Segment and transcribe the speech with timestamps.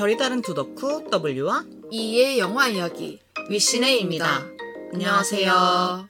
[0.00, 4.46] 결이 다른 두 덕후 W와 이의 영화 이야기 위시네입니다.
[4.94, 6.08] 안녕하세요.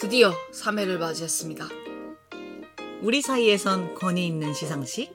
[0.00, 1.68] 드디어 3회를 맞이했습니다.
[3.02, 5.14] 우리 사이에선 권위 있는 시상식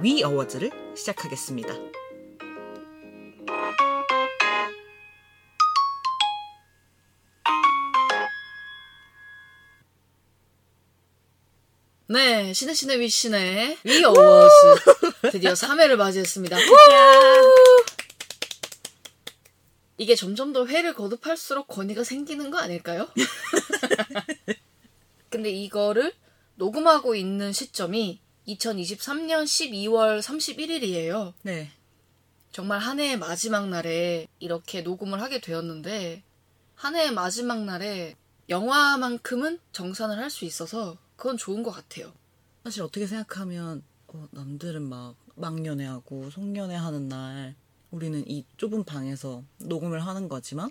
[0.00, 1.74] 위 어워즈를 시작하겠습니다.
[12.14, 14.52] 네, 신의 신의 위신의 위 어워즈
[15.32, 16.56] 드디어 3회를 맞이했습니다.
[19.98, 23.08] 이게 점점 더 회를 거듭할수록 권위가 생기는 거 아닐까요?
[25.28, 26.12] 근데 이거를
[26.54, 31.32] 녹음하고 있는 시점이 2023년 12월 31일이에요.
[31.42, 31.72] 네.
[32.52, 36.22] 정말 한 해의 마지막 날에 이렇게 녹음을 하게 되었는데
[36.76, 38.14] 한 해의 마지막 날에
[38.48, 42.12] 영화만큼은 정산을 할 수 있어서 그건 좋은 것 같아요.
[42.64, 47.54] 사실 어떻게 생각하면 어, 남들은 막 막연회하고 송년회하는 날
[47.90, 50.70] 우리는 이 좁은 방에서 녹음을 하는 거지만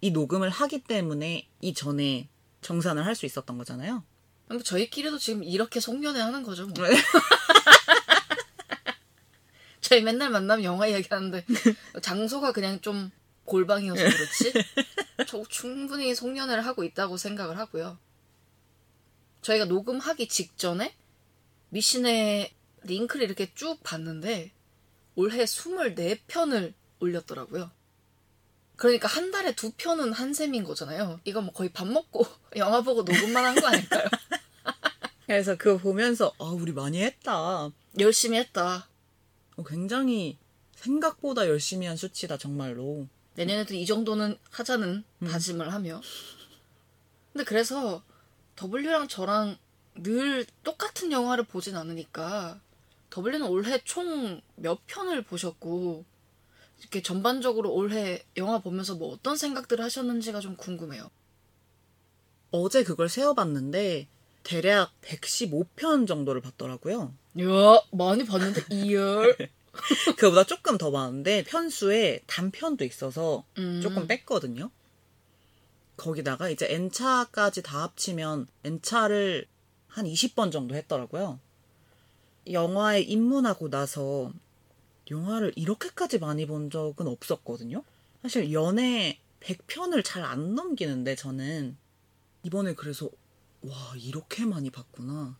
[0.00, 2.28] 이 녹음을 하기 때문에 이전에
[2.62, 4.04] 정산을 할 수 있었던 거잖아요.
[4.46, 6.66] 근데 저희끼리도 지금 이렇게 송년회 하는 거죠.
[6.66, 6.74] 뭐.
[9.80, 11.44] 저희 맨날 만나면 영화 이야기하는데
[12.02, 13.10] 장소가 그냥 좀
[13.44, 14.52] 골방이어서 그렇지.
[15.26, 17.98] 저 충분히 송년회를 하고 있다고 생각을 하고요.
[19.42, 20.94] 저희가 녹음하기 직전에
[21.70, 24.52] 미신의 링크를 이렇게 쭉 봤는데
[25.14, 27.70] 올해 24편을 올렸더라고요.
[28.76, 31.20] 그러니까 한 달에 두 편은 한 셈인 거잖아요.
[31.24, 34.08] 이거 뭐 거의 밥 먹고 영화 보고 녹음만 한 거 아닐까요?
[35.26, 37.70] 그래서 그거 보면서 아 우리 많이 했다.
[37.98, 38.88] 열심히 했다.
[39.56, 40.38] 어, 굉장히
[40.76, 43.08] 생각보다 열심히 한 수치다 정말로.
[43.34, 46.00] 내년에도 이 정도는 하자는 다짐을 하며.
[47.32, 48.02] 근데 그래서
[48.60, 49.56] W랑 저랑
[49.96, 52.60] 늘 똑같은 영화를 보진 않으니까
[53.16, 56.04] W는 올해 총 몇 편을 보셨고
[56.80, 61.10] 이렇게 전반적으로 올해 영화 보면서 뭐 어떤 생각들을 하셨는지가 좀 궁금해요.
[62.50, 64.08] 어제 그걸 세어봤는데
[64.42, 67.12] 대략 115편 정도를 봤더라고요.
[67.40, 69.48] 야 많이 봤는데 2열.
[70.16, 73.80] 그보다 조금 더 많은데 편수에 단편도 있어서 음.
[73.82, 74.70] 조금 뺐거든요.
[75.98, 79.46] 거기다가 이제 N차까지 다 합치면 N차를
[79.88, 81.38] 한 20번 정도 했더라고요.
[82.50, 84.32] 영화에 입문하고 나서
[85.10, 87.82] 영화를 이렇게까지 많이 본 적은 없었거든요.
[88.22, 91.76] 사실 연애 100편을 잘 안 넘기는데 저는
[92.42, 93.08] 이번에 그래서
[93.62, 95.36] 와 이렇게 많이 봤구나.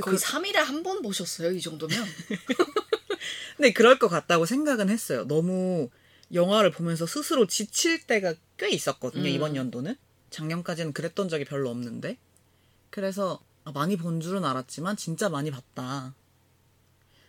[0.00, 1.96] 거의 그- 3일에 한 번 보셨어요, 이 정도면?
[3.56, 5.24] 근데 그럴 것 같다고 생각은 했어요.
[5.26, 5.88] 너무
[6.32, 9.24] 영화를 보면서 스스로 지칠 때가 꽤 있었거든요.
[9.24, 9.28] 음.
[9.28, 9.96] 이번 연도는.
[10.30, 12.18] 작년까지는 그랬던 적이 별로 없는데.
[12.90, 16.14] 그래서 아, 많이 본 줄은 알았지만 진짜 많이 봤다.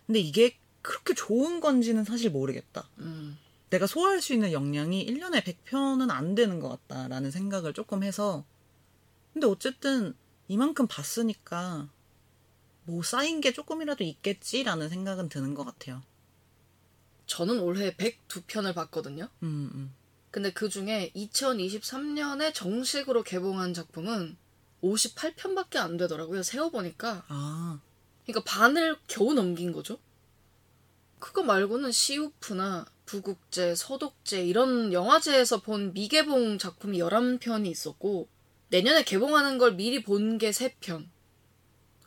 [0.05, 2.89] 근데 이게 그렇게 좋은 건지는 사실 모르겠다.
[2.99, 3.37] 음.
[3.69, 8.45] 내가 소화할 수 있는 역량이 1년에 100편은 안 되는 것 같다라는 생각을 조금 해서
[9.33, 10.15] 근데 어쨌든
[10.47, 11.89] 이만큼 봤으니까
[12.83, 16.03] 뭐 쌓인 게 조금이라도 있겠지라는 생각은 드는 것 같아요.
[17.25, 19.27] 저는 올해 102편을 봤거든요.
[19.41, 19.93] 음, 음.
[20.35, 24.35] 근데 그 중에 2023년에 정식으로 개봉한 작품은
[24.83, 26.43] 58편밖에 안 되더라고요.
[26.43, 27.23] 세어보니까.
[27.29, 27.79] 아,
[28.25, 29.97] 그러니까 반을 겨우 넘긴 거죠.
[31.19, 38.27] 그거 말고는 시우프나 부국제, 서독제 이런 영화제에서 본 미개봉 작품이 11편이 있었고
[38.67, 41.07] 내년에 개봉하는 걸 미리 본 게 3편.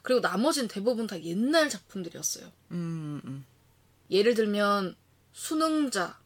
[0.02, 2.52] 그리고 나머지는 대부분 다 옛날 작품들이었어요.
[2.72, 3.46] 음, 음.
[4.10, 4.96] 예를 들면
[5.32, 6.20] 순응자,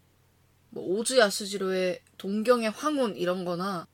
[0.72, 3.86] 뭐 오즈 야스지로의 동경의 황혼 이런 거나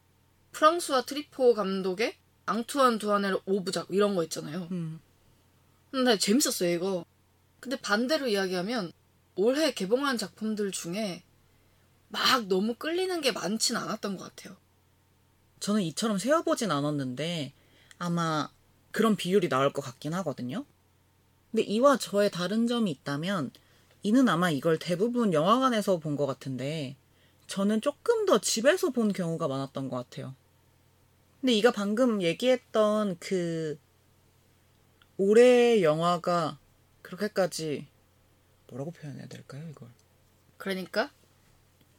[0.52, 2.16] 프랑수아 트뤼포 감독의
[2.46, 4.68] 앙투안 두아넬 5부작 이런 거 있잖아요.
[4.70, 5.00] 음.
[5.90, 7.04] 근데 재밌었어요 이거.
[7.58, 8.92] 근데 반대로 이야기하면
[9.34, 11.24] 올해 개봉한 작품들 중에
[12.08, 14.56] 막 너무 끌리는 게 많진 않았던 것 같아요.
[15.58, 17.52] 저는 이처럼 세어보진 않았는데
[17.98, 18.50] 아마
[18.92, 20.64] 그런 비율이 나올 것 같긴 하거든요.
[21.50, 23.50] 근데 이와 저의 다른 점이 있다면
[24.02, 26.96] 이는 아마 이걸 대부분 영화관에서 본 것 같은데
[27.46, 30.34] 저는 조금 더 집에서 본 경우가 많았던 것 같아요.
[31.40, 33.78] 근데 이가 방금 얘기했던 그
[35.16, 36.58] 올해 영화가
[37.02, 37.86] 그렇게까지
[38.68, 39.88] 뭐라고 표현해야 될까요, 이걸?
[40.58, 41.10] 그러니까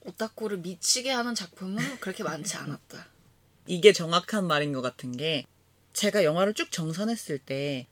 [0.05, 3.07] 오타쿠를 미치게 하는 작품은 그렇게 많지 않았다.
[3.67, 5.45] 이게 정확한 말인 것 같은 게
[5.93, 7.87] 제가 영화를 쭉 정산했을 때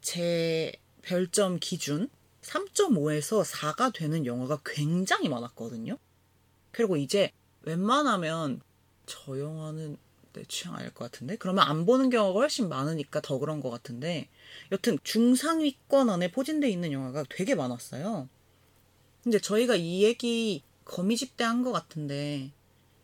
[0.00, 0.72] 제
[1.02, 2.08] 별점 기준
[2.48, 5.98] 3.5에서 4가 되는 영화가 굉장히 많았거든요.
[6.72, 8.60] 그리고 이제 웬만하면
[9.06, 9.96] 저 영화는
[10.32, 11.36] 내 취향 알것 같은데?
[11.36, 14.28] 그러면 안 보는 경우가 훨씬 많으니까 더 그런 것 같은데
[14.72, 18.28] 여튼 중상위권 안에 포진돼 있는 영화가 되게 많았어요.
[19.22, 22.50] 근데 저희가 이 얘기 거미집 때 한 것 같은데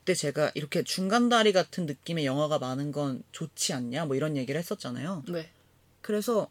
[0.00, 5.24] 그때 제가 이렇게 중간다리 같은 느낌의 영화가 많은 건 좋지 않냐 뭐 이런 얘기를 했었잖아요.
[5.28, 5.50] 네.
[6.02, 6.48] 그래서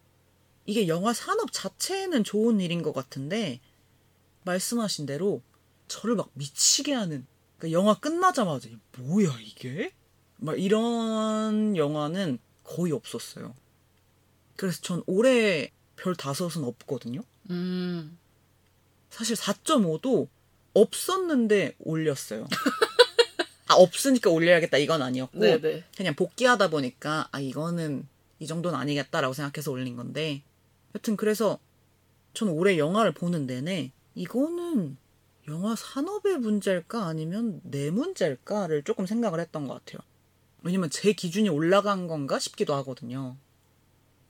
[0.66, 3.60] 이게 영화 산업 자체에는 좋은 일인 것 같은데
[4.44, 5.42] 말씀하신 대로
[5.88, 7.26] 저를 막 미치게 하는
[7.58, 9.94] 그러니까 영화 끝나자마자 뭐야 이게
[10.38, 13.56] 막 이런 영화는 거의 없었어요.
[14.56, 17.22] 그래서 전 올해 별 다섯은 없거든요.
[17.50, 18.18] 음.
[19.10, 20.28] 사실 4.5도
[20.74, 22.48] 없었는데 올렸어요.
[23.68, 25.86] 아 없으니까 올려야겠다 이건 아니었고 네네.
[25.96, 28.08] 그냥 복귀하다 보니까 아 이거는
[28.40, 30.44] 이 정도는 아니겠다라고 생각해서 올린 건데
[30.96, 31.60] 여튼 그래서
[32.34, 34.98] 저는 올해 영화를 보는 내내 이거는
[35.48, 40.00] 영화 산업의 문제일까 아니면 내 문제일까를 조금 생각을 했던 것 같아요.
[40.64, 43.38] 왜냐면 제 기준이 올라간 건가 싶기도 하거든요.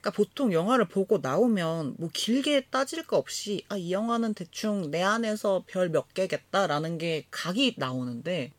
[0.00, 5.02] 그러니까 보통 영화를 보고 나오면 뭐 길게 따질 거 없이 아 이 영화는 대충 내
[5.02, 8.52] 안에서 별 몇 개겠다라는 게 각이 나오는데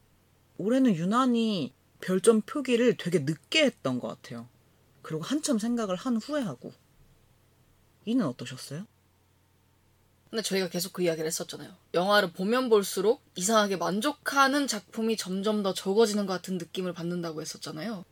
[0.57, 4.49] 올해는 유난히 별점 표기를 되게 늦게 했던 것 같아요.
[5.01, 6.73] 그리고 한참 생각을 한 후에 하고.
[8.05, 8.85] 이는 어떠셨어요?
[10.29, 11.73] 근데 저희가 계속 그 이야기를 했었잖아요.
[11.93, 18.05] 영화를 보면 볼수록 이상하게 만족하는 작품이 점점 더 적어지는 것 같은 느낌을 받는다고 했었잖아요.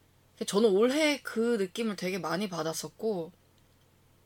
[0.48, 3.32] 저는 올해 그 느낌을 되게 많이 받았었고,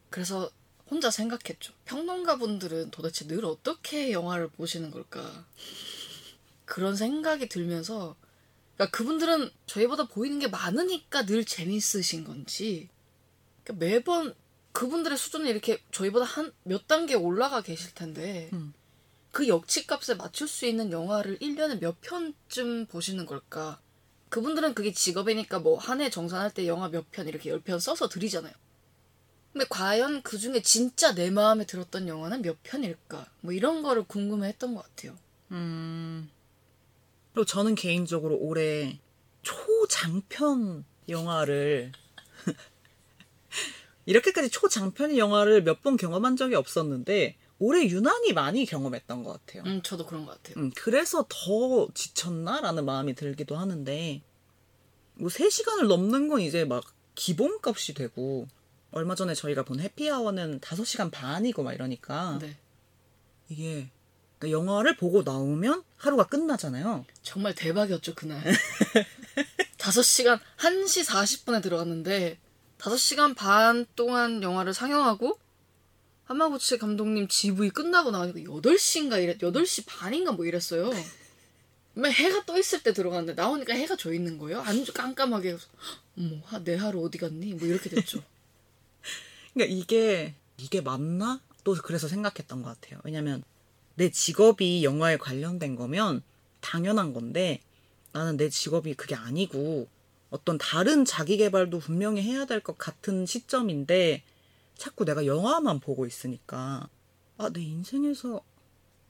[0.09, 0.49] 그래서
[0.89, 1.73] 혼자 생각했죠.
[1.85, 5.45] 평론가 분들은 도대체 늘 어떻게 영화를 보시는 걸까?
[6.65, 8.15] 그런 생각이 들면서,
[8.75, 12.89] 그러니까 그분들은 저희보다 보이는 게 많으니까 늘 재밌으신 건지,
[13.63, 14.35] 그러니까 매번
[14.77, 18.73] 그분들의 수준이 이렇게 저희보다 한 몇 단계 올라가 계실 텐데 음.
[19.31, 23.79] 그 역치값에 맞출 수 있는 영화를 1년에 몇 편쯤 보시는 걸까?
[24.29, 28.53] 그분들은 그게 직업이니까 뭐 한 해 정산할 때 영화 몇 편 이렇게 10편 써서 드리잖아요.
[29.51, 33.25] 근데 과연 그 중에 진짜 내 마음에 들었던 영화는 몇 편일까?
[33.41, 35.17] 뭐 이런 거를 궁금해 했던 것 같아요.
[35.51, 36.29] 음.
[37.33, 38.99] 그리고 저는 개인적으로 올해
[39.41, 41.93] 초장편 영화를
[44.07, 49.63] 이렇게까지 초장편 영화를 몇 번 경험한 적이 없었는데 올해 유난히 많이 경험했던 것 같아요.
[49.65, 50.61] 음, 저도 그런 것 같아요.
[50.63, 54.21] 음, 그래서 더 지쳤나라는 마음이 들기도 하는데
[55.15, 56.83] 뭐 3시간을 넘는 건 이제 막
[57.15, 58.47] 기본값이 되고
[58.91, 62.55] 얼마 전에 저희가 본 해피아워는 5시간 반이고 막 이러니까 네.
[63.49, 63.89] 이게
[64.39, 67.05] 그러니까 영화를 보고 나오면 하루가 끝나잖아요.
[67.23, 68.43] 정말 대박이었죠, 그날.
[69.77, 72.37] 5시간, 1시 40분에 들어갔는데,
[72.77, 75.39] 5시간 반 동안 영화를 상영하고,
[76.25, 80.91] 하마구치 감독님 GV 끝나고 나오니까 8시인가 이랬, 8시 반인가 뭐 이랬어요.
[81.93, 84.61] 맨 해가 떠 있을 때 들어갔는데, 나오니까 해가 져 있는 거예요.
[84.61, 85.57] 아주 깜깜하게.
[86.15, 87.53] 그래서, 내 하루 어디 갔니?
[87.53, 88.23] 뭐 이렇게 됐죠.
[89.53, 91.39] 그러니까 이게 이게 맞나?
[91.63, 92.99] 또 그래서 생각했던 것 같아요.
[93.03, 93.43] 왜냐면
[93.95, 96.21] 내 직업이 영화에 관련된 거면
[96.61, 97.61] 당연한 건데
[98.11, 99.87] 나는 내 직업이 그게 아니고
[100.29, 104.23] 어떤 다른 자기 개발도 분명히 해야 될 것 같은 시점인데
[104.77, 106.89] 자꾸 내가 영화만 보고 있으니까
[107.37, 108.41] 아, 내 인생에서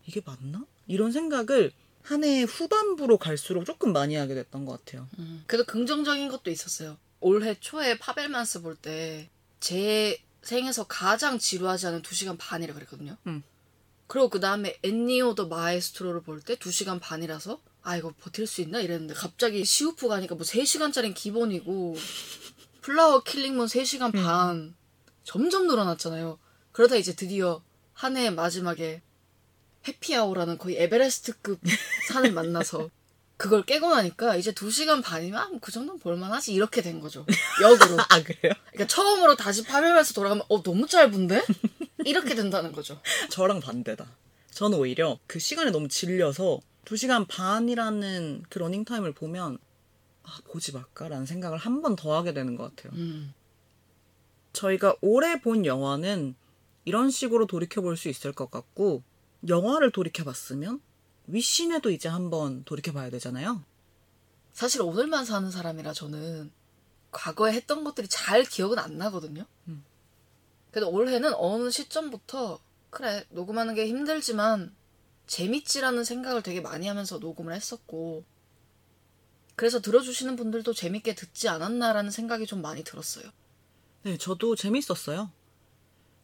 [0.05, 0.65] 이게 맞나?
[0.87, 1.71] 이런 생각을
[2.03, 5.09] 한 해 후반부로 갈수록 조금 많이 하게 됐던 것 같아요.
[5.19, 6.97] 음, 그래도 긍정적인 것도 있었어요.
[7.19, 13.17] 올해 초에 파벨만스 볼 때 제 생에서 가장 지루하지 않은 2시간 반이라 그랬거든요.
[13.25, 13.43] 음.
[14.05, 18.81] 그리고 그 다음에 엔니오 더 마에스트로를 볼 때 2시간 반이라서 아 이거 버틸 수 있나
[18.81, 21.95] 이랬는데 갑자기 시우프 가니까 뭐 3시간짜리는 기본이고
[22.81, 24.75] 플라워 킬링문 3시간 반
[25.23, 26.37] 점점 늘어났잖아요.
[26.73, 27.63] 그러다 이제 드디어
[27.93, 29.01] 한 해의 마지막에
[29.87, 31.61] 해피아워라는 거의 에베레스트급
[32.09, 32.89] 산을 만나서
[33.37, 37.25] 그걸 깨고 나니까 이제 2시간 반이면 아, 그 정도는 볼만하지 이렇게 된 거죠.
[37.61, 38.01] 역으로.
[38.09, 38.53] 아, 그래요?
[38.73, 41.41] 그러니까 처음으로 다시 파벨만스로 돌아가면 어 너무 짧은데?
[42.03, 42.99] 이렇게 된다는 거죠.
[43.29, 44.05] 저랑 반대다.
[44.51, 49.57] 저는 오히려 그 시간에 너무 질려서 2시간 반이라는 그 러닝타임을 보면
[50.23, 52.93] 아, 보지 말까라는 생각을 한 번 더 하게 되는 것 같아요.
[52.99, 53.33] 음.
[54.53, 56.35] 저희가 올해 본 영화는
[56.85, 59.03] 이런 식으로 돌이켜볼 수 있을 것 같고
[59.47, 60.81] 영화를 돌이켜봤으면
[61.27, 63.63] 위신에도 이제 한번 돌이켜봐야 되잖아요.
[64.53, 66.51] 사실 오늘만 사는 사람이라 저는
[67.11, 69.45] 과거에 했던 것들이 잘 기억은 안 나거든요.
[69.67, 69.83] 음.
[70.71, 74.73] 그래도 올해는 어느 시점부터 그래 녹음하는 게 힘들지만
[75.27, 78.23] 재밌지라는 생각을 되게 많이 하면서 녹음을 했었고
[79.55, 83.25] 그래서 들어주시는 분들도 재밌게 듣지 않았나라는 생각이 좀 많이 들었어요.
[84.03, 85.31] 네, 저도 재밌었어요.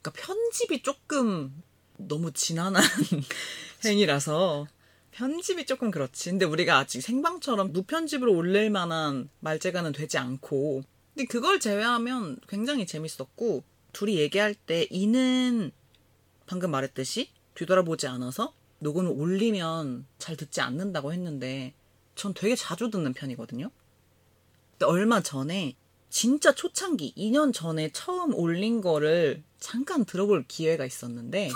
[0.02, 1.64] 그러니까 편집이 조금
[1.98, 2.84] 너무 지난한
[3.86, 4.68] 행위라서
[5.12, 6.32] 편집이 조금 그렇지.
[6.32, 10.84] 근데 우리가 아직 생방처럼 무편집으로 올릴 만한 말재가는 되지 않고.
[11.14, 15.72] 근데 그걸 제외하면 굉장히 재밌었고, 둘이 얘기할 때 이는
[16.48, 18.54] 방금 말했듯이 뒤돌아보지 않아서
[18.84, 21.74] 녹음을 올리면 잘 듣지 않는다고 했는데,
[22.16, 23.72] 전 되게 자주 듣는 편이거든요.
[24.72, 25.76] 근데 얼마 전에
[26.10, 31.50] 진짜 초창기 2년 전에 처음 올린 거를 잠깐 들어볼 기회가 있었는데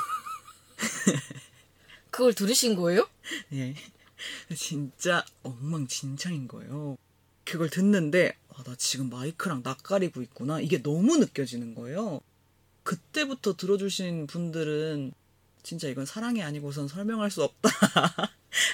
[2.09, 3.07] 그걸 들으신 거예요?
[3.53, 3.75] 예.
[4.55, 6.97] 진짜 엉망진창인 거예요.
[7.43, 10.59] 그걸 듣는데 아, 나 지금 마이크랑 낯가리고 있구나.
[10.59, 12.21] 이게 너무 느껴지는 거예요.
[12.81, 15.11] 그때부터 들어주신 분들은
[15.67, 17.69] 진짜 이건 사랑이 아니고선 설명할 수 없다.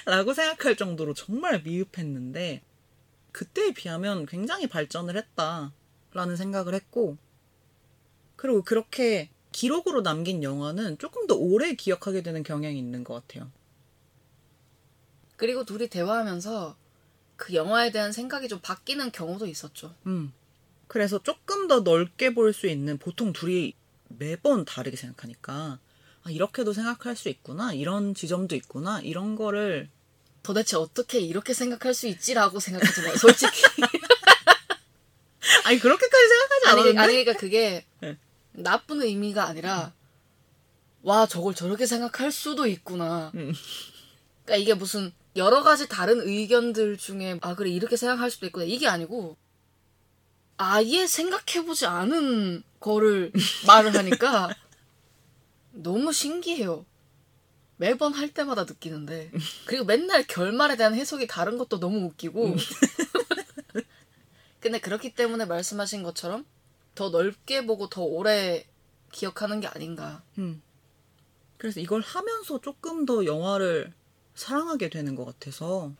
[0.06, 2.62] 라고 생각할 정도로 정말 미흡했는데
[3.32, 5.72] 그때에 비하면 굉장히 발전을 했다.
[6.12, 7.16] 라는 생각을 했고
[8.36, 13.50] 그리고 그렇게 기록으로 남긴 영화는 조금 더 오래 기억하게 되는 경향이 있는 것 같아요.
[15.36, 16.76] 그리고 둘이 대화하면서
[17.34, 19.96] 그 영화에 대한 생각이 좀 바뀌는 경우도 있었죠.
[20.06, 20.32] 음.
[20.86, 23.74] 그래서 조금 더 넓게 볼 수 있는 보통 둘이
[24.06, 25.80] 매번 다르게 생각하니까
[26.24, 29.88] 아, 이렇게도 생각할 수 있구나 이런 지점도 있구나 이런 거를
[30.42, 33.16] 도대체 어떻게 이렇게 생각할 수 있지라고 생각하잖아요.
[33.16, 33.62] 솔직히.
[35.64, 38.18] 아니 그렇게까지 생각하지 아니, 않았는데 아니 그러니까 그게 네.
[38.52, 39.92] 나쁜 의미가 아니라
[41.02, 43.30] 와 저걸 저렇게 생각할 수도 있구나.
[43.34, 43.54] 음.
[44.44, 48.86] 그러니까 이게 무슨 여러 가지 다른 의견들 중에 아 그래 이렇게 생각할 수도 있구나 이게
[48.86, 49.36] 아니고
[50.56, 53.32] 아예 생각해보지 않은 거를
[53.66, 54.54] 말을 하니까
[55.74, 56.86] 너무 신기해요.
[57.76, 59.32] 매번 할 때마다 느끼는데
[59.66, 62.54] 그리고 맨날 결말에 대한 해석이 다른 것도 너무 웃기고
[64.60, 66.46] 근데 그렇기 때문에 말씀하신 것처럼
[66.94, 68.64] 더 넓게 보고 더 오래
[69.12, 70.22] 기억하는 게 아닌가.
[70.38, 70.62] 음.
[71.58, 73.92] 그래서 이걸 하면서 조금 더 영화를
[74.34, 75.92] 사랑하게 되는 것 같아서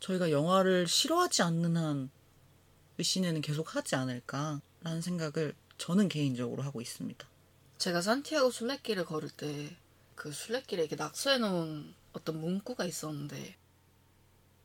[0.00, 2.10] 저희가 영화를 싫어하지 않는 한
[2.98, 7.29] 의신에는 계속 하지 않을까라는 생각을 저는 개인적으로 하고 있습니다.
[7.80, 9.80] 제가 산티아고 순례길을 걸을 때
[10.20, 13.56] 그 순례길에 이렇게 낙서해 놓은 어떤 문구가 있었는데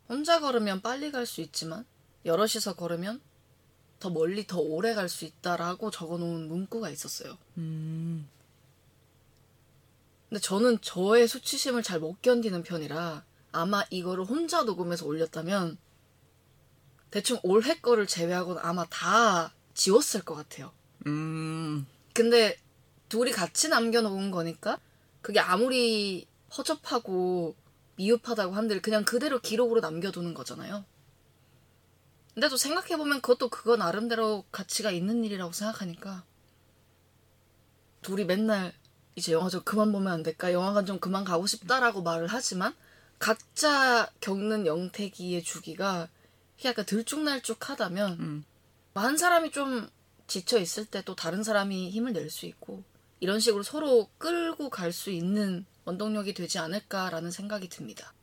[0.10, 1.86] 혼자 걸으면 빨리 갈 수 있지만
[2.26, 3.22] 여럿이서 걸으면
[4.02, 7.38] 더 멀리 더 오래 갈 수 있다라고 적어 놓은 문구가 있었어요.
[7.58, 8.28] 음,
[10.28, 15.78] 근데 저는 저의 수치심을 잘 못 견디는 편이라 아마 이거를 혼자 녹음해서 올렸다면
[17.12, 20.74] 대충 올해 거를 제외하고는 아마 다 지웠을 것 같아요.
[21.08, 22.58] 음, 근데
[23.16, 24.78] 둘이 같이 남겨놓은 거니까
[25.22, 27.56] 그게 아무리 허접하고
[27.96, 30.84] 미흡하다고 한들 그냥 그대로 기록으로 남겨두는 거잖아요.
[32.34, 36.26] 근데 또 생각해보면 그것도 그거 나름대로 가치가 있는 일이라고 생각하니까
[38.02, 38.74] 둘이 맨날
[39.16, 40.52] 이제 영화 좀 그만 보면 안 될까?
[40.52, 42.76] 영화관 좀 그만 가고 싶다라고 말을 하지만
[43.18, 46.10] 각자 겪는 영태기의 주기가
[46.66, 48.46] 약간 들쭉날쭉하다면 음.
[48.94, 49.88] 한 사람이 좀
[50.28, 52.84] 지쳐 있을 때 또 다른 사람이 힘을 낼 수 있고
[53.20, 58.14] 이런 식으로 서로 끌고 갈 수 있는 원동력이 되지 않을까라는 생각이 듭니다.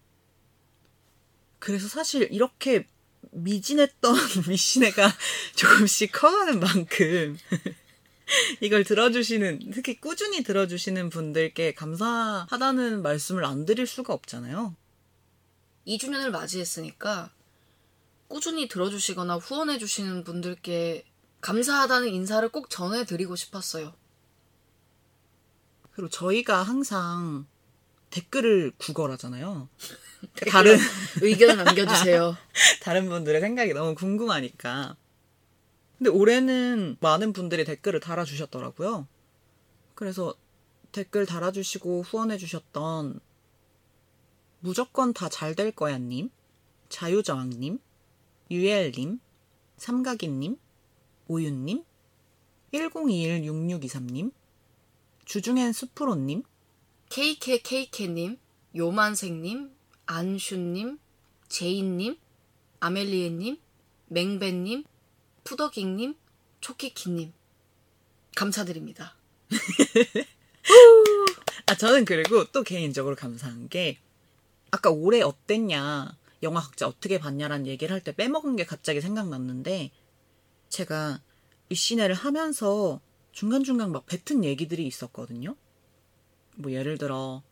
[1.58, 2.86] 그래서 사실 이렇게
[3.30, 4.14] 미진했던
[4.48, 5.12] 미신애가
[5.54, 7.38] 조금씩 커가는 만큼
[8.60, 14.74] 이걸 들어주시는 특히 꾸준히 들어주시는 분들께 감사하다는 말씀을 안 드릴 수가 없잖아요.
[15.86, 17.30] 2주년을 맞이했으니까
[18.28, 21.04] 꾸준히 들어주시거나 후원해주시는 분들께
[21.40, 23.94] 감사하다는 인사를 꼭 전해드리고 싶었어요.
[25.92, 27.46] 그리고 저희가 항상
[28.10, 29.68] 댓글을 구걸하잖아요.
[30.50, 30.76] 다른
[31.20, 32.36] 의견을 남겨주세요.
[32.82, 34.96] 다른 분들의 생각이 너무 궁금하니까.
[35.98, 39.06] 근데 올해는 많은 분들이 댓글을 달아주셨더라고요.
[39.94, 40.34] 그래서
[40.92, 43.20] 댓글 달아주시고 후원해주셨던
[44.60, 46.30] 무조건 다 잘 될 거야님,
[46.88, 47.78] 자유저항님,
[48.50, 49.20] 유엘님,
[49.78, 50.56] 삼각이님,
[51.28, 51.84] 오윤님,
[52.74, 54.32] 10216623님,
[55.32, 56.42] 주중엔 수프로님,
[57.08, 58.36] KKKK님,
[58.76, 59.74] 요만생님,
[60.04, 60.98] 안슈님,
[61.48, 62.18] 제인님,
[62.80, 63.56] 아멜리에님,
[64.08, 64.84] 맹배님,
[65.44, 66.16] 푸더깅님,
[66.60, 67.32] 초키키님.
[68.36, 69.16] 감사드립니다.
[71.64, 74.00] 아, 저는 그리고 또 개인적으로 감사한 게,
[74.70, 79.92] 아까 올해 어땠냐, 영화 각자 어떻게 봤냐라는 얘기를 할 때 빼먹은 게 갑자기 생각났는데,
[80.68, 81.22] 제가
[81.70, 83.00] 위시네를 하면서
[83.32, 85.56] 중간중간 막 뱉은 얘기들이 있었거든요.
[86.56, 87.42] 뭐 예를 들어,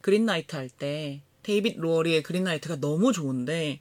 [0.00, 3.80] 그린 나이트 할 때, 데이빗 로워리의 그린 나이트가 너무 좋은데,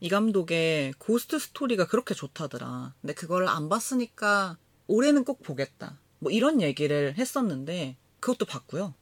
[0.00, 2.94] 이 감독의 고스트 스토리가 그렇게 좋다더라.
[3.00, 5.98] 근데 그거를 안 봤으니까 올해는 꼭 보겠다.
[6.18, 8.94] 뭐 이런 얘기를 했었는데, 그것도 봤고요.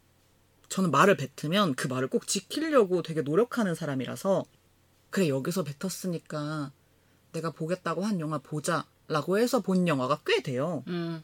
[0.69, 4.45] 저는 말을 뱉으면 그 말을 꼭 지키려고 되게 노력하는 사람이라서
[5.11, 6.73] 그래 여기서 뱉었으니까
[7.33, 10.83] 내가 보겠다고 한 영화 보자라고 해서 본 영화가 꽤 돼요.
[10.89, 11.23] 음.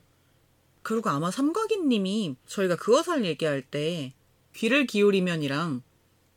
[0.89, 4.15] 그리고 아마 삼각이님이 저희가 그것을 얘기할 때
[4.55, 5.83] 귀를 기울이면이랑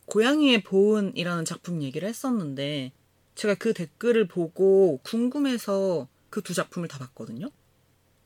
[0.04, 2.92] 고양이의 보은이라는 작품 얘기를 했었는데
[3.34, 7.48] 제가 그 댓글을 보고 궁금해서 그 두 작품을 다 봤거든요.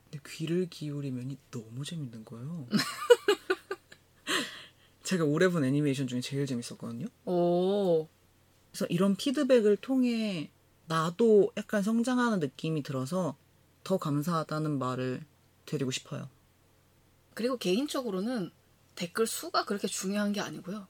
[0.04, 2.66] 근데 귀를 기울이면이 너무 재밌는 거예요.
[5.04, 7.06] 제가 올해 본 애니메이션 중에 제일 재밌었거든요.
[7.24, 8.08] 오.
[8.72, 10.50] 그래서 이런 피드백을 통해
[10.86, 13.36] 나도 약간 성장하는 느낌이 들어서
[13.84, 15.24] 더 감사하다는 말을
[15.66, 16.28] 드리고 싶어요.
[17.34, 18.50] 그리고 개인적으로는
[18.94, 20.86] 댓글 수가 그렇게 중요한 게 아니고요.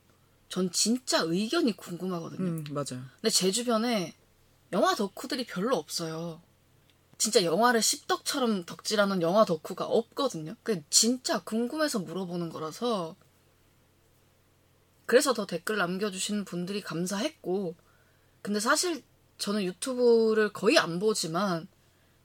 [0.48, 2.42] 전 진짜 의견이 궁금하거든요.
[2.42, 3.02] 음, 맞아요.
[3.20, 4.14] 근데 제 주변에
[4.72, 6.40] 영화 덕후들이 별로 없어요.
[7.18, 10.54] 진짜 영화를 씹덕처럼 덕질하는 영화 덕후가 없거든요.
[10.62, 13.16] 그 진짜 궁금해서 물어보는 거라서
[15.06, 17.74] 그래서 더 댓글 남겨주시는 분들이 감사했고
[18.42, 19.02] 근데 사실
[19.38, 21.68] 저는 유튜브를 거의 안 보지만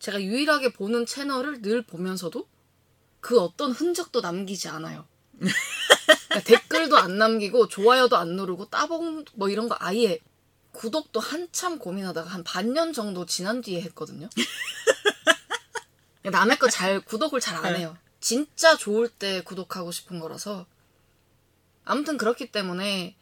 [0.01, 2.47] 제가 유일하게 보는 채널을 늘 보면서도
[3.19, 5.07] 그 어떤 흔적도 남기지 않아요.
[5.37, 10.19] 그러니까 댓글도 안 남기고 좋아요도 안 누르고 따봉 뭐 이런 거 아예
[10.71, 14.27] 구독도 한참 고민하다가 한 반년 정도 지난 뒤에 했거든요.
[16.23, 17.95] 남의 거 잘 구독을 잘 안 해요.
[18.19, 20.65] 진짜 좋을 때 구독하고 싶은 거라서
[21.85, 23.15] 아무튼 그렇기 때문에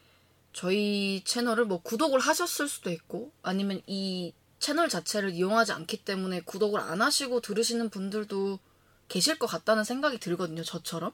[0.53, 6.79] 저희 채널을 뭐 구독을 하셨을 수도 있고 아니면 이 채널 자체를 이용하지 않기 때문에 구독을
[6.79, 8.59] 안 하시고 들으시는 분들도
[9.07, 10.63] 계실 것 같다는 생각이 들거든요.
[10.63, 11.11] 저처럼.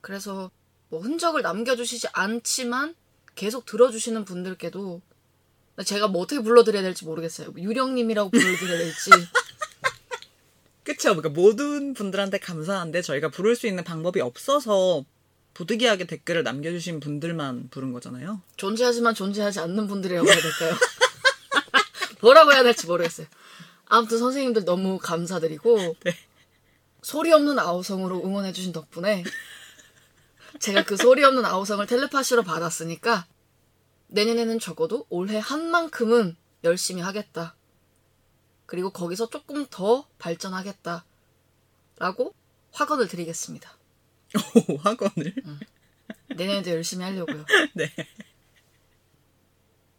[0.00, 0.50] 그래서
[0.88, 2.94] 뭐 흔적을 남겨주시지 않지만
[3.34, 5.02] 계속 들어주시는 분들께도
[5.84, 7.52] 제가 뭐 어떻게 불러드려야 될지 모르겠어요.
[7.56, 9.10] 유령님이라고 불러드려야 될지.
[10.84, 11.16] 그쵸.
[11.16, 15.04] 그러니까 모든 분들한테 감사한데 저희가 부를 수 있는 방법이 없어서
[15.54, 18.40] 부득이하게 댓글을 남겨주신 분들만 부른 거잖아요.
[18.56, 20.74] 존재하지만 존재하지 않는 분들이라고 해야 될까요?
[22.24, 23.26] 뭐라고 해야 될지 모르겠어요.
[23.86, 26.16] 아무튼 선생님들 너무 감사드리고 네.
[27.02, 29.24] 소리 없는 아우성으로 응원해주신 덕분에
[30.58, 33.26] 제가 그 소리 없는 아우성을 텔레파시로 받았으니까
[34.06, 37.54] 내년에는 적어도 올해 한 만큼은 열심히 하겠다.
[38.64, 41.04] 그리고 거기서 조금 더 발전하겠다.
[41.98, 42.34] 라고
[42.72, 43.76] 확언을 드리겠습니다.
[44.68, 45.34] 오, 학원을.
[46.34, 47.44] 내년에도 열심히 하려고요.
[47.74, 47.92] 네.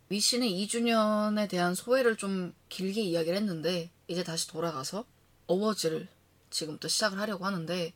[0.09, 5.05] 위신의 2주년에 대한 소회를 좀 길게 이야기를 했는데 이제 다시 돌아가서
[5.47, 6.07] 어워즈를
[6.49, 7.93] 지금부터 시작을 하려고 하는데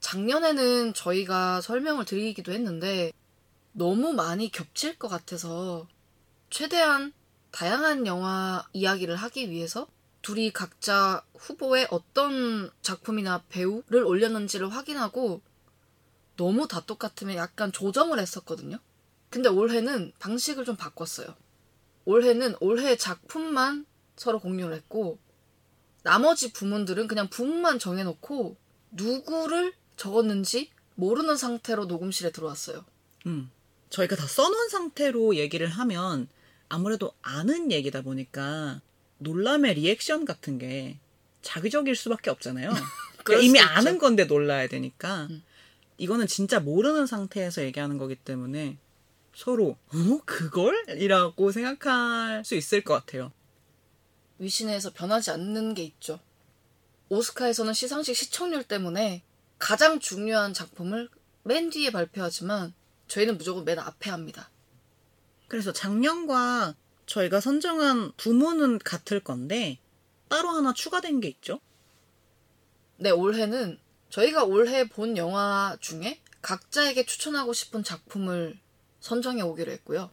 [0.00, 3.12] 작년에는 저희가 설명을 드리기도 했는데
[3.72, 5.86] 너무 많이 겹칠 것 같아서
[6.50, 7.12] 최대한
[7.50, 9.86] 다양한 영화 이야기를 하기 위해서
[10.22, 15.42] 둘이 각자 후보에 어떤 작품이나 배우를 올렸는지를 확인하고
[16.36, 18.78] 너무 다 똑같으면 약간 조정을 했었거든요.
[19.34, 21.26] 근데 올해는 방식을 좀 바꿨어요.
[22.04, 25.18] 올해는 올해 작품만 서로 공유를 했고
[26.04, 28.56] 나머지 부문들은 그냥 부문만 정해놓고
[28.92, 32.84] 누구를 적었는지 모르는 상태로 녹음실에 들어왔어요.
[33.26, 33.50] 음.
[33.90, 36.28] 저희가 다 써놓은 상태로 얘기를 하면
[36.68, 38.82] 아무래도 아는 얘기다 보니까
[39.18, 41.00] 놀람의 리액션 같은 게
[41.42, 42.70] 자기적일 수밖에 없잖아요.
[43.24, 43.68] 그러니까 이미 있죠.
[43.68, 45.42] 아는 건데 놀라야 되니까 음.
[45.98, 48.78] 이거는 진짜 모르는 상태에서 얘기하는 거기 때문에
[49.34, 50.84] 서로 어 그걸?
[50.88, 53.32] 이라고 생각할 수 있을 것 같아요.
[54.38, 56.20] 위신에서 변하지 않는 게 있죠.
[57.08, 59.22] 오스카에서는 시상식 시청률 때문에
[59.58, 61.08] 가장 중요한 작품을
[61.42, 62.72] 맨 뒤에 발표하지만
[63.08, 64.50] 저희는 무조건 맨 앞에 합니다.
[65.48, 66.74] 그래서 작년과
[67.06, 69.78] 저희가 선정한 부문은 같을 건데
[70.28, 71.60] 따로 하나 추가된 게 있죠.
[72.96, 78.58] 네, 올해는 저희가 올해 본 영화 중에 각자에게 추천하고 싶은 작품을
[79.04, 80.10] 선정해 오기로 했고요.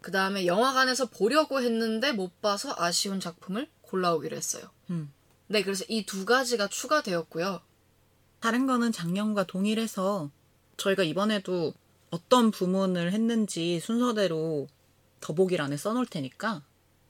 [0.00, 4.70] 그 다음에 영화관에서 보려고 했는데 못 봐서 아쉬운 작품을 골라오기로 했어요.
[4.90, 5.12] 음.
[5.48, 7.60] 네, 그래서 이 두 가지가 추가되었고요.
[8.38, 10.30] 다른 거는 작년과 동일해서
[10.76, 11.74] 저희가 이번에도
[12.10, 14.68] 어떤 부문을 했는지 순서대로
[15.20, 16.62] 더보기란에 써놓을 테니까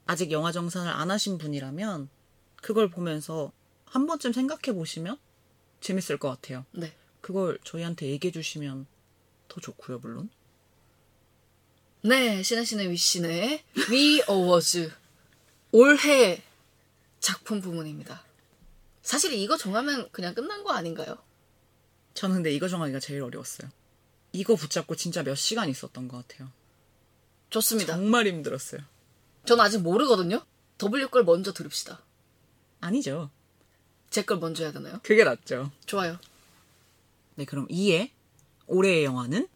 [0.06, 2.08] 아직 영화 정산을 안 하신 분이라면
[2.62, 3.52] 그걸 보면서
[3.84, 5.18] 한 번쯤 생각해 보시면
[5.82, 6.64] 재밌을 것 같아요.
[6.72, 6.94] 네.
[7.20, 8.86] 그걸 저희한테 얘기해 주시면
[9.48, 10.30] 더 좋고요, 물론.
[12.02, 14.92] 네, 신혜신의 위신의 위 어워즈
[15.72, 16.42] 올해
[17.20, 18.22] 작품 부문입니다.
[19.02, 21.18] 사실 이거 정하면 그냥 끝난 거 아닌가요?
[22.14, 23.70] 저는 근데 이거 정하기가 제일 어려웠어요.
[24.32, 26.50] 이거 붙잡고 진짜 몇 시간 있었던 것 같아요.
[27.50, 27.94] 좋습니다.
[27.94, 28.80] 정말 힘들었어요.
[29.46, 30.44] 전 아직 모르거든요.
[30.78, 32.00] W 걸 먼저 들읍시다.
[32.80, 33.30] 아니죠.
[34.10, 35.00] 제 걸 먼저 해야 되나요?
[35.02, 35.72] 그게 낫죠.
[35.86, 36.18] 좋아요.
[37.34, 38.10] 네, 그럼 2에
[38.66, 39.48] 올해의 영화는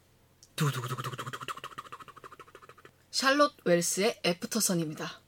[3.13, 5.21] 샬롯 웰스의 애프터선입니다.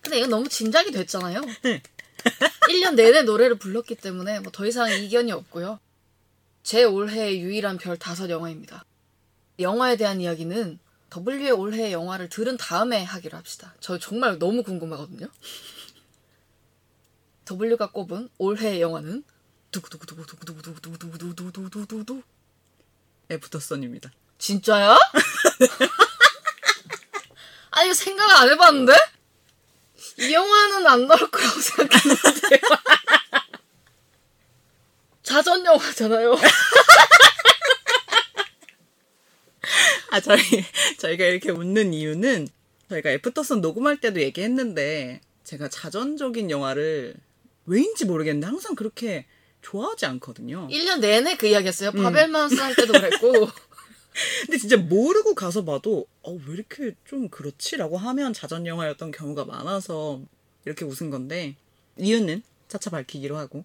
[0.00, 1.42] 근데 이거 너무 진작이 됐잖아요.
[2.68, 5.78] 1년 내내 노래를 불렀기 때문에 뭐 더 이상 이견이 없고요.
[6.62, 8.84] 제 올해의 유일한 별 다섯 영화입니다.
[9.60, 10.78] 영화에 대한 이야기는
[11.14, 13.74] W의 올해의 영화를 들은 다음에 하기로 합시다.
[13.80, 15.28] 저 정말 너무 궁금하거든요.
[17.50, 19.24] W가 꼽은 올해의 영화는
[19.72, 22.22] 두구두구두구두구두구두구두구두구두구두구두구
[23.30, 24.10] 애프터선입니다.
[24.38, 24.98] 진짜야?
[27.70, 28.92] 아 이거 생각 안 해봤는데?
[30.20, 32.60] 이 영화는 안 나올 거라고 생각했는데
[35.22, 36.36] 자전 영화잖아요.
[40.10, 40.40] 아, 저희,
[40.98, 42.48] 저희가 이렇게 웃는 이유는
[42.88, 47.14] 저희가 애프터선 녹음할 때도 얘기했는데 제가 자전적인 영화를
[47.66, 49.26] 왜인지 모르겠는데 항상 그렇게
[49.60, 50.66] 좋아하지 않거든요.
[50.68, 51.92] 1년 내내 그 이야기했어요.
[51.92, 53.50] 파벨마우스 할 때도 그랬고
[54.42, 60.20] 근데 진짜 모르고 가서 봐도 어, 왜 이렇게 좀 그렇지라고 하면 자전 영화였던 경우가 많아서
[60.64, 61.56] 이렇게 웃은 건데
[61.96, 63.64] 이유는 차차 밝히기로 하고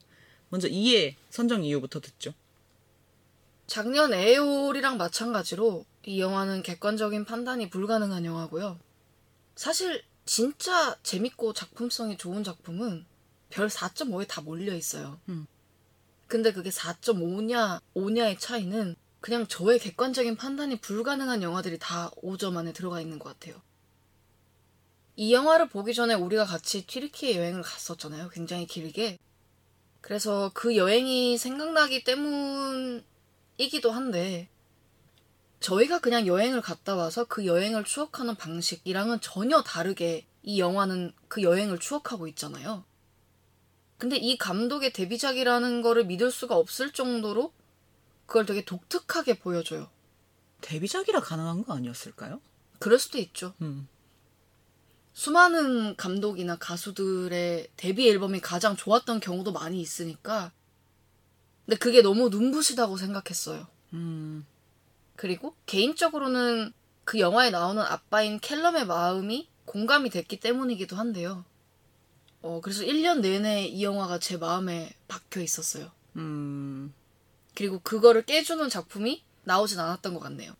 [0.50, 2.34] 먼저 이해 선정 이유부터 듣죠.
[3.66, 8.78] 작년 에어홀이랑 마찬가지로 이 영화는 객관적인 판단이 불가능한 영화고요.
[9.56, 13.06] 사실 진짜 재밌고 작품성이 좋은 작품은
[13.50, 15.20] 별 4.5에 다 몰려 있어요.
[15.30, 15.48] 음.
[16.28, 23.00] 근데 그게 4.5냐 5냐의 차이는 그냥 저의 객관적인 판단이 불가능한 영화들이 다 5점 안에 들어가
[23.00, 23.62] 있는 것 같아요.
[25.16, 28.28] 이 영화를 보기 전에 우리가 같이 튀르키예 여행을 갔었잖아요.
[28.32, 29.18] 굉장히 길게.
[30.02, 34.50] 그래서 그 여행이 생각나기 때문이기도 한데,
[35.62, 41.80] 저희가 그냥 여행을 갔다 와서 그 여행을 추억하는 방식이랑은 전혀 다르게 이 영화는 그 여행을
[41.80, 42.84] 추억하고 있잖아요.
[43.98, 47.54] 근데 이 감독의 데뷔작이라는 거를 믿을 수가 없을 정도로
[48.26, 49.90] 그걸 되게 독특하게 보여줘요.
[50.62, 52.42] 데뷔작이라 가능한 거 아니었을까요?
[52.80, 53.54] 그럴 수도 있죠.
[53.62, 53.88] 음.
[55.14, 60.52] 수많은 감독이나 가수들의 데뷔 앨범이 가장 좋았던 경우도 많이 있으니까.
[61.66, 63.68] 근데 그게 너무 눈부시다고 생각했어요.
[63.94, 64.46] 음.
[65.16, 66.74] 그리고 개인적으로는
[67.06, 71.46] 그 영화에 나오는 아빠인 캘럼의 마음이 공감이 됐기 때문이기도 한데요.
[72.42, 75.92] 어, 그래서 1년 내내 이 영화가 제 마음에 박혀 있었어요.
[76.16, 76.94] 음.
[77.56, 80.54] 그리고 그거를 깨주는 작품이 나오진 않았던 것 같네요.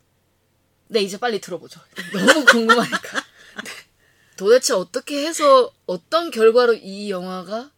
[0.88, 1.80] 네, 이제 빨리 들어보죠.
[2.12, 3.20] 너무 궁금하니까.
[3.64, 3.70] 네.
[4.36, 7.70] 도대체 어떻게 해서 어떤 결과로 이 영화가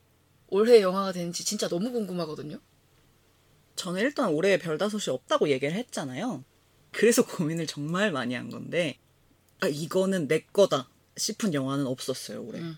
[0.48, 2.58] 올해 영화가 되는지 진짜 너무 궁금하거든요.
[3.76, 6.44] 저는 일단 올해 별다섯이 없다고 얘기를 했잖아요.
[6.92, 8.98] 그래서 고민을 정말 많이 한 건데,
[9.60, 12.60] 아, 이거는 내 거다 싶은 영화는 없었어요, 올해.
[12.60, 12.76] 음.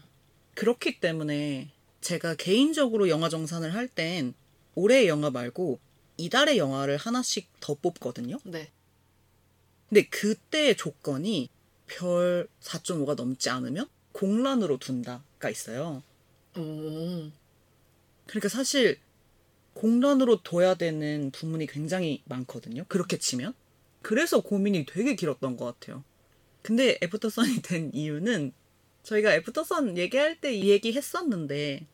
[0.55, 1.71] 그렇기 때문에
[2.01, 4.35] 제가 개인적으로 영화 정산을 할 땐
[4.75, 5.79] 올해의 영화 말고
[6.19, 8.39] 이달의 영화를 하나씩 더 뽑거든요.
[8.45, 8.71] 네.
[9.89, 11.49] 근데 그때의 조건이
[11.87, 16.03] 별 4.5가 넘지 않으면 공란으로 둔다가 있어요.
[16.57, 17.31] 오.
[18.27, 18.99] 그러니까 사실
[19.73, 22.85] 공란으로 둬야 되는 부분이 굉장히 많거든요.
[22.89, 23.55] 그렇게 치면.
[24.03, 26.05] 그래서 고민이 되게 길었던 것 같아요.
[26.63, 28.53] 근데 애프터선이 된 이유는
[29.05, 31.87] 저희가 애프터선 얘기할 때 이 얘기 했었는데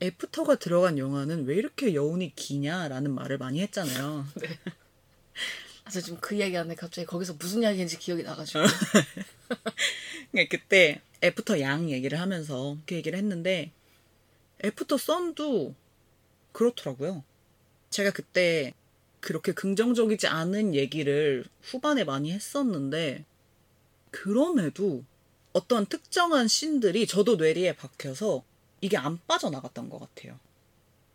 [0.00, 4.26] 애프터가 들어간 영화는 왜 이렇게 여운이 기냐라는 말을 많이 했잖아요.
[5.84, 8.60] 아, 저 지금 그 이야기 하는데 갑자기 거기서 무슨 이야기인지 기억이 나가지고.
[10.30, 13.72] 그러니까 그때 애프터 양 얘기를 하면서 그 얘기를 했는데
[14.64, 15.74] 애프터 썬도
[16.52, 17.24] 그렇더라고요.
[17.90, 18.74] 제가 그때
[19.20, 23.24] 그렇게 긍정적이지 않은 얘기를 후반에 많이 했었는데
[24.10, 25.04] 그럼에도
[25.52, 28.44] 어떤 특정한 씬들이 저도 뇌리에 박혀서
[28.80, 30.38] 이게 안 빠져나갔던 것 같아요.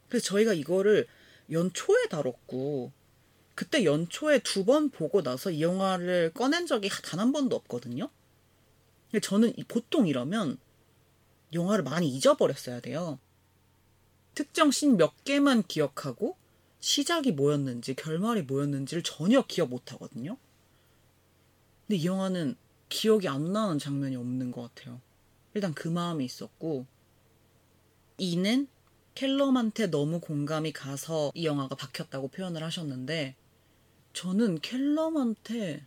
[0.09, 1.07] 그래서 저희가 이거를
[1.51, 2.91] 연초에 다뤘고
[3.55, 8.09] 그때 연초에 두 번 보고 나서 이 영화를 꺼낸 적이 단 한 번도 없거든요.
[9.21, 10.57] 저는 이- 보통 이러면
[11.53, 13.19] 영화를 많이 잊어버렸어야 돼요.
[14.35, 16.35] 특정 씬 몇 개만 기억하고
[16.79, 20.37] 시작이 뭐였는지 결말이 뭐였는지를 전혀 기억 못 하거든요.
[21.87, 22.55] 근데 이 영화는
[22.89, 24.99] 기억이 안 나는 장면이 없는 것 같아요.
[25.53, 26.85] 일단 그 마음이 있었고
[28.17, 28.67] 이는
[29.15, 33.35] 켈럼한테 너무 공감이 가서 이 영화가 박혔다고 표현을 하셨는데
[34.13, 35.83] 저는 켈럼한테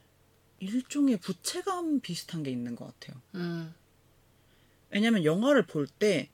[0.61, 3.21] 일종의 부채감 비슷한 게 있는 것 같아요.
[3.35, 3.75] 음.
[4.91, 6.31] 왜냐면 영화를 볼 때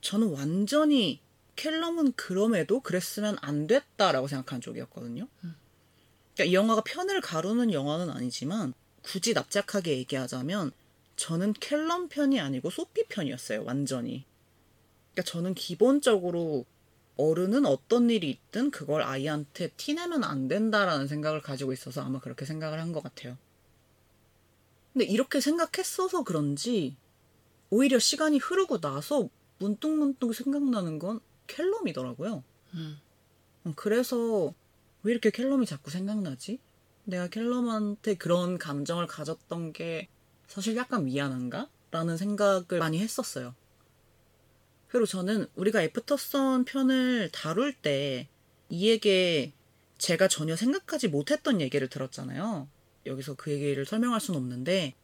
[0.00, 1.20] 저는 완전히
[1.56, 5.28] 켈럼은 그럼에도 그랬으면 안 됐다라고 생각하는 쪽이었거든요.
[6.34, 8.72] 그러니까 이 영화가 편을 가르는 영화는 아니지만
[9.02, 10.72] 굳이 납작하게 얘기하자면
[11.16, 13.64] 저는 켈럼 편이 아니고 소피 편이었어요.
[13.64, 14.24] 완전히.
[15.20, 16.64] 그러니까 저는 기본적으로
[17.16, 22.80] 어른은 어떤 일이 있든 그걸 아이한테 티내면 안 된다라는 생각을 가지고 있어서 아마 그렇게 생각을
[22.80, 23.36] 한 것 같아요.
[24.92, 26.96] 근데 이렇게 생각했어서 그런지
[27.68, 29.28] 오히려 시간이 흐르고 나서
[29.58, 32.42] 문득문득 생각나는 건 켈럼이더라고요.
[32.74, 32.98] 음.
[33.66, 34.54] 음, 그래서
[35.02, 36.58] 왜 이렇게 켈럼이 자꾸 생각나지?
[37.04, 40.08] 내가 켈럼한테 그런 감정을 가졌던 게
[40.48, 41.68] 사실 약간 미안한가?
[41.90, 43.54] 라는 생각을 많이 했었어요.
[44.90, 48.28] 그리고 저는 우리가 애프터선 편을 다룰 때
[48.68, 49.52] 이에게
[49.98, 52.68] 제가 전혀 생각하지 못했던 얘기를 들었잖아요.
[53.06, 54.94] 여기서 그 얘기를 설명할 수는 없는데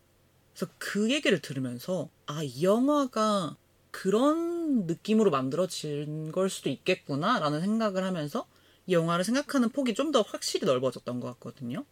[0.55, 3.57] 그래서 그 얘기를 들으면서 아, 이 영화가
[3.93, 8.47] 그런 느낌으로 만들어진 걸 수도 있겠구나 라는 생각을 하면서
[8.87, 11.85] 이 영화를 생각하는 폭이 좀 더 확실히 넓어졌던 것 같거든요.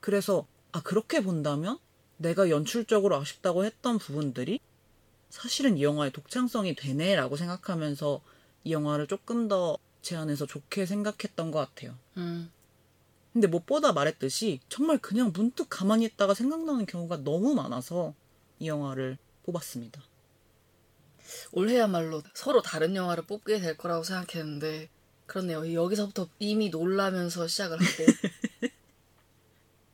[0.00, 1.78] 그래서 아, 그렇게 본다면
[2.18, 4.60] 내가 연출적으로 아쉽다고 했던 부분들이
[5.32, 8.20] 사실은 이 영화의 독창성이 되네라고 생각하면서
[8.64, 11.96] 이 영화를 조금 더 제 안에서 좋게 생각했던 것 같아요.
[12.16, 12.50] 음.
[13.32, 18.12] 근데 무엇보다 말했듯이 정말 그냥 문득 가만히 있다가 생각나는 경우가 너무 많아서
[18.58, 20.02] 이 영화를 뽑았습니다.
[21.52, 24.90] 올해야말로 서로 다른 영화를 뽑게 될 거라고 생각했는데
[25.26, 25.72] 그렇네요.
[25.72, 28.04] 여기서부터 이미 놀라면서 시작을 하고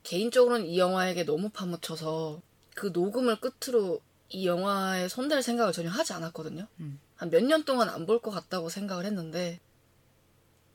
[0.03, 2.40] 개인적으로는 이 영화에게 너무 파묻혀서
[2.74, 6.67] 그 녹음을 끝으로 이 영화에 손댈 생각을 전혀 하지 않았거든요.
[6.81, 7.01] 음.
[7.17, 9.61] 한몇 년 동안 안 볼 것 같다고 생각을 했는데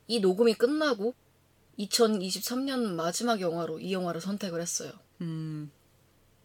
[0.07, 1.13] 이 녹음이 끝나고
[1.79, 4.91] 2023년 마지막 영화로 이 영화를 선택을 했어요.
[5.21, 5.71] 음,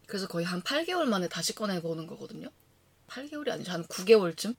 [0.07, 2.49] 그래서 거의 한 8개월 만에 다시 꺼내보는 거거든요.
[3.07, 3.71] 8개월이 아니죠.
[3.71, 4.55] 한 9개월쯤?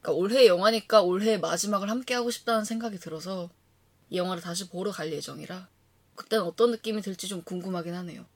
[0.00, 3.50] 그러니까 올해 영화니까 올해 마지막을 함께 하고 싶다는 생각이 들어서
[4.10, 5.68] 이 영화를 다시 보러 갈 예정이라
[6.14, 8.26] 그때는 어떤 느낌이 들지 좀 궁금하긴 하네요.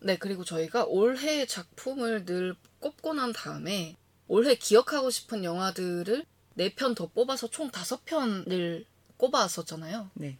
[0.00, 3.96] 네, 그리고 저희가 올해 작품을 늘 꼽고 난 다음에
[4.28, 6.24] 올해 기억하고 싶은 영화들을
[6.56, 8.84] 4편 더 뽑아서 총 5편을
[9.16, 10.10] 꼽아왔었잖아요.
[10.14, 10.38] 네.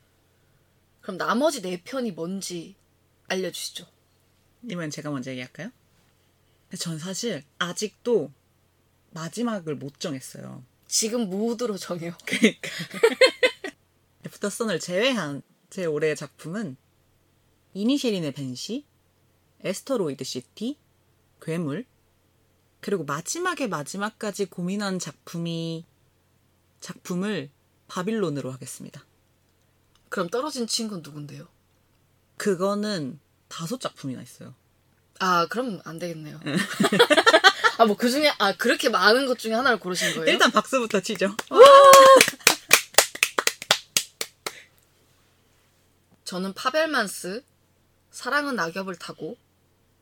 [1.01, 2.75] 그럼 나머지 4편이 뭔지
[3.29, 3.87] 알려주시죠.
[4.71, 5.71] 이번엔 제가 먼저 얘기할까요?
[6.79, 8.33] 전 사실 아직도
[9.11, 10.65] 마지막을 못 정했어요.
[10.89, 12.13] 지금 무드로 정해요.
[12.27, 12.71] 그러니까
[14.27, 16.77] 애프터썬을 제외한 제 올해의 작품은
[17.75, 18.85] 이니셰린의 밴시,
[19.67, 20.79] 애스터로이드 시티,
[21.43, 21.85] 괴물,
[22.81, 25.85] 그리고 마지막에 마지막까지 고민한 작품이
[26.81, 27.51] 작품을
[27.89, 29.05] 바빌론으로 하겠습니다.
[30.09, 31.49] 그럼 떨어진 친구는 누군데요?
[32.37, 34.55] 그거는 다섯 작품이나 있어요.
[35.19, 36.41] 아, 그럼 안 되겠네요.
[37.79, 40.31] 아, 뭐 그 중에, 아, 그렇게 많은 것 중에 하나를 고르신 거예요?
[40.31, 41.35] 일단 박수부터 치죠.
[46.25, 47.45] 저는 파벨만스,
[48.11, 49.37] 사랑은 낙엽을 타고,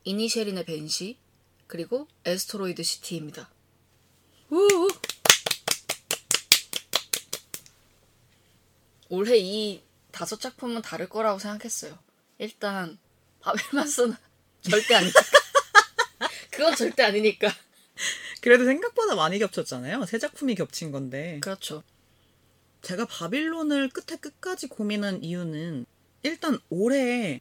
[0.04, 1.18] 이니셜인의 벤시,
[1.66, 3.50] 그리고 에스토로이드 시티입니다.
[4.50, 4.88] 우
[9.08, 11.98] 올해 이 다섯 작품은 다를 거라고 생각했어요.
[12.38, 12.98] 일단
[13.40, 14.16] 파벨만스는
[14.62, 15.20] 절대 아니니까.
[16.50, 17.48] 그건 절대 아니니까.
[18.40, 20.04] 그래도 생각보다 많이 겹쳤잖아요.
[20.04, 21.40] 세 작품이 겹친 건데.
[21.40, 21.82] 그렇죠.
[22.82, 25.86] 제가 바빌론을 끝에 끝까지 고민한 이유는
[26.22, 27.40] 일단 올해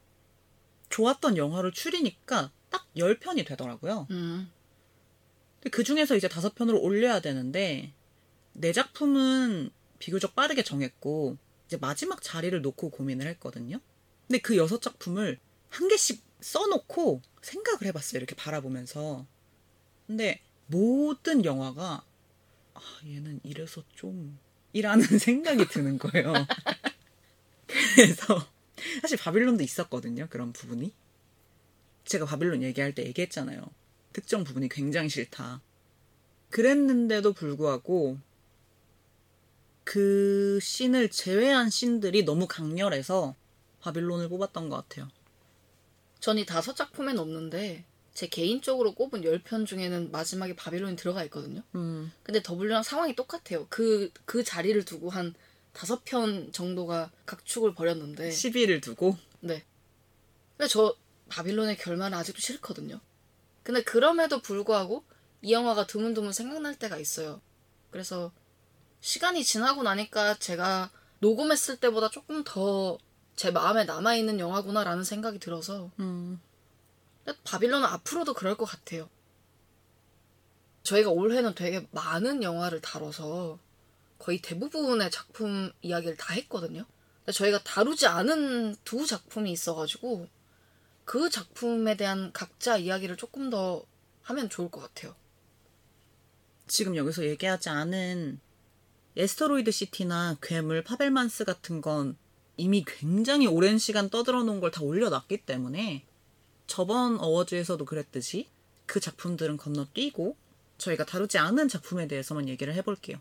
[0.88, 4.08] 좋았던 영화를 추리니까 딱 10편이 되더라고요.
[4.10, 4.50] 음,
[5.70, 7.92] 그 중에서 이제 다섯 편으로 올려야 되는데
[8.52, 13.78] 네 작품은 비교적 빠르게 정했고 이제 마지막 자리를 놓고 고민을 했거든요.
[14.26, 15.38] 근데 그 여섯 작품을
[15.70, 18.18] 한 개씩 써놓고 생각을 해봤어요.
[18.18, 19.24] 이렇게 바라보면서.
[20.08, 22.04] 근데 모든 영화가
[22.74, 24.36] 아, 얘는 이래서 좀
[24.72, 26.32] 이라는 생각이 드는 거예요.
[27.94, 28.44] 그래서
[29.00, 30.26] 사실 바빌론도 있었거든요.
[30.28, 30.92] 그런 부분이.
[32.04, 33.62] 제가 바빌론 얘기할 때 얘기했잖아요.
[34.12, 35.60] 특정 부분이 굉장히 싫다.
[36.50, 38.18] 그랬는데도 불구하고
[39.82, 43.34] 그 씬을 제외한 씬들이 너무 강렬해서
[43.80, 45.08] 바빌론을 뽑았던 것 같아요.
[46.20, 51.62] 전 이 다섯 작품엔 없는데 제 개인적으로 꼽은 10편 중에는 마지막에 바빌론이 들어가 있거든요.
[51.74, 53.66] 음, 근데 더블유랑 상황이 똑같아요.
[53.68, 55.34] 그, 그 자리를 두고 한
[55.72, 58.30] 다섯 편 정도가 각축을 벌였는데.
[58.30, 59.64] 시비를 두고 네.
[60.56, 60.94] 근데 저
[61.34, 63.00] 바빌론의 결말은 아직도 싫거든요.
[63.62, 65.04] 근데 그럼에도 불구하고
[65.42, 67.40] 이 영화가 드문드문 생각날 때가 있어요.
[67.90, 68.32] 그래서
[69.00, 72.98] 시간이 지나고 나니까 제가 녹음했을 때보다 조금 더
[73.36, 76.40] 제 마음에 남아있는 영화구나라는 생각이 들어서 음,
[77.44, 79.08] 바빌론은 앞으로도 그럴 것 같아요.
[80.84, 83.58] 저희가 올해는 되게 많은 영화를 다뤄서
[84.18, 86.84] 거의 대부분의 작품 이야기를 다 했거든요.
[87.32, 90.28] 저희가 다루지 않은 두 작품이 있어가지고
[91.04, 93.84] 그 작품에 대한 각자 이야기를 조금 더
[94.22, 95.14] 하면 좋을 것 같아요.
[96.66, 98.40] 지금 여기서 얘기하지 않은
[99.16, 102.16] 에스터로이드 시티나 괴물 파벨만스 같은 건
[102.56, 106.04] 이미 굉장히 오랜 시간 떠들어 놓은 걸 다 올려놨기 때문에
[106.66, 108.48] 저번 어워즈에서도 그랬듯이
[108.86, 110.36] 그 작품들은 건너뛰고
[110.78, 113.18] 저희가 다루지 않은 작품에 대해서만 얘기를 해볼게요.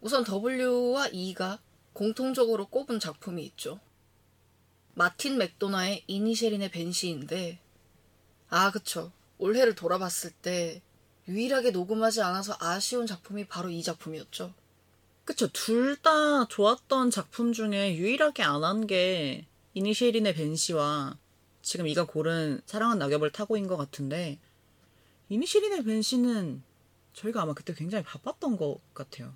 [0.00, 1.58] 우선 W와 E가
[1.94, 3.80] 공통적으로 꼽은 작품이 있죠.
[4.94, 7.58] 마틴 맥도나의 이니셜인의 벤시인데
[8.48, 10.82] 아 그쵸 올해를 돌아봤을 때
[11.28, 14.52] 유일하게 녹음하지 않아서 아쉬운 작품이 바로 이 작품이었죠.
[15.24, 15.48] 그쵸.
[15.52, 21.18] 둘 다 좋았던 작품 중에 유일하게 안 한 게 이니셜인의 벤시와
[21.62, 24.38] 지금 이가 고른 사랑한 낙엽을 타고인 것 같은데
[25.30, 26.62] 이니셜인의 벤시는
[27.14, 29.34] 저희가 아마 그때 굉장히 바빴던 것 같아요.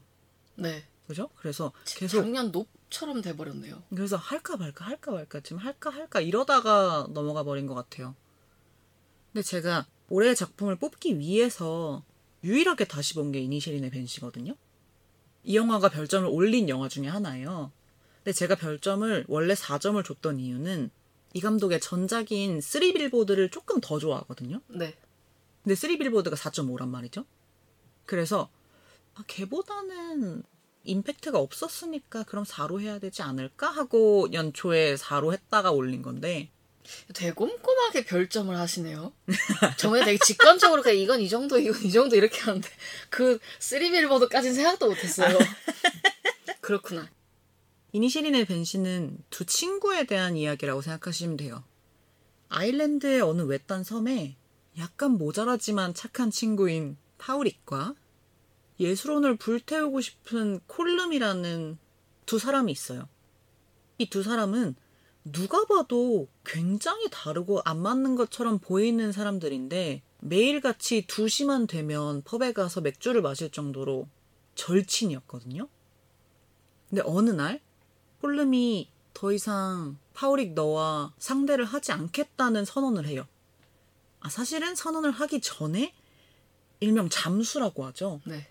[0.56, 0.84] 네.
[1.06, 1.30] 그죠?
[1.36, 3.82] 그래서 계속 작년 높 처럼 돼버렸네요.
[3.90, 8.14] 그래서 할까 말까 할까 말까 지금 할까 할까 이러다가 넘어가 버린 것 같아요.
[9.32, 12.02] 근데 제가 올해의 작품을 뽑기 위해서
[12.44, 14.54] 유일하게 다시 본 게 이니셜인의 벤시거든요.
[15.44, 17.72] 이 영화가 별점을 올린 영화 중에 하나예요.
[18.18, 20.90] 근데 제가 별점을 원래 4점을 줬던 이유는
[21.34, 24.60] 이 감독의 전작인 쓰리 빌보드를 조금 더 좋아하거든요.
[24.68, 24.96] 네.
[25.62, 27.24] 근데 쓰리 빌보드가 4.5란 말이죠.
[28.06, 28.48] 그래서
[29.14, 30.42] 아, 걔보다는
[30.88, 36.50] 임팩트가 없었으니까 그럼 4로 해야 되지 않을까 하고 연초에 4로 했다가 올린 건데
[37.14, 39.12] 되게 꼼꼼하게 별점을 하시네요.
[39.76, 42.68] 저번에 되게 직관적으로 그냥 이건 이 정도, 이건 이 정도 이렇게 하는데
[43.10, 45.38] 그 쓰리빌보드까지는 생각도 못했어요.
[46.62, 47.10] 그렇구나.
[47.92, 51.64] 이니셜인의 벤시는 두 친구에 대한 이야기라고 생각하시면 돼요.
[52.48, 54.36] 아일랜드의 어느 외딴 섬에
[54.78, 57.94] 약간 모자라지만 착한 친구인 파우릭과
[58.80, 61.78] 예술원을 불태우고 싶은 콜름이라는
[62.26, 63.08] 두 사람이 있어요.
[63.98, 64.76] 이 두 사람은
[65.24, 73.22] 누가 봐도 굉장히 다르고 안 맞는 것처럼 보이는 사람들인데 매일같이 2시만 되면 펍에 가서 맥주를
[73.22, 74.08] 마실 정도로
[74.54, 75.68] 절친이었거든요.
[76.88, 77.60] 근데 어느 날
[78.20, 83.26] 콜름이 더 이상 파우릭 너와 상대를 하지 않겠다는 선언을 해요.
[84.20, 85.94] 아, 사실은 선언을 하기 전에
[86.80, 88.20] 일명 잠수라고 하죠.
[88.24, 88.48] 네.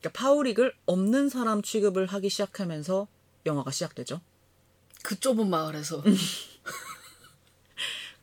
[0.00, 3.06] 그러니까 파우릭을 없는 사람 취급을 하기 시작하면서
[3.46, 4.20] 영화가 시작되죠.
[5.02, 6.02] 그 좁은 마을에서.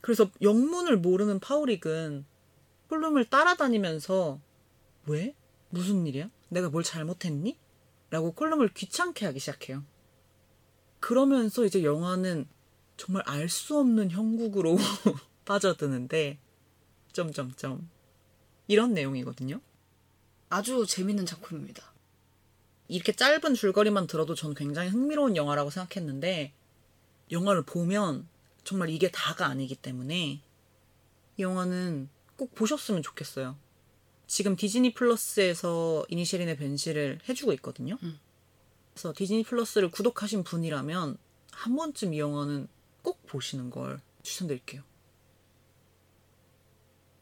[0.00, 2.24] 그래서 영문을 모르는 파우릭은
[2.88, 4.40] 콜룸을 따라다니면서
[5.06, 5.34] 왜?
[5.70, 6.30] 무슨 일이야?
[6.48, 7.58] 내가 뭘 잘못했니?
[8.10, 9.84] 라고 콜룸을 귀찮게 하기 시작해요.
[11.00, 12.48] 그러면서 이제 영화는
[12.96, 14.76] 정말 알 수 없는 형국으로
[15.44, 16.38] 빠져드는데
[17.12, 17.88] 점점점
[18.66, 19.60] 이런 내용이거든요.
[20.48, 21.92] 아주 재밌는 작품입니다.
[22.88, 26.52] 이렇게 짧은 줄거리만 들어도 전 굉장히 흥미로운 영화라고 생각했는데
[27.30, 28.26] 영화를 보면
[28.64, 30.40] 정말 이게 다가 아니기 때문에
[31.36, 33.56] 이 영화는 꼭 보셨으면 좋겠어요.
[34.26, 37.98] 지금 디즈니 플러스에서 이니셜인의 벤시를 해주고 있거든요.
[38.02, 38.18] 음.
[38.92, 41.18] 그래서 디즈니 플러스를 구독하신 분이라면
[41.52, 42.68] 한 번쯤 이 영화는
[43.02, 44.82] 꼭 보시는 걸 추천드릴게요.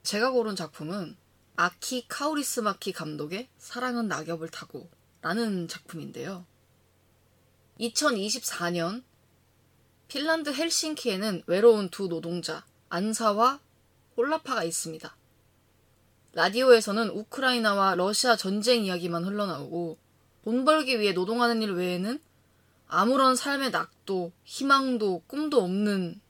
[0.02, 1.16] 제가 고른 작품은
[1.56, 4.88] 아키 카우리스마키 감독의 사랑은 낙엽을 타고
[5.22, 6.44] 라는 작품인데요.
[7.80, 9.02] 2024년
[10.08, 13.60] 핀란드 헬싱키에는 외로운 두 노동자 안사와
[14.16, 15.16] 홀라파가 있습니다.
[16.34, 19.96] 라디오에서는 우크라이나와 러시아 전쟁 이야기만 흘러나오고
[20.44, 22.20] 돈 벌기 위해 노동하는 일 외에는
[22.86, 26.20] 아무런 삶의 낙도, 희망도, 꿈도 없는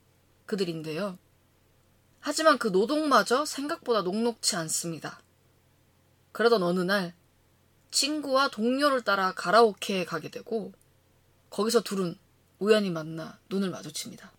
[0.47, 1.19] 그들인데요.
[2.27, 5.23] 하지만 그 노동마저 생각보다 녹록치 않습니다.
[6.33, 7.15] 그러던 어느 날
[7.93, 10.73] 친구와 동료를 따라 가라오케에 가게 되고
[11.51, 12.19] 거기서 둘은
[12.59, 14.33] 우연히 만나 눈을 마주칩니다.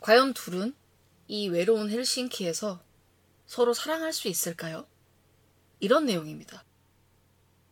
[0.00, 0.74] 과연 둘은
[1.28, 2.80] 이 외로운 헬싱키에서
[3.44, 4.86] 서로 사랑할 수 있을까요?
[5.80, 6.64] 이런 내용입니다.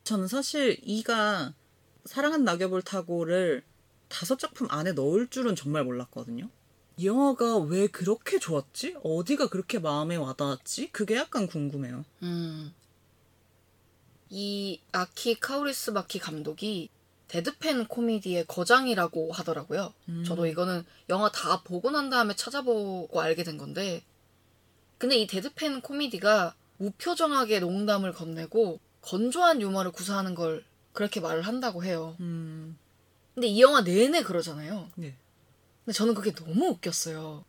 [0.03, 1.55] 저는 사실 이가
[2.05, 3.65] 사랑한 낙엽을 타고를
[4.09, 6.51] 다섯 작품 안에 넣을 줄은 정말 몰랐거든요.
[6.97, 8.97] 이 영화가 왜 그렇게 좋았지?
[9.03, 10.91] 어디가 그렇게 마음에 와닿았지?
[10.93, 12.05] 그게 약간 궁금해요.
[12.23, 12.73] 음.
[14.31, 16.89] 이 아키 카우리스마키 감독이
[17.29, 19.93] deadpan 코미디의 거장이라고 하더라고요.
[20.25, 24.05] 저도 이거는 영화 다 보고 난 다음에 찾아보고 알게 된 건데,
[24.99, 32.17] 근데 이 deadpan 코미디가 무표정하게 농담을 건네고 건조한 유머를 구사하는 걸 그렇게 말을 한다고 해요.
[32.21, 32.79] 음,
[33.35, 34.91] 근데 이 영화 내내 그러잖아요.
[34.95, 35.17] 네.
[35.85, 37.45] 근데 저는 그게 너무 웃겼어요.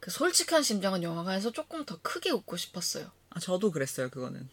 [0.00, 3.10] 그 솔직한 심정은 영화관에서 조금 더 크게 웃고 싶었어요.
[3.28, 4.48] 아, 저도 그랬어요, 그거는.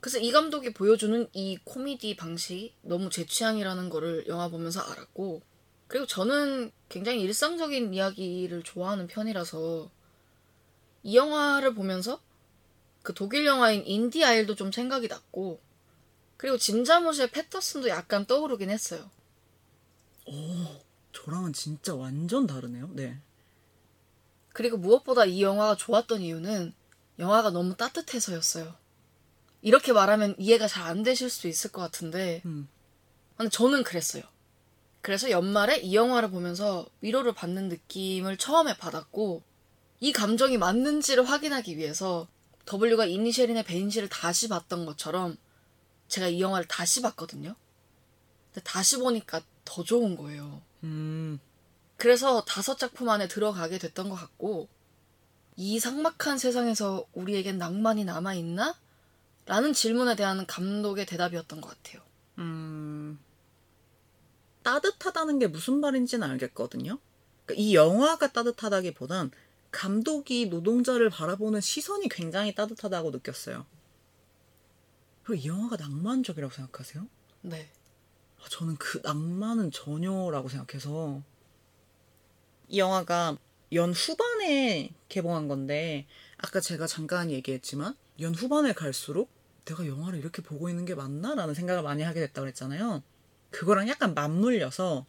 [0.00, 5.42] 그래서 이 감독이 보여주는 이 코미디 방식이 너무 제 취향이라는 거를 영화 보면서 알았고,
[5.86, 9.90] 그리고 저는 굉장히 일상적인 이야기를 좋아하는 편이라서
[11.02, 12.20] 이 영화를 보면서
[13.02, 15.60] 그 독일 영화인 인디 아일도 좀 생각이 났고,
[16.38, 19.10] 그리고 진자무시의 패터슨도 약간 떠오르긴 했어요.
[21.24, 22.88] 저랑은 진짜 완전 다르네요.
[22.92, 23.20] 네.
[24.52, 26.72] 그리고 무엇보다 이 영화가 좋았던 이유는
[27.18, 28.74] 영화가 너무 따뜻해서였어요.
[29.62, 32.68] 이렇게 말하면 이해가 잘 안 되실 수도 있을 것 같은데, 음.
[33.36, 34.22] 근데 저는 그랬어요.
[35.02, 39.42] 그래서 연말에 이 영화를 보면서 위로를 받는 느낌을 처음에 받았고,
[40.00, 42.28] 이 감정이 맞는지를 확인하기 위해서
[42.72, 45.36] W가 이니셜인의 베인시를 다시 봤던 것처럼
[46.08, 47.54] 제가 이 영화를 다시 봤거든요.
[48.46, 50.62] 근데 다시 보니까 더 좋은 거예요.
[50.84, 51.38] 음.
[51.96, 54.68] 그래서 다섯 작품 안에 들어가게 됐던 것 같고,
[55.56, 58.74] 이 삭막한 세상에서 우리에겐 낭만이 남아 있나?
[59.46, 62.02] 라는 질문에 대한 감독의 대답이었던 것 같아요.
[62.38, 63.18] 음.
[64.62, 66.98] 따뜻하다는 게 무슨 말인지는 알겠거든요.
[67.44, 69.30] 그러니까 이 영화가 따뜻하다기보단
[69.70, 73.66] 감독이 노동자를 바라보는 시선이 굉장히 따뜻하다고 느꼈어요.
[75.22, 77.06] 그리고 이 영화가 낭만적이라고 생각하세요?
[77.42, 77.70] 네.
[78.40, 81.22] 아, 저는 그 낭만은 전혀라고 생각해서
[82.68, 83.36] 이 영화가
[83.72, 86.06] 연 후반에 개봉한 건데
[86.38, 89.30] 아까 제가 잠깐 얘기했지만 연 후반에 갈수록
[89.64, 93.02] 내가 영화를 이렇게 보고 있는 게 맞나라는 생각을 많이 하게 됐다고 그랬잖아요.
[93.50, 95.06] 그거랑 약간 맞물려서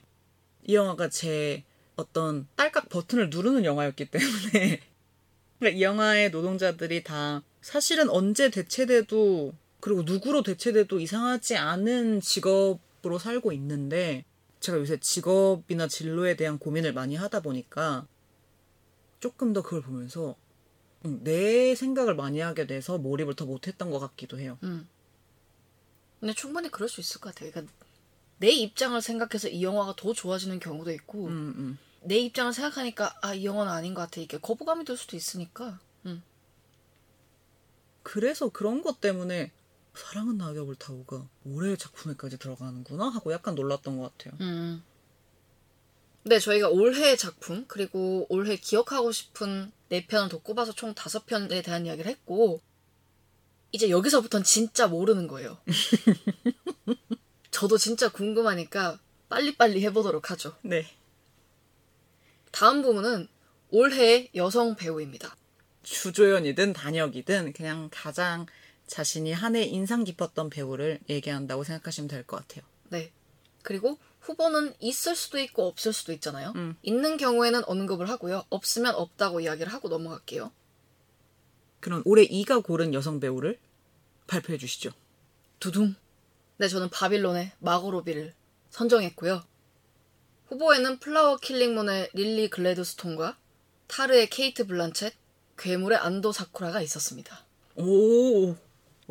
[0.67, 1.63] 이 영화가 제
[1.95, 4.81] 어떤 딸깍 버튼을 누르는 영화였기 때문에
[5.73, 13.51] 이 영화의 노동자들이 다 사실은 언제 대체돼도 그리고 누구로 대체돼도 이상하지 않은 직업 으로 살고
[13.53, 14.25] 있는데
[14.59, 18.07] 제가 요새 직업이나 진로에 대한 고민을 많이 하다 보니까
[19.19, 20.35] 조금 더 그걸 보면서
[21.05, 24.57] 음, 내 생각을 많이 하게 돼서 몰입을 더 못했던 것 같기도 해요.
[24.63, 24.87] 음.
[26.19, 27.49] 근데 충분히 그럴 수 있을 것 같아요.
[27.51, 27.73] 그러니까
[28.37, 31.77] 내 입장을 생각해서 이 영화가 더 좋아지는 경우도 있고, 음, 음.
[32.01, 34.21] 내 입장을 생각하니까, 아, 이 영화는 아닌 것 같아.
[34.21, 35.79] 이게 거부감이 들 수도 있으니까.
[36.05, 36.23] 음.
[38.03, 39.51] 그래서 그런 것 때문에
[39.93, 44.37] 사랑은 낙엽을 타고가 올해의 작품에까지 들어가는구나 하고 약간 놀랐던 것 같아요.
[44.41, 44.83] 음.
[46.23, 52.09] 네, 저희가 올해 작품, 그리고 올해 기억하고 싶은 4편을 더 꼽아서 총 5편에 대한 이야기를
[52.09, 52.61] 했고,
[53.71, 55.57] 이제 여기서부터는 진짜 모르는 거예요.
[57.49, 60.55] 저도 진짜 궁금하니까 빨리빨리 해보도록 하죠.
[60.61, 60.85] 네.
[62.51, 63.27] 다음 부분은
[63.69, 65.35] 올해의 여성 배우입니다.
[65.83, 68.45] 주조연이든 단역이든 그냥 가장
[68.95, 72.65] 자신이 한 해 인상 깊었던 배우를 얘기한다고 생각하시면 될 것 같아요.
[72.89, 73.11] 네.
[73.63, 76.51] 그리고 후보는 있을 수도 있고 없을 수도 있잖아요.
[76.57, 76.75] 음.
[76.83, 78.43] 있는 경우에는 언급을 하고요.
[78.49, 80.51] 없으면 없다고 이야기를 하고 넘어갈게요.
[81.79, 83.57] 그럼 올해 이가 고른 여성 배우를
[84.27, 84.91] 발표해 주시죠.
[85.59, 85.95] 두둥.
[86.57, 88.33] 네, 저는 바빌론의 마고로비를
[88.71, 89.41] 선정했고요.
[90.49, 93.37] 후보에는 플라워 킬링문의 릴리 글래드스톤과
[93.87, 95.11] 타르의 케이트 블란쳇,
[95.57, 97.45] 괴물의 안도 사쿠라가 있었습니다.
[97.77, 98.55] 오,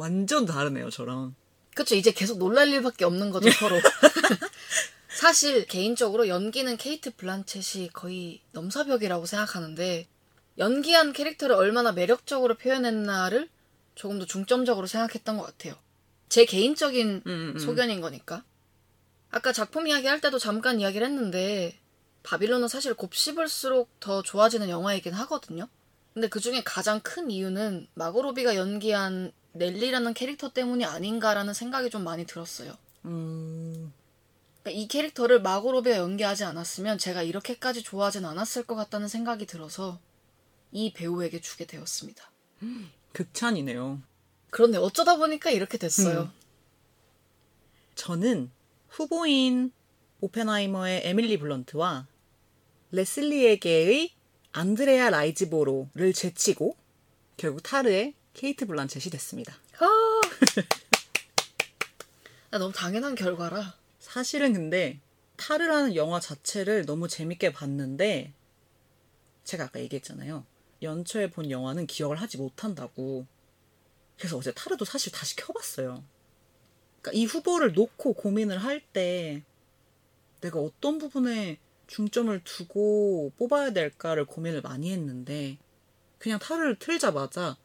[0.00, 1.34] 완전 다르네요, 저랑.
[1.74, 3.76] 그쵸, 이제 계속 놀랄 일밖에 없는 거죠, 서로.
[5.08, 10.08] 사실, 개인적으로 연기는 케이트 블란쳇이 거의 넘사벽이라고 생각하는데,
[10.56, 13.50] 연기한 캐릭터를 얼마나 매력적으로 표현했나를
[13.94, 15.74] 조금 더 중점적으로 생각했던 것 같아요.
[16.30, 17.58] 제 개인적인 음, 음.
[17.58, 18.42] 소견인 거니까.
[19.30, 21.78] 아까 작품 이야기 할 때도 잠깐 이야기를 했는데,
[22.22, 25.68] 바빌론은 사실 곱씹을수록 더 좋아지는 영화이긴 하거든요.
[26.14, 32.24] 근데 그 중에 가장 큰 이유는 마고로비가 연기한 넬리라는 캐릭터 때문이 아닌가라는 생각이 좀 많이
[32.26, 32.76] 들었어요.
[33.04, 33.92] 음,
[34.62, 39.98] 그러니까 이 캐릭터를 마고로비가 연기하지 않았으면 제가 이렇게까지 좋아하진 않았을 것 같다는 생각이 들어서
[40.72, 42.30] 이 배우에게 주게 되었습니다.
[43.12, 44.00] 극찬이네요.
[44.50, 46.22] 그런데 어쩌다 보니까 이렇게 됐어요.
[46.22, 46.30] 음.
[47.94, 48.50] 저는
[48.88, 49.72] 후보인
[50.20, 52.06] 오펜하이머의 에밀리 블런트와
[52.92, 54.10] 레슬리에게의
[54.52, 56.76] 안드레아 라이즈보로를 제치고
[57.36, 59.54] 결국 타르의 케이트 블란쳇이 됐습니다.
[59.78, 60.20] 아,
[62.50, 63.76] 나 너무 당연한 결과라.
[63.98, 65.00] 사실은 근데
[65.36, 68.32] 타르라는 영화 자체를 너무 재밌게 봤는데
[69.44, 70.44] 제가 아까 얘기했잖아요.
[70.82, 73.26] 연초에 본 영화는 기억을 하지 못한다고.
[74.18, 76.02] 그래서 어제 타르도 사실 다시 켜봤어요.
[77.00, 79.42] 그러니까 이 후보를 놓고 고민을 할 때
[80.40, 85.58] 내가 어떤 부분에 중점을 두고 뽑아야 될까를 고민을 많이 했는데
[86.18, 87.56] 그냥 타르를 틀자마자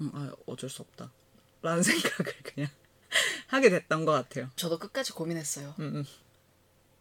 [0.00, 1.12] 음, 아, 어쩔 수 없다.
[1.62, 2.70] 라는 생각을 그냥
[3.48, 4.50] 하게 됐던 것 같아요.
[4.56, 5.74] 저도 끝까지 고민했어요.
[5.78, 6.04] 음, 음.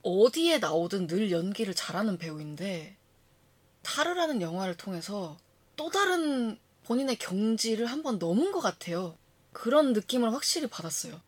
[0.04, 2.96] 어디에 나오든 늘 연기를 잘하는 배우인데
[3.84, 5.38] 타르라는 영화를 통해서
[5.76, 9.18] 또 다른 본인의 경지를 한번 넘은 것 같아요.
[9.52, 11.20] 그런 느낌을 확실히 받았어요.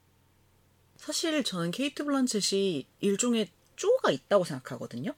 [0.98, 5.14] 사실 저는 케이트 블란쳇이 일종의 쪼가 있다고 생각하거든요.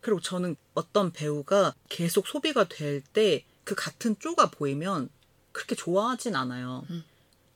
[0.00, 5.08] 그리고 저는 어떤 배우가 계속 소비가 될 때 그 같은 쪼가 보이면
[5.54, 6.84] 그렇게 좋아하진 않아요.
[6.90, 7.04] 음.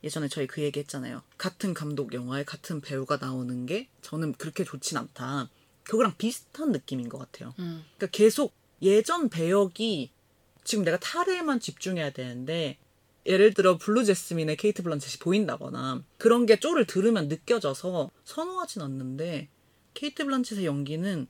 [0.04, 1.22] 예전에 저희 그 얘기 했잖아요.
[1.36, 5.50] 같은 감독 영화에 같은 배우가 나오는 게 저는 그렇게 좋진 않다.
[5.82, 7.54] 그거랑 비슷한 느낌인 것 같아요.
[7.58, 7.84] 음.
[7.96, 10.12] 그러니까 계속 예전 배역이
[10.62, 12.78] 지금 내가 타르에만 집중해야 되는데
[13.26, 19.48] 예를 들어 블루 제스민의 케이트 블란쳇이 보인다거나 그런 게 쪼를 들으면 느껴져서 선호하진 않는데
[19.94, 21.26] 케이트 블란쳇의 연기는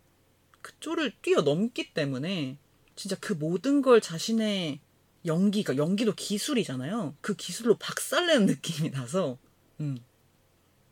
[0.61, 2.59] 그 쪼를 뛰어넘기 때문에
[2.95, 4.81] 진짜 그 모든 걸 자신의
[5.27, 7.15] 연기 가 연기도 기술이잖아요.
[7.21, 9.39] 그 기술로 박살내는 느낌이 나서
[9.81, 9.99] 음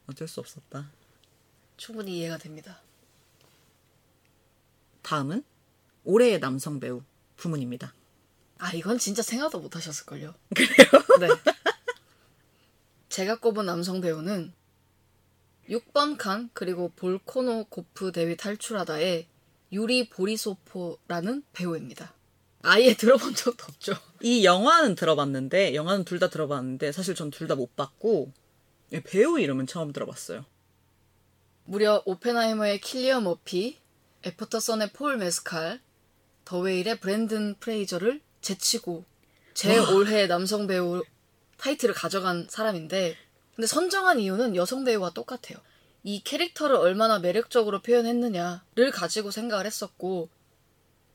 [0.07, 0.91] 어쩔 수 없었다.
[1.77, 2.81] 충분히 이해가 됩니다.
[5.03, 5.45] 다음은
[6.05, 7.03] 올해의 남성 배우
[7.37, 7.95] 부문입니다.
[8.59, 10.35] 아 이건 진짜 생각도 못 하셨을걸요.
[10.55, 10.89] 그래요?
[11.21, 11.29] 네.
[13.09, 14.53] 제가 꼽은 남성 배우는
[15.69, 19.27] 6번 칸 그리고 볼코노 고프 대위 탈출하다의
[19.73, 22.16] 유리 보리소프라는 배우입니다.
[22.67, 23.95] 아예 들어본 적도 없죠.
[24.23, 28.33] 이 영화는 들어봤는데 영화는 둘 다 들어봤는데 사실 전 둘 다 못 봤고
[28.93, 30.45] 예, 배우 이름은 처음 들어봤어요.
[31.65, 33.79] 무려 오펜하이머의 킬리언 머피,
[34.25, 35.81] 애프터 선의 폴 메스칼,
[36.45, 39.05] 더웨일의 브랜든 프레이저를 제치고
[39.55, 41.03] 제 올해 남성 배우
[41.59, 43.17] 타이틀을 가져간 사람인데
[43.55, 45.59] 근데 선정한 이유는 여성 배우와 똑같아요.
[46.05, 50.29] 이 캐릭터를 얼마나 매력적으로 표현했느냐를 가지고 생각을 했었고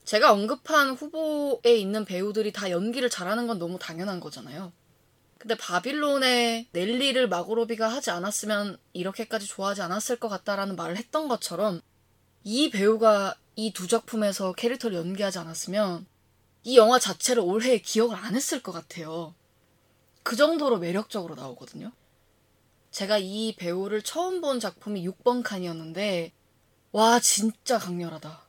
[0.04, 4.72] 제가 언급한 후보에 있는 배우들이 다 연기를 잘하는 건 너무 당연한 거잖아요.
[5.38, 11.80] 근데 바빌론의 넬리를 마고로비가 하지 않았으면 이렇게까지 좋아하지 않았을 것 같다라는 말을 했던 것처럼
[12.44, 16.06] 이 배우가 이 두 작품에서 캐릭터를 연기하지 않았으면
[16.64, 19.34] 이 영화 자체를 올해 기억을 안 했을 것 같아요.
[20.22, 21.92] 그 정도로 매력적으로 나오거든요.
[22.92, 26.32] 제가 이 배우를 처음 본 작품이 6번 칸이었는데
[26.92, 28.41] 와 진짜 강렬하다.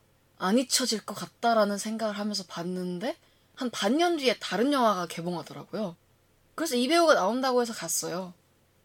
[0.44, 3.16] 안 잊혀질 것 같다라는 생각을 하면서 봤는데
[3.54, 5.96] 한 반년 뒤에 다른 영화가 개봉하더라고요.
[6.54, 8.34] 그래서 이 배우가 나온다고 해서 갔어요.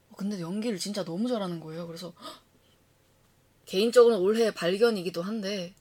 [0.10, 1.88] 어, 근데 연기를 진짜 너무 잘하는 거예요.
[1.88, 2.42] 그래서 헉!
[3.66, 5.74] 개인적으로는 올해 발견이기도 한데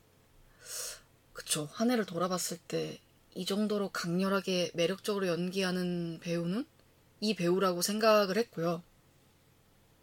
[1.33, 3.01] 그쵸 한 해를 돌아봤을 때
[3.39, 6.67] 이 정도로 강렬하게 매력적으로 연기하는 배우는
[7.21, 8.83] 이 배우라고 생각을 했고요.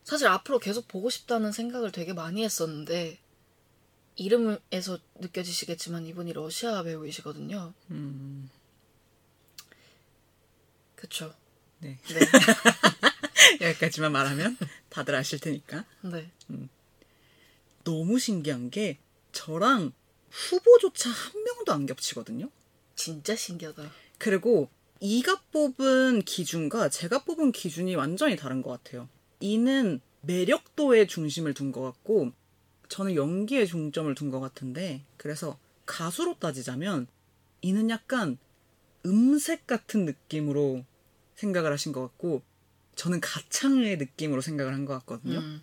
[0.06, 3.20] 사실 앞으로 계속 보고 싶다는 생각을 되게 많이 했었는데
[4.16, 7.74] 이름에서 느껴지시겠지만 이분이 러시아 배우이시거든요.
[7.92, 8.50] 음,
[10.96, 11.34] 그쵸.
[11.80, 12.00] 네.
[12.08, 12.20] 네.
[13.62, 14.58] 여기까지만 말하면
[14.90, 15.86] 다들 아실 테니까.
[16.02, 16.32] 네.
[17.84, 18.98] 너무 신기한 게
[19.32, 19.94] 저랑
[20.30, 22.50] 후보조차 한 명도 안 겹치거든요.
[22.96, 23.92] 진짜 신기하다.
[24.18, 29.08] 그리고 이가 뽑은 기준과 제가 뽑은 기준이 완전히 다른 것 같아요.
[29.40, 32.32] 이는 매력도에 중심을 둔 것 같고
[32.90, 37.08] 저는 연기에 중점을 둔 것 같은데 그래서 가수로 따지자면
[37.62, 38.38] 이는 약간
[39.06, 40.84] 음색 같은 느낌으로
[41.36, 42.42] 생각을 하신 것 같고
[42.96, 45.40] 저는 가창의 느낌으로 생각을 한 것 같거든요.
[45.40, 45.62] 음.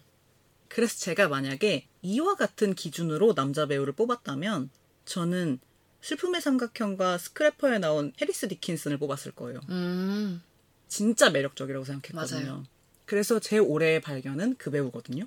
[0.68, 4.70] 그래서 제가 만약에 이와 같은 기준으로 남자 배우를 뽑았다면
[5.04, 5.58] 저는
[6.00, 9.60] 슬픔의 삼각형과 스크래퍼에 나온 해리스 디킨슨을 뽑았을 거예요.
[9.68, 10.42] 음.
[10.88, 12.40] 진짜 매력적이라고 생각했거든요.
[12.46, 12.64] 맞아요.
[13.06, 15.24] 그래서 제 올해의 발견은 그 배우거든요.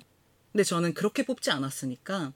[0.56, 2.32] 근데 저는 그렇게 뽑지 않았으니까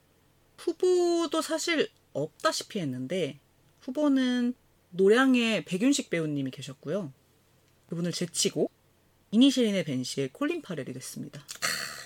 [0.59, 3.41] 후보도 사실 없다시피 했는데
[3.81, 4.53] 후보는
[4.91, 7.15] 노량의 백윤식 배우님이 계셨고요.
[7.89, 8.71] 그분을 제치고
[9.31, 11.43] 이니시린의 벤시의 콜린 파렐이 됐습니다.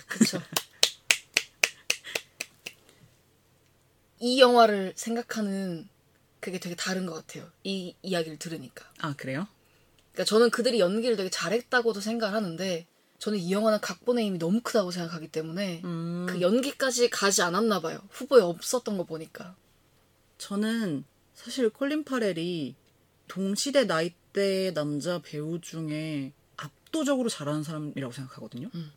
[0.06, 0.40] 그쵸.
[4.20, 5.88] 이 영화를 생각하는
[6.38, 7.50] 그게 되게 다른 것 같아요.
[7.64, 8.88] 이 이야기를 들으니까.
[9.00, 9.48] 아 그래요?
[10.12, 12.86] 그러니까 저는 그들이 연기를 되게 잘했다고도 생각을 하는데
[13.24, 18.00] 저는 이 영화는 각본의 힘이 너무 크다고 생각하기 때문에 음, 그 연기까지 가지 않았나 봐요.
[18.10, 19.56] 후보에 없었던 거 보니까.
[20.38, 22.74] 저는 사실 콜린 파렐이
[23.28, 28.70] 동시대 나이대 남자 배우 중에 압도적으로 잘하는 사람이라고 생각하거든요.
[28.74, 28.92] 음.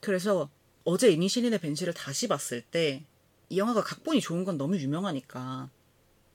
[0.00, 0.50] 그래서
[0.84, 3.06] 어제 이니시린의 벤시를 다시 봤을 때
[3.50, 5.70] 이 영화가 각본이 좋은 건 너무 유명하니까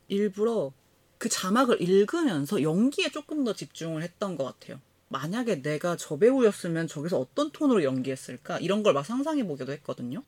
[0.07, 0.73] 일부러
[1.17, 4.79] 그 자막을 읽으면서 연기에 조금 더 집중을 했던 것 같아요.
[5.13, 10.23] 만약에 내가 저 배우였으면 저기서 어떤 톤으로 연기했을까 이런 걸 막 상상해 보기도 했거든요.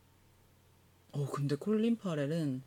[1.11, 2.61] 어 근데 콜린 파렐은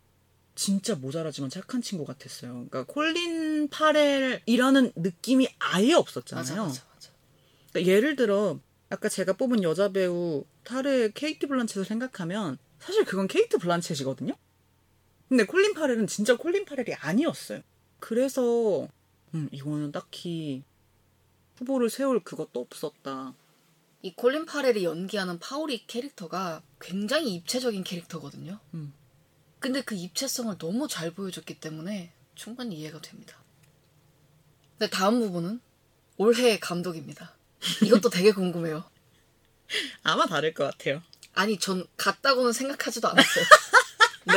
[0.55, 2.51] 진짜 모자라지만 착한 친구 같았어요.
[2.51, 6.43] 그러니까 콜린 파렐이라는 느낌이 아예 없었잖아요.
[6.43, 7.09] 맞아, 맞아, 맞아.
[7.71, 8.59] 그러니까 예를 들어
[8.89, 14.33] 아까 제가 뽑은 여자 배우 타르의 케이트 블란쳇을 생각하면 사실 그건 케이트 블란쳇이거든요.
[15.29, 17.61] 근데 콜린 파렐은 진짜 콜린 파렐이 아니었어요.
[17.99, 18.87] 그래서
[19.35, 20.63] 음, 이거는 딱히
[21.59, 23.33] 후보를 세울 그것도 없었다.
[24.01, 28.59] 이 콜린 파렐이 연기하는 파우릭 캐릭터가 굉장히 입체적인 캐릭터거든요.
[28.73, 28.93] 음.
[29.59, 33.37] 근데 그 입체성을 너무 잘 보여줬기 때문에 충분히 이해가 됩니다.
[34.77, 35.59] 근데 다음 부분은
[36.17, 37.35] 올해의 감독입니다.
[37.83, 38.89] 이것도 되게 궁금해요.
[40.03, 41.03] 아마 다를 것 같아요.
[41.33, 43.45] 아니, 전 같다고는 생각하지도 않았어요.
[44.25, 44.33] 네.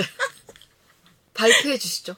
[1.35, 2.17] 발표해 주시죠.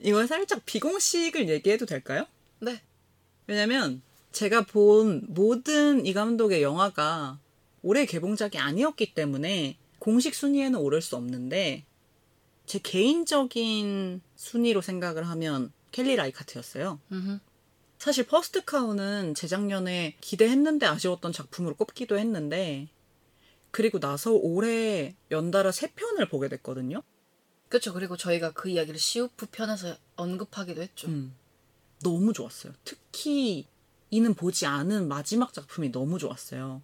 [0.00, 2.26] 이건 살짝 비공식을 얘기해도 될까요?
[2.60, 2.80] 네.
[3.46, 7.38] 왜냐면 제가 본 모든 이 감독의 영화가
[7.82, 11.84] 올해 개봉작이 아니었기 때문에 공식 순위에는 오를 수 없는데
[12.66, 17.00] 제 개인적인 순위로 생각을 하면 켈리 라이카트였어요.
[17.10, 17.38] 음흠.
[17.98, 22.88] 사실 퍼스트 카우는 재작년에 기대했는데 아쉬웠던 작품으로 꼽기도 했는데
[23.70, 27.02] 그리고 나서 올해 연달아 세 편을 보게 됐거든요.
[27.68, 27.92] 그렇죠.
[27.92, 31.08] 그리고 저희가 그 이야기를 시우프 편에서 언급하기도 했죠.
[31.08, 31.34] 음.
[32.02, 32.72] 너무 좋았어요.
[32.84, 33.66] 특히
[34.10, 36.82] 이는 보지 않은 마지막 작품이 너무 좋았어요.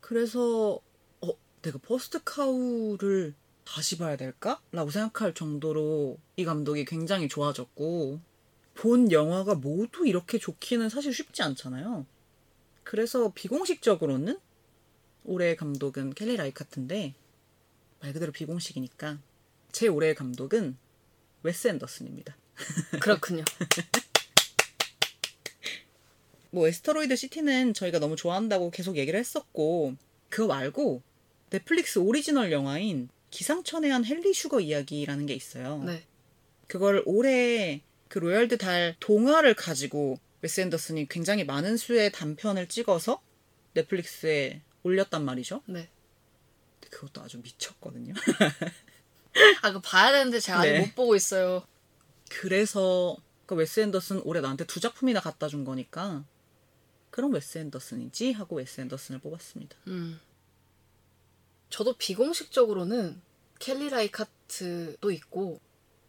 [0.00, 0.80] 그래서
[1.20, 1.28] 어
[1.62, 4.60] 내가 퍼스트 카우를 다시 봐야 될까?
[4.72, 8.20] 라고 생각할 정도로 이 감독이 굉장히 좋아졌고
[8.74, 12.06] 본 영화가 모두 이렇게 좋기는 사실 쉽지 않잖아요.
[12.82, 14.40] 그래서 비공식적으로는
[15.24, 17.14] 올해의 감독은 켈리 라이카트인데
[18.00, 19.18] 말 그대로 비공식이니까
[19.70, 20.76] 제 올해의 감독은
[21.42, 22.36] 웨스 앤더슨입니다.
[23.00, 23.44] 그렇군요.
[26.50, 29.94] 뭐 에스터로이드 시티는 저희가 너무 좋아한다고 계속 얘기를 했었고
[30.28, 31.02] 그거 말고
[31.50, 35.82] 넷플릭스 오리지널 영화인 기상천외한 헨리 슈거 이야기라는 게 있어요.
[35.84, 36.04] 네.
[36.66, 43.20] 그걸 올해 그 로알드 달 동화를 가지고 웨스 앤더슨이 굉장히 많은 수의 단편을 찍어서
[43.74, 45.62] 넷플릭스에 올렸단 말이죠.
[45.66, 45.88] 네.
[46.80, 48.14] 근데 그것도 아주 미쳤거든요.
[49.62, 50.80] 아, 그 봐야 되는데 제가 아직 네.
[50.80, 51.64] 못 보고 있어요.
[52.28, 56.24] 그래서 그 웨스 앤더슨 올해 나한테 두 작품이나 갖다 준 거니까
[57.20, 59.76] 그럼 웨스 앤더슨이지 하고 웨스 앤더슨을 뽑았습니다.
[59.88, 60.18] 음.
[61.68, 63.20] 저도 비공식적으로는
[63.58, 65.60] 켈리 라이카트도 있고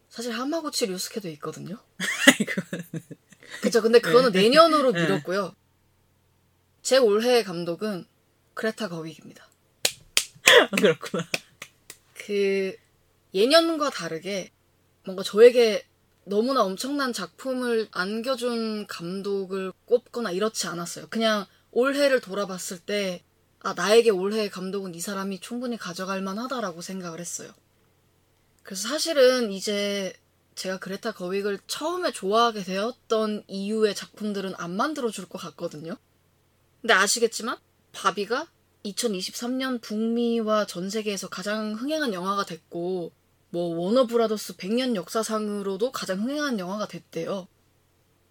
[0.07, 1.77] 사실 하마구치 류스케도 있거든요.
[3.61, 3.81] 그쵸.
[3.81, 5.53] 근데 그거는 내년으로 미뤘고요.
[6.81, 8.05] 제 올해의 감독은
[8.53, 9.49] 그레타 거윅입니다.
[10.79, 11.27] 그렇구나.
[12.13, 12.77] 그
[13.33, 14.49] 예년과 다르게
[15.03, 15.85] 뭔가 저에게
[16.23, 21.07] 너무나 엄청난 작품을 안겨준 감독을 꼽거나 이렇지 않았어요.
[21.09, 23.23] 그냥 올해를 돌아봤을 때,
[23.61, 27.51] 아, 나에게 올해의 감독은 이 사람이 충분히 가져갈 만하다라고 생각을 했어요.
[28.63, 30.13] 그래서 사실은 이제
[30.55, 35.95] 제가 그레타 거윅을 처음에 좋아하게 되었던 이유의 작품들은 안 만들어줄 것 같거든요.
[36.81, 37.57] 근데 아시겠지만,
[37.93, 38.47] 바비가
[38.85, 43.11] 2023년 북미와 전 세계에서 가장 흥행한 영화가 됐고,
[43.51, 47.47] 뭐 워너브라더스 100년 역사상으로도 가장 흥행한 영화가 됐대요.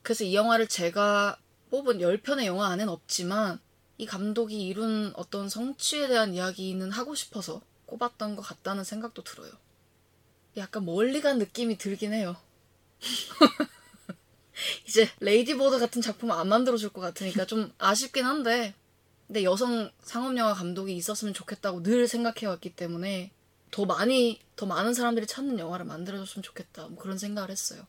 [0.03, 1.39] 그래서 이 영화를 제가
[1.71, 3.61] 뽑은 10편의 영화 안엔 없지만
[3.99, 9.53] 이 감독이 이룬 어떤 성취에 대한 이야기는 하고 싶어서 꼽았던 것 같다는 생각도 들어요.
[10.57, 12.35] 약간 멀리 간 느낌이 들긴 해요.
[14.89, 18.75] 이제 레이디버드 같은 작품 안 만들어줄 것 같으니까 좀 아쉽긴 한데
[19.27, 23.33] 근데 여성 상업영화 감독이 있었으면 좋겠다고 늘 생각해왔기 때문에
[23.71, 27.87] 더 많이 더 많은 사람들이 찾는 영화를 만들어줬으면 좋겠다 뭐 그런 생각을 했어요.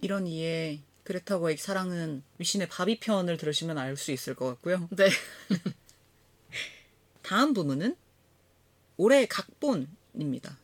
[0.00, 4.88] 이런 이에 그레타 거익 사랑은 위신의 바비 편을 들으시면 알 수 있을 것 같고요.
[4.90, 5.08] 네.
[7.22, 7.96] 다음 부문은
[8.96, 10.58] 올해 각본입니다.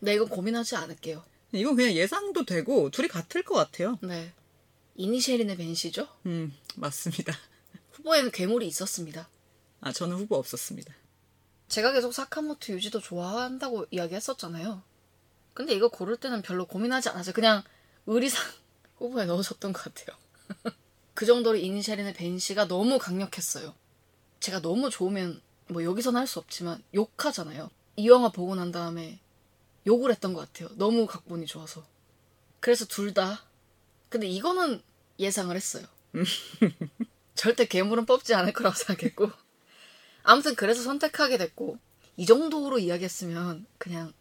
[0.00, 1.22] 네 이건 고민하지 않을게요.
[1.52, 3.98] 이건 그냥 예상도 되고 둘이 같을 것 같아요.
[4.02, 4.32] 네.
[4.94, 6.08] 이니셜인의 벤시죠?
[6.26, 7.34] 음, 맞습니다.
[7.92, 9.28] 후보에는 괴물이 있었습니다.
[9.80, 10.94] 아, 저는 후보 없었습니다.
[11.72, 14.82] 제가 계속 사카모토 유지도 좋아한다고 이야기했었잖아요.
[15.54, 17.32] 근데 이거 고를 때는 별로 고민하지 않았어요.
[17.32, 17.62] 그냥
[18.04, 18.44] 의리상
[18.98, 20.14] 후보에 넣어줬던 것 같아요.
[21.14, 23.74] 그 정도로 이니셜인의 벤시가 너무 강력했어요.
[24.40, 27.70] 제가 너무 좋으면 뭐 여기서는 할 수 없지만 욕하잖아요.
[27.96, 29.18] 이 영화 보고 난 다음에
[29.86, 30.68] 욕을 했던 것 같아요.
[30.76, 31.86] 너무 각본이 좋아서.
[32.60, 33.46] 그래서 둘 다.
[34.10, 34.82] 근데 이거는
[35.18, 35.86] 예상을 했어요.
[37.34, 39.30] 절대 괴물은 뽑지 않을 거라고 생각했고.
[40.22, 41.78] 아무튼 그래서 선택하게 됐고
[42.16, 44.12] 이 정도로 이야기했으면 그냥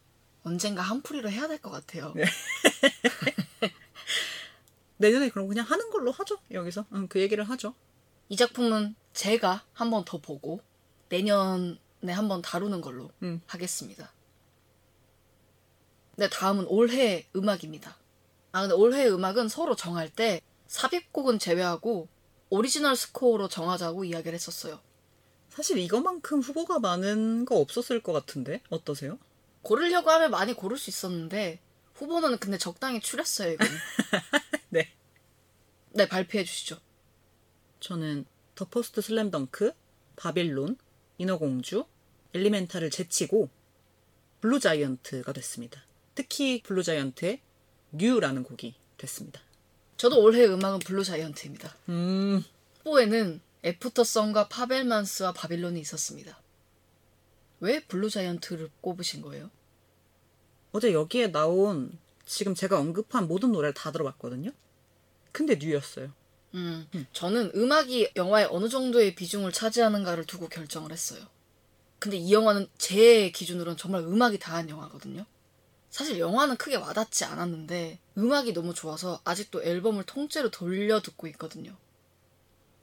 [0.44, 2.14] 언젠가 한풀이로 해야 될 것 같아요.
[4.98, 6.38] 내년에 그럼 그냥 하는 걸로 하죠.
[6.52, 6.86] 여기서.
[6.94, 7.74] 응, 그 얘기를 하죠.
[8.30, 10.62] 이 작품은 제가 한 번 더 보고
[11.10, 11.78] 내년에
[12.12, 13.42] 한 번 다루는 걸로 음.
[13.48, 14.12] 하겠습니다.
[16.16, 17.96] 네, 다음은 올해 음악입니다.
[18.52, 22.08] 아, 근데 올해 음악은 서로 정할 때 삽입곡은 제외하고
[22.50, 24.80] 오리지널 스코어로 정하자고 이야기를 했었어요.
[25.52, 29.20] 사실 이거만큼 후보가 많은 거 없었을 것 같은데 어떠세요?
[29.62, 31.60] 고르려고 하면 많이 고를 수 있었는데
[31.96, 33.68] 후보는 근데 적당히 추렸어요, 이건.
[34.70, 34.90] 네.
[35.92, 36.80] 네, 발표해 주시죠.
[37.82, 38.26] 저는
[38.56, 39.74] 더 퍼스트 슬램덩크,
[40.16, 40.78] 바빌론,
[41.18, 41.86] 인어공주,
[42.34, 43.50] 엘리멘탈을 제치고
[44.40, 45.84] 블루 자이언트가 됐습니다.
[46.16, 47.42] 특히 블루 자이언트의
[47.92, 49.42] 뉴라는 곡이 됐습니다.
[49.98, 51.76] 저도 올해 음악은 블루 자이언트입니다.
[51.90, 52.44] 음,
[52.84, 56.42] 후보에는 애프터선과 파벨만스와 바빌론이 있었습니다.
[57.60, 59.52] 왜 블루자이언트를 꼽으신 거예요?
[60.72, 64.52] 어제 여기에 나온 지금 제가 언급한 모든 노래를 다 들어봤거든요.
[65.32, 66.12] 근데 뉴였어요.
[66.54, 71.22] 음, 저는 음악이 영화에 어느 정도의 비중을 차지하는가를 두고 결정을 했어요.
[72.00, 75.26] 근데 이 영화는 제 기준으로는 정말 음악이 다한 영화거든요.
[75.90, 81.76] 사실 영화는 크게 와닿지 않았는데 음악이 너무 좋아서 아직도 앨범을 통째로 돌려 듣고 있거든요.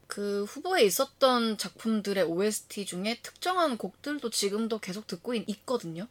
[0.08, 6.08] 그 후보에 있었던 작품들의 OST 중에 특정한 곡들도 지금도 계속 듣고 있, 거든요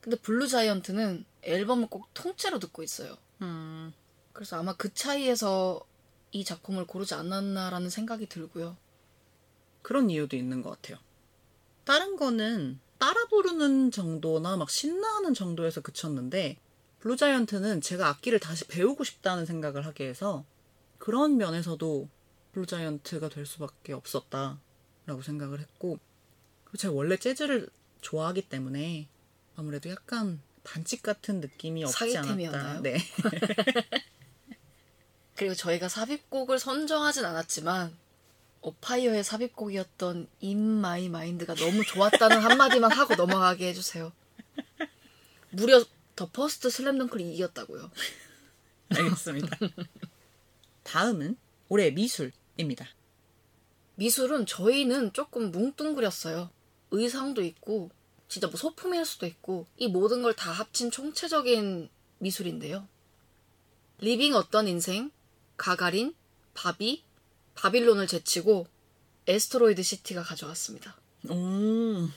[0.00, 3.16] 근데 블루 자이언트는 앨범을 꼭 통째로 듣고 있어요.
[3.42, 3.92] 음,
[4.32, 5.80] 그래서 아마 그 차이에서
[6.30, 8.76] 이 작품을 고르지 않았나라는 생각이 들고요.
[9.82, 10.98] 그런 이유도 있는 것 같아요.
[11.84, 16.58] 다른 거는 따라 부르는 정도나 막 신나하는 정도에서 그쳤는데
[17.00, 20.44] 블루자이언트는 제가 악기를 다시 배우고 싶다는 생각을 하게 해서
[20.98, 22.08] 그런 면에서도
[22.56, 25.98] 블루자이언트가 될 수밖에 없었다라고 생각을 했고
[26.64, 27.68] 그리고 제가 원래 재즈를
[28.00, 29.08] 좋아하기 때문에
[29.56, 32.80] 아무래도 약간 반칙 같은 느낌이 없지 않았다.
[32.80, 32.96] 네.
[35.36, 37.94] 그리고 저희가 삽입곡을 선정하진 않았지만
[38.62, 44.12] 어파이어의 삽입곡이었던 In My Mind가 너무 좋았다는 한마디만 하고 넘어가게 해주세요.
[45.50, 45.84] 무려
[46.16, 47.90] 더 퍼스트 슬램덩크를 이겼다고요.
[48.96, 49.58] 알겠습니다.
[50.84, 51.36] 다음은
[51.68, 52.86] 올해 미술 입니다.
[53.96, 56.50] 미술은 저희는 조금 뭉뚱그렸어요.
[56.90, 57.90] 의상도 있고
[58.28, 61.88] 진짜 뭐 소품일 수도 있고 이 모든 걸 다 합친 총체적인
[62.18, 62.86] 미술인데요.
[63.98, 65.10] 리빙 어떤 인생,
[65.56, 66.14] 가가린,
[66.54, 67.02] 바비,
[67.54, 68.66] 바빌론을 제치고
[69.26, 70.96] 애스터로이드 시티가 가져갔습니다.
[71.30, 72.08] 오,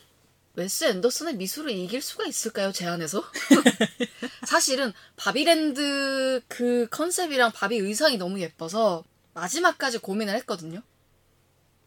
[0.55, 3.23] 웨스 앤더슨의 미술을 이길 수가 있을까요, 제 안에서?
[4.45, 9.03] 사실은 바비랜드 그 컨셉이랑 바비 의상이 너무 예뻐서
[9.39, 10.81] 마지막까지 고민을 했거든요.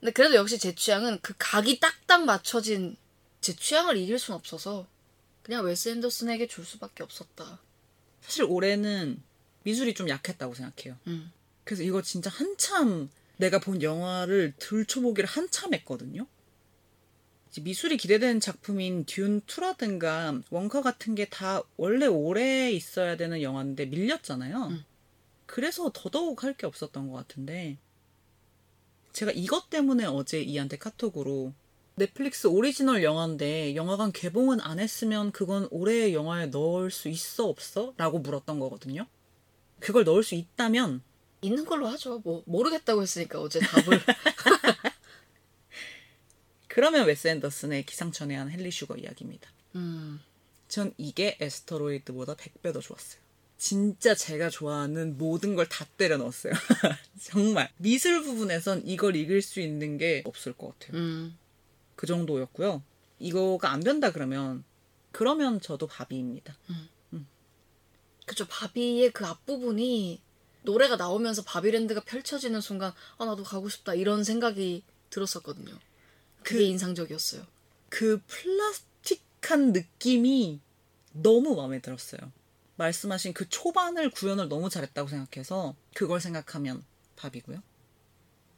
[0.01, 2.97] 근데 그래도 역시 제 취향은 그 각이 딱딱 맞춰진
[3.41, 4.87] 제 취향을 이길 순 없어서
[5.43, 7.59] 그냥 웨스 앤더슨에게 줄 수밖에 없었다.
[8.21, 9.23] 사실 올해는
[9.65, 10.97] 미술이 좀 약했다고 생각해요.
[11.09, 11.31] 음.
[11.65, 16.27] 그래서 이거 진짜 한참 내가 본 영화를 들춰보기를 한참 했거든요.
[17.61, 24.69] 미술이 기대되는 작품인 듄2라든가 원커 같은 게 다 원래 올해 있어야 되는 영화인데 밀렸잖아요.
[24.69, 24.85] 음.
[25.53, 27.77] 그래서 더더욱 할 게 없었던 것 같은데
[29.13, 31.53] 제가 이것 때문에 어제 이한테 카톡으로
[31.97, 37.93] 넷플릭스 오리지널 영화인데 영화관 개봉은 안 했으면 그건 올해의 영화에 넣을 수 있어 없어?
[37.99, 39.07] 라고 물었던 거거든요.
[39.79, 41.03] 그걸 넣을 수 있다면
[41.43, 42.23] 있는 걸로 하죠.
[42.25, 44.01] 뭐 모르겠다고 했으니까 어제 답을
[46.67, 49.51] 그러면 웨스 앤더슨의 기상천외한 헨리 슈거 이야기입니다.
[49.75, 50.19] 음.
[50.69, 53.21] 전 이게 에스터로이드보다 100배 더 좋았어요.
[53.63, 56.53] 진짜 제가 좋아하는 모든 걸 다 때려 넣었어요.
[57.23, 57.71] 정말.
[57.77, 60.99] 미술 부분에선 이걸 이길 수 있는 게 없을 것 같아요.
[61.01, 61.39] 음.
[61.95, 62.83] 그 정도였고요.
[63.21, 64.65] 이거가 안 된다 그러면,
[65.13, 66.57] 그러면 저도 바비입니다.
[68.27, 68.47] 그죠.
[68.49, 70.21] 바비의 그 앞부분이
[70.63, 75.73] 노래가 나오면서 바비랜드가 펼쳐지는 순간 아 나도 가고 싶다 이런 생각이 들었었거든요.
[76.43, 77.47] 그게 그- 인상적이었어요.
[77.91, 80.61] 그 플라스틱한 느낌이
[81.13, 82.33] 너무 마음에 들었어요.
[82.83, 86.85] 말씀하신 그 초반을 구현을 너무 잘했다고 생각해서 그걸 생각하면
[87.17, 87.63] 바비고요.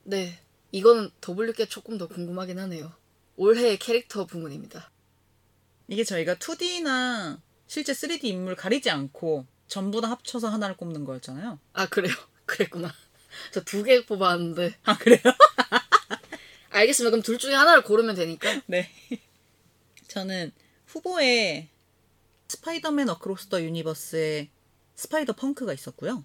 [0.05, 0.41] 네.
[0.72, 2.93] 이거는 더블유께 조금 더 궁금하긴 하네요.
[3.37, 4.91] 올해의 캐릭터 부문입니다.
[5.89, 11.59] 이게 저희가 2D나 실제 3D 인물 가리지 않고 전부 다 합쳐서 하나를 꼽는 거였잖아요.
[11.75, 12.14] 아 그래요?
[12.47, 12.93] 그랬구나.
[13.53, 15.20] 저 두 개 뽑았는데 아, 그래요?
[16.70, 17.11] 알겠습니다.
[17.11, 18.61] 그럼 둘 중에 하나를 고르면 되니까.
[18.66, 18.91] 네.
[20.09, 20.53] 저는
[20.87, 21.68] 후보에
[22.49, 24.51] 스파이더맨 어크로스 더 유니버스의
[24.95, 26.24] 스파이더 펑크가 있었고요.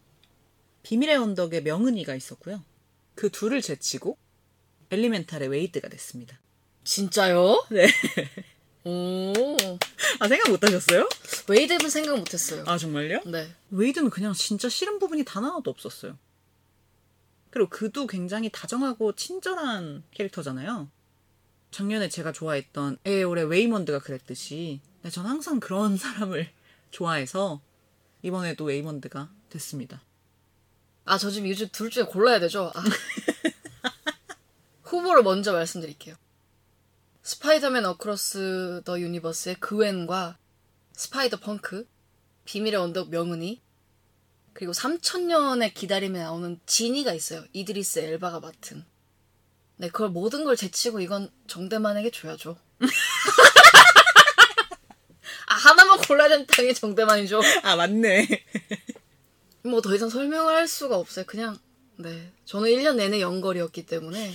[0.84, 2.64] 비밀의 언덕의 명은이가 있었고요.
[3.16, 4.18] 그 둘을 제치고
[4.92, 6.40] 엘리멘탈의 웨이드가 됐습니다.
[6.84, 7.66] 진짜요?
[7.70, 7.88] 네.
[8.86, 9.34] 오.
[10.20, 11.08] 아, 생각 못 하셨어요?
[11.48, 12.64] 웨이드는 생각 못 했어요.
[12.66, 13.22] 아, 정말요?
[13.26, 13.54] 네.
[13.72, 16.18] 웨이드는 그냥 진짜 싫은 부분이 단 하나도 없었어요.
[17.50, 20.90] 그리고 그도 굉장히 다정하고 친절한 캐릭터잖아요.
[21.72, 26.50] 작년에 제가 좋아했던 에에올의 웨이먼드가 그랬듯이 네, 전 항상 그런 사람을
[26.92, 27.62] 좋아해서
[28.22, 30.02] 이번에도 웨이먼드가 됐습니다.
[31.06, 32.72] 아, 저 지금 요즘 둘 중에 골라야 되죠?
[32.76, 32.84] 아.
[34.84, 36.16] 후보를 먼저 말씀드릴게요.
[37.24, 40.38] 스파이더맨 어크로스 더 유니버스의 그웬과
[40.94, 41.88] 스파이더 펑크,
[42.46, 43.62] 비밀의 언덕 명은이,
[44.54, 47.46] 그리고 3천년의 기다림에 나오는 지니가 있어요.
[47.54, 48.84] 이드리스 엘바가 맡은.
[49.78, 52.58] 네, 그걸 모든 걸 제치고 이건 정대만에게 줘야죠.
[56.18, 57.42] 당연히 정대만이죠.
[57.64, 58.28] 아 맞네.
[59.64, 61.26] 뭐 더 이상 설명을 할 수가 없어요.
[61.26, 61.58] 그냥
[61.98, 64.34] 네 저는 1년 내내 연거리였기 때문에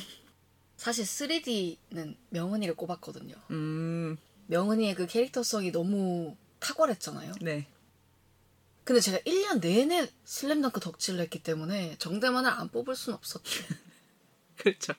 [0.76, 3.34] 사실 3D는 명은이를 꼽았거든요.
[3.50, 4.16] 음,
[4.46, 7.32] 명은이의 그 캐릭터성이 너무 탁월했잖아요.
[7.40, 7.66] 네.
[8.84, 13.64] 근데 제가 1년 내내 슬램덩크 덕질을 했기 때문에 정대만을 안 뽑을 순 없었죠.
[14.58, 14.92] 그렇죠.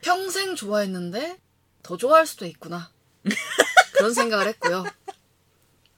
[0.00, 1.38] 평생 좋아했는데
[1.82, 2.92] 더 좋아할 수도 있구나.
[3.94, 4.84] 그런 생각을 했고요.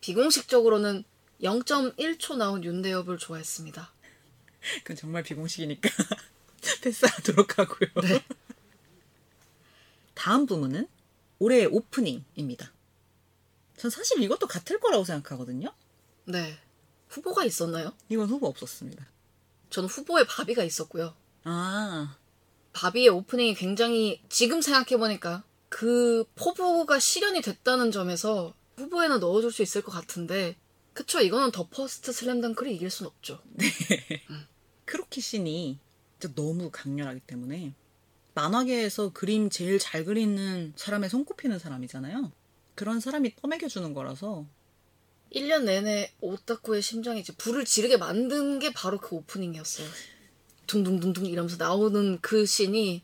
[0.03, 1.05] 비공식적으로는
[1.43, 3.91] 0.1초 나온 윤대엽을 좋아했습니다.
[4.79, 5.89] 그건 정말 비공식이니까
[6.83, 7.91] 패스하도록 하고요.
[8.03, 8.25] 네.
[10.15, 10.87] 다음 부문은
[11.39, 12.71] 올해의 오프닝입니다.
[13.77, 15.73] 전 사실 이것도 같을 거라고 생각하거든요.
[16.27, 16.59] 네.
[17.09, 17.93] 후보가 있었나요?
[18.09, 19.07] 이건 후보 없었습니다.
[19.71, 21.15] 저는 후보에 바비가 있었고요.
[21.45, 22.17] 아,
[22.73, 29.93] 바비의 오프닝이 굉장히 지금 생각해보니까 그 포부가 실현이 됐다는 점에서 후보에는 넣어줄 수 있을 것
[29.93, 30.57] 같은데
[30.93, 33.43] 그쵸 이거는 더 퍼스트 슬램덩크를 이길 순 없죠.
[34.85, 35.79] 크로키 씬이
[36.19, 37.75] 진짜 너무 강렬하기 때문에
[38.35, 42.33] 만화계에서 그림 제일 잘 그리는 사람에 손꼽히는 사람이잖아요.
[42.75, 44.47] 그런 사람이 떠먹여주는 거라서
[45.35, 49.89] 1년 내내 오타쿠의 심장이 이제 불을 지르게 만든 게 바로 그 오프닝이었어요.
[50.67, 53.03] 둥둥둥둥 이러면서 나오는 그 씬이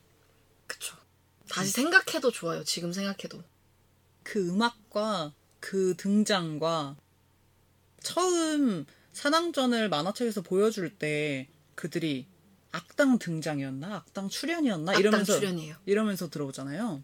[0.66, 0.96] 그쵸.
[1.48, 2.64] 다시 생각해도 좋아요.
[2.64, 3.42] 지금 생각해도.
[4.22, 6.96] 그 음악과 그 등장과
[8.02, 12.26] 처음 산왕전을 만화책에서 보여줄 때 그들이
[12.70, 15.76] 악당 등장이었나 악당 출연이었나 악당 이러면서 출연이에요.
[15.86, 17.02] 이러면서 들어오잖아요.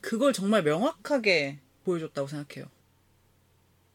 [0.00, 2.70] 그걸 정말 명확하게 보여줬다고 생각해요.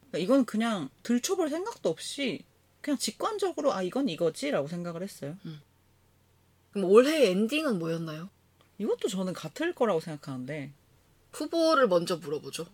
[0.00, 2.44] 그러니까 이건 그냥 들춰볼 생각도 없이
[2.80, 5.38] 그냥 직관적으로 아 이건 이거지라고 생각을 했어요.
[6.72, 8.28] 그럼 올해 엔딩은 뭐였나요?
[8.78, 10.72] 이것도 저는 같을 거라고 생각하는데
[11.32, 12.66] 후보를 먼저 물어보죠.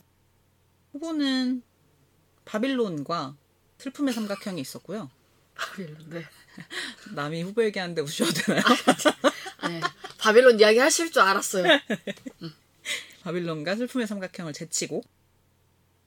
[0.93, 1.63] 후보는
[2.45, 3.37] 바빌론과
[3.79, 5.11] 슬픔의 삼각형이 있었고요.
[6.09, 6.25] 네.
[7.15, 8.63] 남이 후보 얘기하는데 우셔도 되나요?
[9.59, 9.81] 아니,
[10.19, 11.65] 바빌론 이야기 하실 줄 알았어요.
[13.23, 15.03] 바빌론과 슬픔의 삼각형을 제치고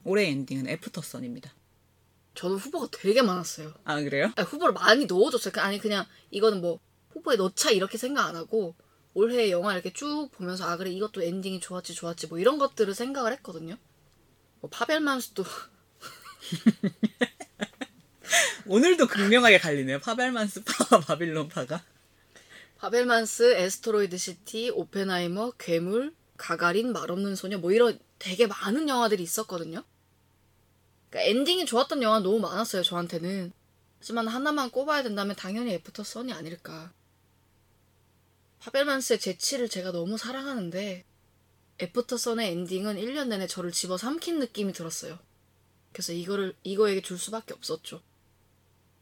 [0.04, 1.52] 올해 엔딩은 애프터선입니다.
[2.34, 3.72] 저도 후보가 되게 많았어요.
[3.84, 4.32] 아 그래요?
[4.36, 5.52] 아니, 후보를 많이 넣어줬어요.
[5.52, 6.80] 그- 아니 그냥 이거는 뭐
[7.10, 8.74] 후보에 넣자 이렇게 생각 안 하고
[9.14, 13.32] 올해 영화 이렇게 쭉 보면서 아 그래 이것도 엔딩이 좋았지 좋았지 뭐 이런 것들을 생각을
[13.34, 13.76] 했거든요.
[14.64, 15.44] 뭐 파벨만스도
[18.66, 19.98] 오늘도 극명하게 갈리네요.
[19.98, 21.84] 파벨만스 파와 바빌론 파가.
[22.78, 29.84] 파벨만스, 애스터로이드 시티, 오펜하이머, 괴물, 가가린, 말없는 소녀 뭐 이런 되게 많은 영화들이 있었거든요.
[31.10, 33.52] 그러니까 엔딩이 좋았던 영화 너무 많았어요 저한테는.
[33.98, 36.90] 하지만 하나만 꼽아야 된다면 당연히 애프터 선이 아닐까.
[38.60, 41.04] 파벨만스의 재치를 제가 너무 사랑하는데
[41.80, 45.18] 애프터 선의 엔딩은 1년 내내 저를 집어 삼킨 느낌이 들었어요.
[45.92, 48.00] 그래서 이거를 이거에게 줄 수밖에 없었죠.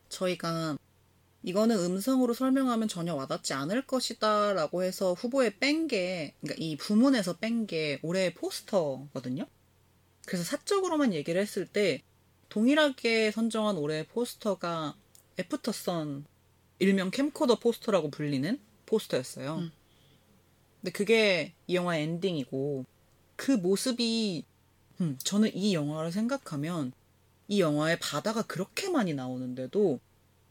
[0.09, 0.77] 저희가
[1.43, 7.39] 이거는 음성으로 설명하면 전혀 와닿지 않을 것이다 라고 해서 후보에 뺀 게, 그러니까 이 부문에서
[7.39, 9.47] 뺀 게 올해의 포스터거든요.
[10.27, 12.03] 그래서 사적으로만 얘기를 했을 때
[12.49, 14.95] 동일하게 선정한 올해의 포스터가
[15.39, 16.27] 애프터선
[16.79, 19.57] 일명 캠코더 포스터라고 불리는 포스터였어요.
[19.57, 19.73] 음.
[20.83, 22.85] 근데 그게 이 영화 의 엔딩이고
[23.37, 24.45] 그 모습이
[25.01, 26.93] 음, 저는 이 영화를 생각하면
[27.47, 30.01] 이 영화에 바다가 그렇게 많이 나오는데도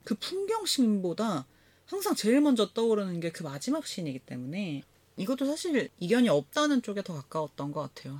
[0.06, 1.46] 그 풍경씬보다
[1.86, 4.84] 항상 제일 먼저 떠오르는 게 그 마지막 씬이기 때문에
[5.18, 8.20] 이것도 사실 이견이 없다는 쪽에 더 가까웠던 것 같아요.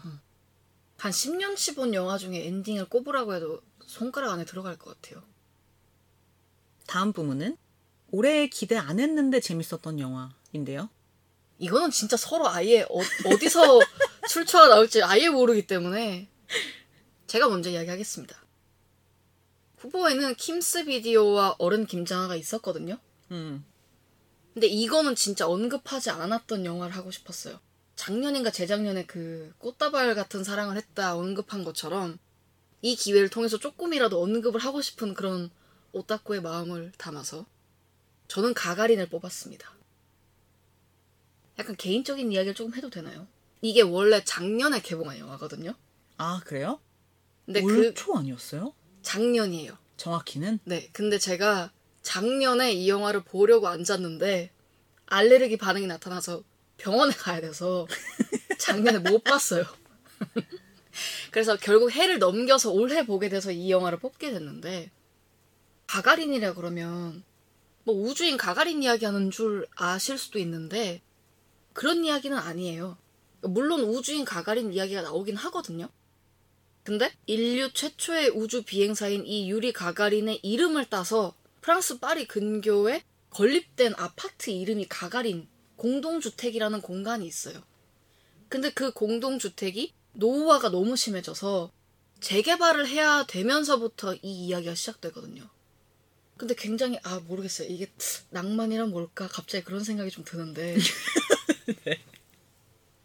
[0.98, 5.24] 한 10년치 본 영화 중에 엔딩을 꼽으라고 해도 손가락 안에 들어갈 것 같아요.
[6.88, 7.58] 다음 부문은
[8.12, 10.90] 올해 기대 안 했는데 재밌었던 영화인데요.
[11.62, 13.80] 이거는 진짜 서로 아예 어, 어디서
[14.28, 16.28] 출처가 나올지 아예 모르기 때문에
[17.28, 18.36] 제가 먼저 이야기하겠습니다.
[19.78, 22.98] 후보에는 킴스 비디오와 어른 김장아가 있었거든요.
[23.30, 23.64] 음,
[24.54, 27.60] 근데 이거는 진짜 언급하지 않았던 영화를 하고 싶었어요.
[27.96, 32.18] 작년인가 재작년에 그 꽃다발 같은 사랑을 했다 언급한 것처럼
[32.82, 35.52] 이 기회를 통해서 조금이라도 언급을 하고 싶은 그런
[35.92, 37.46] 오타쿠의 마음을 담아서
[38.28, 39.81] 저는 가가린을 뽑았습니다.
[41.60, 43.28] 약간 개인적인 이야기를 조금 해도 되나요?
[43.62, 45.76] 이게 원래 작년에 개봉한 영화거든요.
[46.18, 46.80] 아 그래요?
[47.46, 48.74] 근데 올그초 아니었어요?
[49.02, 49.78] 작년이에요.
[49.98, 51.72] 정확히는 네, 근데 제가
[52.02, 54.52] 작년에 이 영화를 보려고 앉았는데
[55.06, 56.44] 알레르기 반응이 나타나서
[56.78, 57.88] 병원에 가야 돼서
[58.58, 59.66] 작년에 못 봤어요.
[61.32, 64.92] 그래서 결국 해를 넘겨서 올해 보게 돼서 이 영화를 뽑게 됐는데
[65.88, 67.24] 가가린이라 그러면
[67.84, 71.02] 뭐 우주인 가가린 이야기하는 줄 아실 수도 있는데
[71.74, 72.98] 그런 이야기는 아니에요.
[73.42, 75.90] 물론 우주인 가가린 이야기가 나오긴 하거든요.
[76.84, 84.50] 근데 인류 최초의 우주 비행사인 이 유리 가가린의 이름을 따서 프랑스 파리 근교에 건립된 아파트
[84.50, 87.62] 이름이 가가린 공동주택이라는 공간이 있어요.
[88.50, 91.72] 근데 그 공동주택이 노후화가 너무 심해져서
[92.20, 95.48] 재개발을 해야 되면서부터 이 이야기가 시작되거든요.
[96.38, 97.68] 근데 굉장히 아 모르겠어요.
[97.70, 97.92] 이게
[98.32, 99.28] 낭만이란 뭘까?
[99.28, 100.76] 갑자기 그런 생각이 좀 드는데.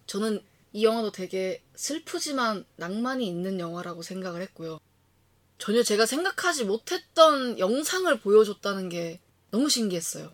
[0.06, 0.42] 저는
[0.72, 4.78] 이 영화도 되게 슬프지만 낭만이 있는 영화라고 생각을 했고요.
[5.58, 10.32] 전혀 제가 생각하지 못했던 영상을 보여줬다는 게 너무 신기했어요.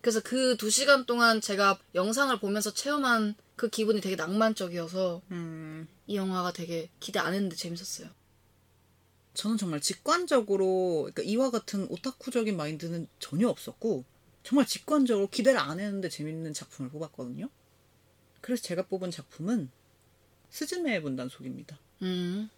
[0.00, 6.16] 그래서 그 두 시간 동안 제가 영상을 보면서 체험한 그 기분이 되게 낭만적이어서 음, 이
[6.16, 8.08] 영화가 되게 기대 안 했는데 재밌었어요.
[9.34, 14.04] 저는 정말 직관적으로 그러니까 이와 같은 오타쿠적인 마인드는 전혀 없었고
[14.42, 17.48] 정말 직관적으로 기대를 안 했는데 재밌는 작품을 뽑았거든요.
[18.40, 19.70] 그래서 제가 뽑은 작품은
[20.50, 21.78] 스즈메의 문단속입니다.
[22.02, 22.48] 음.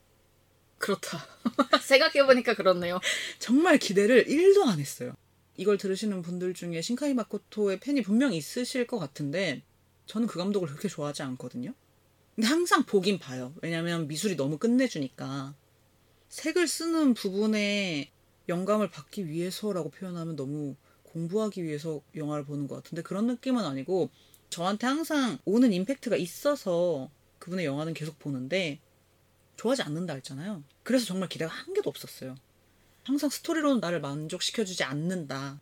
[0.78, 1.26] 그렇다.
[1.82, 3.00] 생각해보니까 그렇네요.
[3.38, 5.14] 정말 기대를 1도 안 했어요.
[5.56, 9.62] 이걸 들으시는 분들 중에 신카이 마코토의 팬이 분명 있으실 것 같은데
[10.06, 11.74] 저는 그 감독을 그렇게 좋아하지 않거든요.
[12.34, 13.54] 근데 항상 보긴 봐요.
[13.60, 15.54] 왜냐면 미술이 너무 끝내주니까.
[16.28, 18.10] 색을 쓰는 부분에
[18.48, 20.76] 영감을 받기 위해서라고 표현하면 너무
[21.12, 24.10] 공부하기 위해서 영화를 보는 것 같은데 그런 느낌은 아니고
[24.48, 28.80] 저한테 항상 오는 임팩트가 있어서 그분의 영화는 계속 보는데
[29.56, 30.62] 좋아하지 않는다 했잖아요.
[30.82, 32.34] 그래서 정말 기대가 한 개도 없었어요.
[33.04, 35.60] 항상 스토리로는 나를 만족시켜주지 않는다.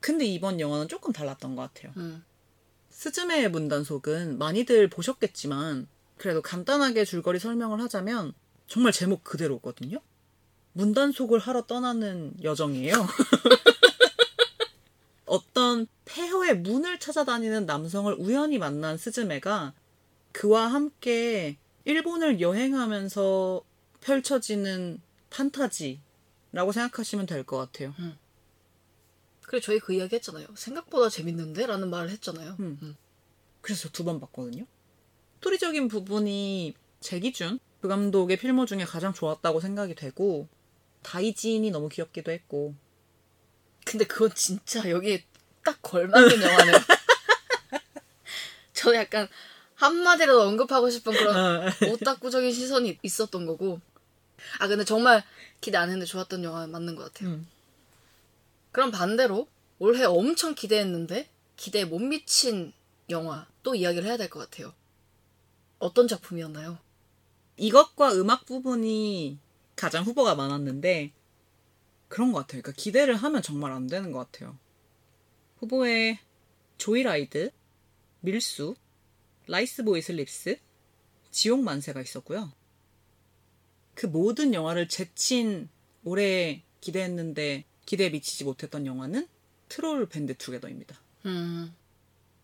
[0.00, 1.92] 근데 이번 영화는 조금 달랐던 것 같아요.
[1.96, 2.24] 음.
[2.90, 5.86] 스즈메의 문단속은 많이들 보셨겠지만
[6.16, 8.32] 그래도 간단하게 줄거리 설명을 하자면
[8.66, 10.00] 정말 제목 그대로거든요.
[10.72, 12.94] 문단속을 하러 떠나는 여정이에요.
[15.28, 19.74] 어떤 폐허의 문을 찾아다니는 남성을 우연히 만난 스즈메가
[20.32, 23.62] 그와 함께 일본을 여행하면서
[24.00, 25.00] 펼쳐지는
[25.30, 27.94] 판타지라고 생각하시면 될 것 같아요.
[29.42, 30.46] 그래 저희 그 이야기 했잖아요.
[30.54, 31.66] 생각보다 재밌는데?
[31.66, 32.56] 라는 말을 했잖아요.
[32.60, 32.78] 음.
[32.82, 32.96] 음.
[33.62, 34.66] 그래서 두 번 봤거든요.
[35.36, 40.48] 스토리적인 부분이 제 기준 그 감독의 필모 중에 가장 좋았다고 생각이 되고
[41.02, 42.74] 다이진이 너무 귀엽기도 했고
[43.88, 45.24] 근데 그건 진짜 여기에
[45.64, 46.76] 딱 걸맞는 영화네요.
[48.74, 49.26] 저는 약간
[49.76, 53.80] 한마디라도 언급하고 싶은 그런 오타쿠적인 시선이 있었던 거고.
[54.58, 55.24] 아, 근데 정말
[55.60, 57.30] 기대 안 했는데 좋았던 영화 맞는 것 같아요.
[57.30, 57.48] 음.
[58.72, 62.72] 그럼 반대로 올해 엄청 기대했는데 기대에 못 미친
[63.08, 64.74] 영화 또 이야기를 해야 될 것 같아요.
[65.78, 66.78] 어떤 작품이었나요?
[67.56, 69.38] 이것과 음악 부분이
[69.76, 71.12] 가장 후보가 많았는데
[72.08, 72.62] 그런 것 같아요.
[72.62, 74.58] 그러니까 기대를 하면 정말 안 되는 것 같아요.
[75.58, 76.18] 후보에
[76.78, 77.50] 조이라이드,
[78.20, 78.74] 밀수,
[79.46, 80.58] 라이스보이 슬립스,
[81.30, 82.52] 지옥 만세가 있었고요.
[83.94, 85.68] 그 모든 영화를 제친
[86.04, 89.26] 올해 기대했는데 기대에 미치지 못했던 영화는
[89.68, 91.00] 트롤 밴드 투게더입니다.
[91.26, 91.74] 음,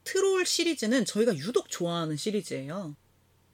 [0.02, 2.96] 트롤 시리즈는 저희가 유독 좋아하는 시리즈예요.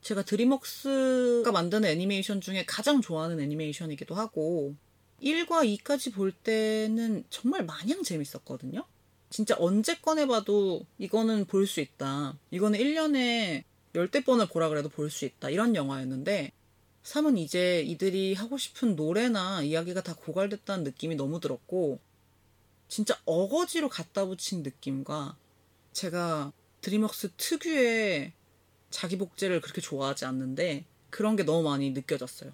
[0.01, 4.75] 제가 드림웍스가 만드는 애니메이션 중에 가장 좋아하는 애니메이션이기도 하고
[5.23, 8.85] 1과 2까지 볼 때는 정말 마냥 재밌었거든요.
[9.31, 12.37] 진짜 언제 꺼내봐도 이거는 볼 수 있다.
[12.51, 13.65] 이거는 1년에
[13.95, 15.51] 열대 번을 보라 그래도 볼 수 있다.
[15.51, 16.53] 이런 영화였는데
[17.05, 21.99] 3은 이제 이들이 하고 싶은 노래나 이야기가 다 고갈됐다는 느낌이 너무 들었고
[22.89, 25.37] 진짜 어거지로 갖다 붙인 느낌과
[25.93, 26.53] 제가
[26.83, 28.33] 드림웍스 특유의
[28.91, 32.53] 자기 복제를 그렇게 좋아하지 않는데 그런 게 너무 많이 느껴졌어요.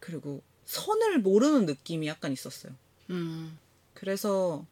[0.00, 2.72] 그리고 선을 모르는 느낌이 약간 있었어요.
[3.10, 3.58] 음.
[3.94, 4.66] 그래서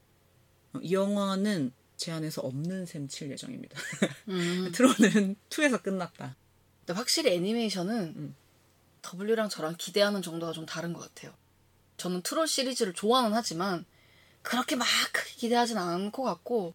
[0.81, 3.79] 이 영화는 제 안에서 없는 셈 칠 예정입니다.
[4.29, 4.73] 음.
[4.75, 6.35] 트로는 2에서 끝났다.
[6.81, 8.35] 근데 확실히 애니메이션은 음.
[9.03, 11.33] W랑 저랑 기대하는 정도가 좀 다른 것 같아요.
[11.97, 13.85] 저는 트롤 시리즈를 좋아는 하지만
[14.43, 16.75] 그렇게 막 크게 기대하진 않고 같고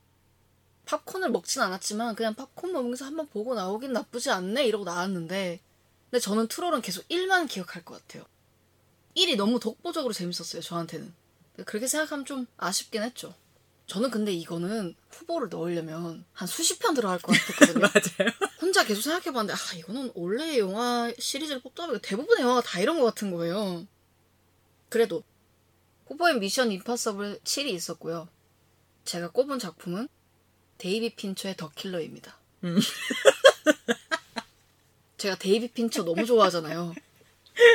[0.85, 5.59] 팝콘을 먹진 않았지만 그냥 팝콘 먹으면서 한번 보고 나오긴 나쁘지 않네 이러고 나왔는데
[6.09, 8.23] 근데 저는 트롤은 계속 1만 기억할 것 같아요.
[9.17, 11.11] 1이 너무 독보적으로 재밌었어요 저한테는.
[11.65, 13.33] 그렇게 생각하면 좀 아쉽긴 했죠.
[13.87, 17.79] 저는 근데 이거는 후보를 넣으려면 한 수십 편 들어갈 것 같았거든요.
[17.81, 18.31] 맞아요.
[18.61, 23.05] 혼자 계속 생각해봤는데 아 이거는 원래 영화 시리즈를 뽑다 보니까 대부분의 영화가 다 이런 것
[23.05, 23.87] 같은 거예요.
[24.89, 25.23] 그래도
[26.07, 28.27] 후보에 미션 임파서블 7이 있었고요.
[29.05, 30.09] 제가 꼽은 작품은
[30.77, 32.37] 데이빗 핀처의 더 킬러입니다.
[32.65, 32.77] 음.
[35.17, 36.93] 제가 데이빗 핀처 너무 좋아하잖아요.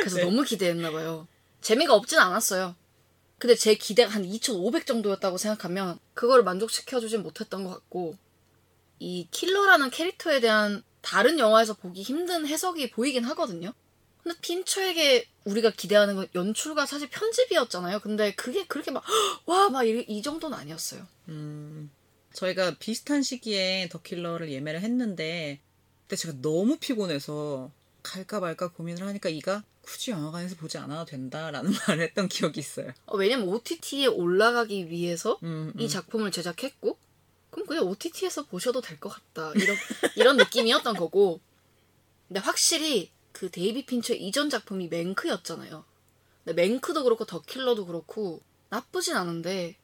[0.01, 0.23] 그래서 네.
[0.23, 1.27] 너무 기대했나 봐요.
[1.63, 2.75] 재미가 없진 않았어요.
[3.39, 8.15] 근데 제 기대가 한 2,500 정도였다고 생각하면 그걸 만족시켜주진 못했던 것 같고
[8.99, 13.73] 이 킬러라는 캐릭터에 대한 다른 영화에서 보기 힘든 해석이 보이긴 하거든요.
[14.23, 17.99] 근데 핀처에게 우리가 기대하는 건 연출과 사실 편집이었잖아요.
[17.99, 19.03] 근데 그게 그렇게 막
[19.45, 21.05] 와 막 이 정도는 아니었어요.
[21.27, 21.91] 음,
[22.33, 25.59] 저희가 비슷한 시기에 더 킬러를 예매를 했는데
[26.07, 32.03] 근데 제가 너무 피곤해서 갈까 말까 고민을 하니까 이가 굳이 영화관에서 보지 않아도 된다라는 말을
[32.03, 32.91] 했던 기억이 있어요.
[33.05, 36.97] 어, 왜냐면 OTT에 올라가기 위해서 음, 이 작품을 제작했고
[37.51, 39.75] 그럼 그냥 OTT에서 보셔도 될 것 같다 이런
[40.15, 41.39] 이런 느낌이었던 거고
[42.27, 45.83] 근데 확실히 그 데이비 핀처의 이전 작품이 맹크였잖아요.
[46.43, 49.75] 근데 맹크도 그렇고 더 킬러도 그렇고 나쁘진 않은데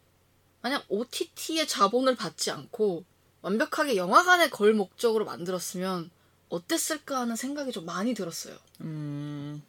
[0.61, 3.03] 만약 OTT의 자본을 받지 않고
[3.41, 6.09] 완벽하게 영화관에 걸 목적으로 만들었으면
[6.49, 8.57] 어땠을까 하는 생각이 좀 많이 들었어요.
[8.81, 9.61] 음,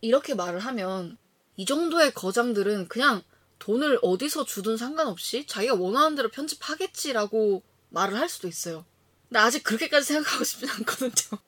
[0.00, 1.18] 이렇게 말을 하면
[1.56, 3.22] 이 정도의 거장들은 그냥
[3.58, 8.84] 돈을 어디서 주든 상관없이 자기가 원하는 대로 편집하겠지라고 말을 할 수도 있어요.
[9.28, 11.40] 근데 아직 그렇게까지 생각하고 싶진 않거든요.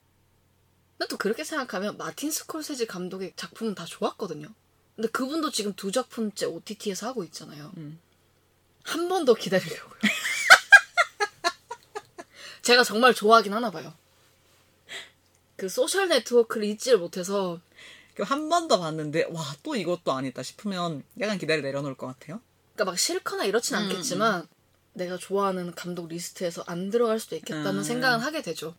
[0.99, 4.49] 근데 또 그렇게 생각하면 마틴 스콜세지 감독의 작품은 다 좋았거든요.
[4.97, 7.73] 근데 그분도 지금 두 작품째 OTT에서 하고 있잖아요.
[7.77, 8.01] 음.
[8.83, 10.01] 한번 더 기다리려고요.
[12.63, 13.95] 제가 정말 좋아하긴 하나 봐요.
[15.57, 17.61] 그 소셜 네트워크를 잊지를 못해서
[18.19, 22.41] 한 번 더 봤는데 와 또 이것도 아니다 싶으면 약간 기다려 내려놓을 것 같아요.
[22.75, 24.47] 그러니까 막 싫거나 이렇진 음, 않겠지만
[24.95, 27.83] 내가 좋아하는 감독 리스트에서 안 들어갈 수도 있겠다는 음.
[27.83, 28.75] 생각은 하게 되죠.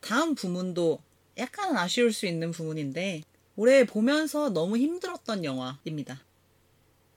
[0.00, 1.00] 다음 부문도
[1.38, 3.22] 약간 아쉬울 수 있는 부문인데
[3.56, 6.20] 올해 보면서 너무 힘들었던 영화입니다.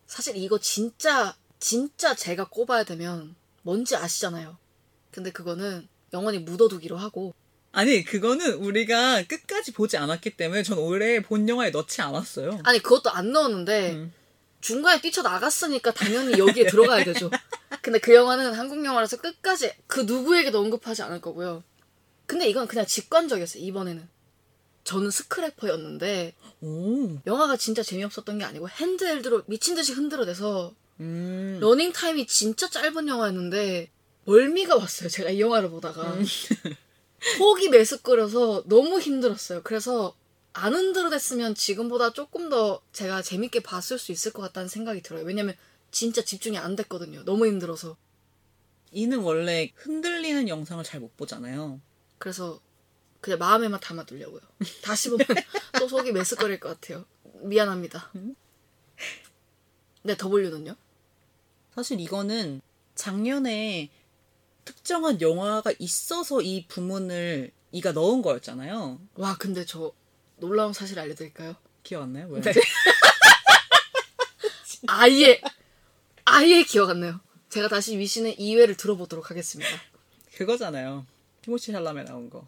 [0.05, 4.57] 사실 이거 진짜 진짜 제가 꼽아야 되면 뭔지 아시잖아요.
[5.11, 7.33] 근데 그거는 영원히 묻어두기로 하고
[7.75, 12.59] 아니 그거는 우리가 끝까지 보지 않았기 때문에 전 올해 본 영화에 넣지 않았어요.
[12.63, 14.13] 아니 그것도 안 넣었는데 음.
[14.61, 17.29] 중간에 뛰쳐나갔으니까 당연히 여기에 들어가야 되죠.
[17.81, 21.63] 근데 그 영화는 한국 영화라서 끝까지 그 누구에게도 언급하지 않을 거고요.
[22.25, 23.61] 근데 이건 그냥 직관적이었어요.
[23.61, 24.07] 이번에는
[24.85, 32.25] 저는 스크래퍼였는데 오, 영화가 진짜 재미없었던 게 아니고 handheld로 미친 듯이 흔들어대서 음, 러닝 타임이
[32.25, 33.89] 진짜 짧은 영화였는데
[34.23, 35.09] 멀미가 왔어요.
[35.09, 36.15] 제가 이 영화를 보다가
[37.37, 39.61] 속이 메스꺼려서 너무 힘들었어요.
[39.63, 40.15] 그래서
[40.53, 45.25] 안 흔들어댔으면 지금보다 조금 더 제가 재밌게 봤을 수 있을 것 같다는 생각이 들어요.
[45.25, 45.55] 왜냐면
[45.91, 47.23] 진짜 집중이 안 됐거든요.
[47.25, 47.97] 너무 힘들어서.
[48.91, 51.81] 이는 원래 흔들리는 영상을 잘 못 보잖아요.
[52.17, 52.61] 그래서
[53.19, 54.41] 그냥 마음에만 담아두려고요.
[54.81, 55.25] 다시 보면
[55.79, 57.05] 또 속이 메스꺼릴 것 같아요.
[57.41, 58.11] 미안합니다.
[60.03, 60.75] 네, W는요?
[61.73, 62.61] 사실 이거는
[62.93, 63.89] 작년에
[64.65, 68.99] 특정한 영화가 있어서 이 부문을 이가 넣은 거였잖아요.
[69.15, 69.91] 와, 근데 저
[70.37, 71.55] 놀라운 사실 알려드릴까요?
[71.83, 72.27] 기억 안 나요?
[72.29, 72.41] 왜?
[72.41, 72.51] 네.
[74.87, 75.41] 아예,
[76.25, 77.19] 아예 기억 안 나요.
[77.49, 79.69] 제가 다시 위신의 2회를 들어보도록 하겠습니다.
[80.35, 81.05] 그거잖아요.
[81.41, 82.45] 티모시 샬라메 나온 거.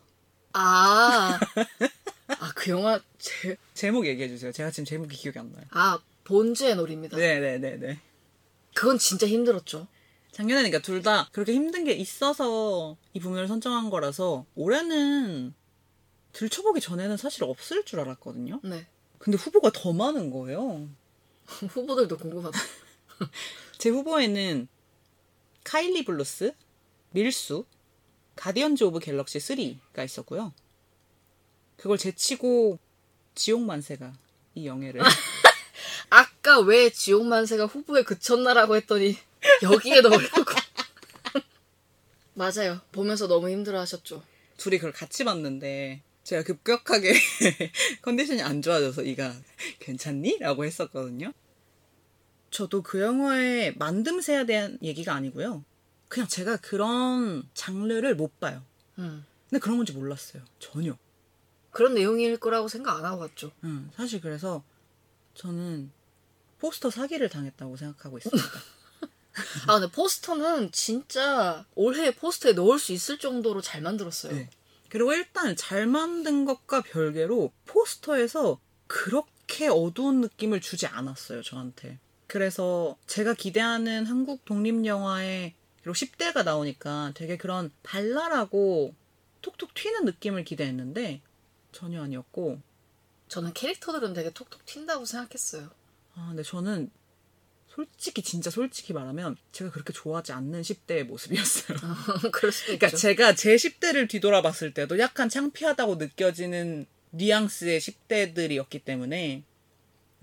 [0.53, 1.39] 아,
[2.27, 4.51] 아, 그 영화, 제, 제목 얘기해 주세요.
[4.51, 5.65] 제가 지금 제목이 기억이 안 나요.
[5.71, 7.15] 아, 본즈의 놀이입니다.
[7.15, 7.99] 네네네네.
[8.73, 9.87] 그건 진짜 힘들었죠.
[10.37, 15.53] 작년에는 그러니까 둘 다 그렇게 힘든 게 있어서 이 부문을 선정한 거라서 올해는
[16.33, 18.59] 들춰보기 전에는 사실 없을 줄 알았거든요.
[18.63, 18.85] 네.
[19.17, 20.87] 근데 후보가 더 많은 거예요.
[21.69, 22.59] 후보들도 궁금하다.
[23.79, 24.67] 제 후보에는
[25.63, 26.53] 카일리 블루스,
[27.11, 27.65] 밀수,
[28.35, 30.53] 가디언즈 오브 갤럭시 3가 있었고요.
[31.77, 32.77] 그걸 제치고
[33.33, 34.13] 지옥 만세가
[34.53, 35.01] 이 영예를
[36.11, 39.17] 아까 왜 지옥만세가 후보에 그쳤나라고 했더니
[39.63, 40.43] 여기에 넣으려고.
[42.33, 42.81] 맞아요.
[42.91, 44.23] 보면서 너무 힘들어 하셨죠.
[44.57, 47.13] 둘이 그걸 같이 봤는데 제가 급격하게
[48.01, 49.33] 컨디션이 안 좋아져서 이가
[49.79, 50.37] 괜찮니?
[50.39, 51.31] 라고 했었거든요.
[52.51, 55.63] 저도 그 영화의 만듦새에 대한 얘기가 아니고요.
[56.07, 58.63] 그냥 제가 그런 장르를 못 봐요.
[58.99, 59.25] 음.
[59.49, 60.43] 근데 그런 건지 몰랐어요.
[60.59, 60.97] 전혀.
[61.71, 63.51] 그런 내용일 거라고 생각 안 하고 갔죠.
[63.63, 64.63] 음, 사실 그래서
[65.35, 65.91] 저는
[66.59, 68.43] 포스터 사기를 당했다고 생각하고 있습니다.
[69.67, 74.33] 아, 근데 포스터는 진짜 올해 포스터에 넣을 수 있을 정도로 잘 만들었어요.
[74.33, 74.49] 네.
[74.89, 81.99] 그리고 일단 잘 만든 것과 별개로 포스터에서 그렇게 어두운 느낌을 주지 않았어요, 저한테.
[82.27, 88.93] 그래서 제가 기대하는 한국 독립 영화의 그리고 10대가 나오니까 되게 그런 발랄하고
[89.41, 91.21] 톡톡 튀는 느낌을 기대했는데
[91.71, 92.59] 전혀 아니었고
[93.29, 95.69] 저는 캐릭터들은 되게 톡톡 튄다고 생각했어요.
[96.15, 96.91] 아, 근데 저는
[97.77, 101.77] 솔직히 진짜 솔직히 말하면 제가 그렇게 좋아하지 않는 10대의 모습이었어요.
[102.51, 102.97] 수도 그러니까 있죠.
[102.97, 109.43] 제가 제 10대를 뒤돌아봤을 때도 약간 창피하다고 느껴지는 뉘앙스의 10대들이었기 때문에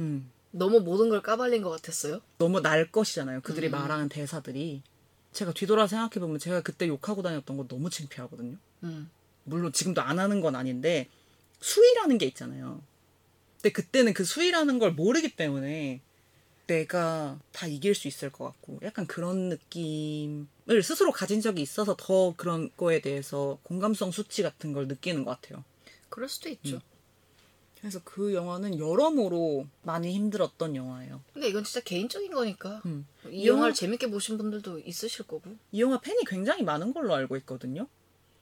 [0.01, 2.21] 음, 너무 모든 걸 까발린 것 같았어요.
[2.39, 3.43] 너무 날 것이잖아요.
[3.43, 4.83] 그들이 말하는 대사들이.
[5.31, 8.57] 제가 뒤돌아 생각해 보면 제가 그때 욕하고 다녔던 거 너무 창피하거든요.
[8.83, 9.09] 음.
[9.45, 11.09] 물론 지금도 안 하는 건 아닌데
[11.61, 12.83] 수위라는 게 있잖아요.
[13.57, 16.01] 근데 그때는 그 수위라는 걸 모르기 때문에
[16.67, 22.35] 내가 다 이길 수 있을 것 같고 약간 그런 느낌을 스스로 가진 적이 있어서 더
[22.37, 25.63] 그런 거에 대해서 공감성 수치 같은 걸 느끼는 것 같아요.
[26.09, 26.81] 그럴 수도 있죠.
[27.81, 31.21] 그래서 그 영화는 여러모로 많이 힘들었던 영화예요.
[31.35, 33.07] 근데 이건 진짜 개인적인 거니까 음.
[33.31, 35.55] 이이 영화를 영화- 재밌게 보신 분들도 있으실 거고.
[35.71, 37.87] 이 영화 팬이 굉장히 많은 걸로 알고 있거든요.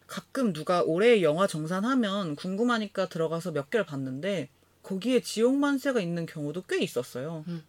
[0.06, 4.48] 가끔 누가 올해 영화 정산하면 궁금하니까 들어가서 몇 개를 봤는데
[4.84, 7.44] 거기에 지옥 만세가 있는 경우도 꽤 있었어요.
[7.48, 7.64] 음.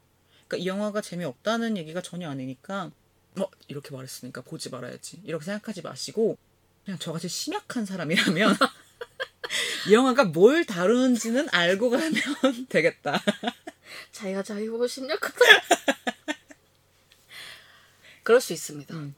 [0.54, 2.92] 그러니까 이 영화가 재미없다는 얘기가 전혀 아니니까
[3.40, 6.38] 어 이렇게 말했으니까 보지 말아야지 이렇게 생각하지 마시고
[6.86, 8.56] 그냥 저같이 심약한 사람이라면
[9.90, 12.14] 이 영화가 뭘 다루는지는 알고 가면
[12.70, 13.22] 되겠다.
[14.12, 15.36] 자기가 자기 보고 심력하다.
[18.24, 18.96] 그럴 수 있습니다.
[18.96, 19.16] 음.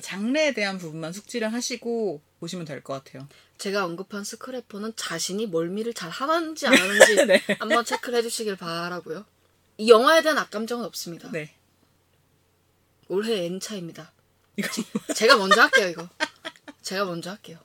[0.00, 3.28] 장르에 대한 부분만 숙지를 하시고 보시면 될 것 같아요.
[3.58, 7.42] 제가 언급한 스크래퍼는 자신이 멀미를 잘 하는지 안 하는지 네.
[7.58, 9.24] 한번 체크를 해주시길 바라고요.
[9.78, 11.30] 이 영화에 대한 악감정은 없습니다.
[11.32, 11.54] 네.
[13.08, 14.12] 올해 N차입니다.
[14.56, 14.68] 이거
[15.14, 16.08] 제가 먼저 할게요, 이거.
[16.82, 17.58] 제가 먼저 할게요.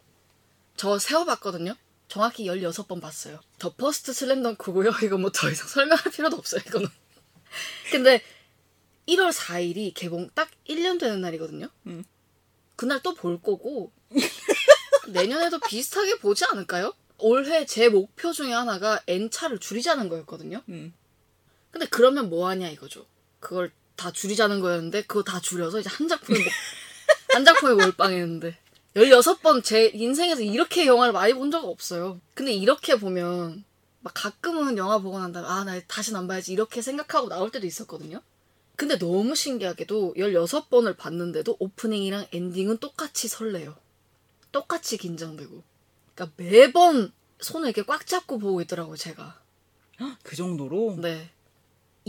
[0.76, 1.76] 저 세어봤거든요.
[2.07, 3.40] 정확히 16번 봤어요.
[3.60, 4.91] 더 퍼스트 슬램덩크고요.
[5.03, 6.88] 이거 뭐 더 이상 설명할 필요도 없어요, 이거는.
[7.91, 8.23] 근데
[9.07, 11.68] 1월 4일이 개봉 딱 1년 되는 날이거든요.
[11.88, 12.03] 음.
[12.76, 13.91] 그날 또 볼 거고
[15.10, 16.94] 내년에도 비슷하게 보지 않을까요?
[17.18, 20.61] 올해 제 목표 중에 하나가 N차를 줄이자는 거였거든요.
[20.69, 20.94] 음.
[21.72, 23.06] 근데 그러면 뭐 하냐 이거죠.
[23.40, 26.46] 그걸 다 줄이자는 거였는데 그거 다 줄여서 이제 한 작품에 못-
[27.36, 28.58] 한 작품에 몰빵했는데
[28.96, 32.20] 16번 제 인생에서 이렇게 영화를 많이 본 적은 없어요.
[32.34, 33.64] 근데 이렇게 보면
[34.02, 37.68] 막 가끔은 영화 보고 난 다음에 아, 나 다시는 안 봐야지 이렇게 생각하고 나올 때도
[37.68, 38.22] 있었거든요.
[38.76, 43.76] 근데 너무 신기하게도 16번을 봤는데도 오프닝이랑 엔딩은 똑같이 설레요.
[44.54, 45.62] 똑같이 긴장되고.
[46.16, 49.40] 그러니까 매번 손을 이렇게 꽉 잡고 보고 있더라고요, 제가.
[50.24, 51.30] 그 정도로 네.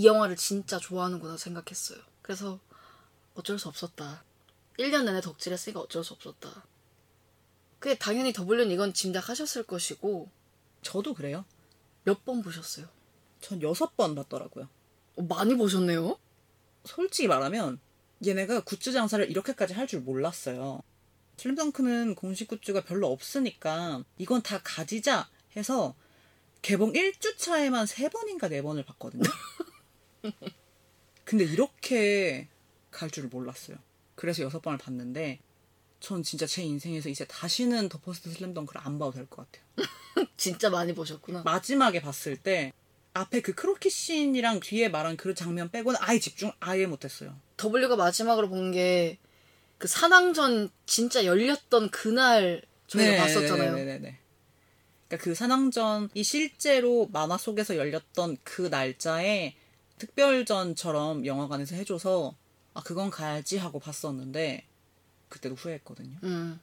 [0.01, 1.99] 이 영화를 진짜 좋아하는구나 생각했어요.
[2.23, 2.59] 그래서
[3.35, 4.25] 어쩔 수 없었다.
[4.79, 6.65] 1년 내내 덕질했으니까 어쩔 수 없었다.
[7.79, 10.31] 그게 당연히 더블유는 이건 짐작하셨을 것이고
[10.81, 11.45] 저도 그래요.
[12.05, 12.89] 몇 번 보셨어요?
[13.43, 14.71] 전 여섯 번 봤더라고요.
[15.17, 16.19] 어, 많이 보셨네요?
[16.87, 17.79] 솔직히 말하면
[18.27, 20.81] 얘네가 굿즈 장사를 이렇게까지 할 줄 몰랐어요.
[21.37, 25.95] 슬램덩크는 공식 굿즈가 별로 없으니까 이건 다 가지자 해서
[26.63, 29.25] 개봉 1주 차에만 3번인가 4번을 봤거든요.
[31.25, 32.49] 근데 이렇게
[32.91, 33.77] 갈 줄을 몰랐어요.
[34.15, 35.39] 그래서 6번을 봤는데
[36.01, 39.65] 전 진짜 제 인생에서 이제 다시는 더 퍼스트 슬램덩크를 안 봐도 될 것 같아요.
[40.37, 41.43] 진짜 많이 보셨구나.
[41.43, 42.73] 마지막에 봤을 때
[43.13, 47.39] 앞에 그 크로키 씬이랑 뒤에 말한 그 장면 빼고는 아예 집중 아예 못했어요.
[47.63, 49.19] W가 마지막으로 본 게
[49.79, 53.75] 그 산왕전 진짜 열렸던 그날 저희가 봤었잖아요.
[53.77, 54.19] 네네 네.
[55.09, 59.55] 그러니까 그 산왕전이 실제로 만화 속에서 열렸던 그 날짜에
[60.01, 62.35] 특별전처럼 영화관에서 해줘서
[62.75, 64.65] 아 그건 가야지 하고 봤었는데
[65.29, 66.19] 그때도 후회했거든요.
[66.25, 66.61] 음.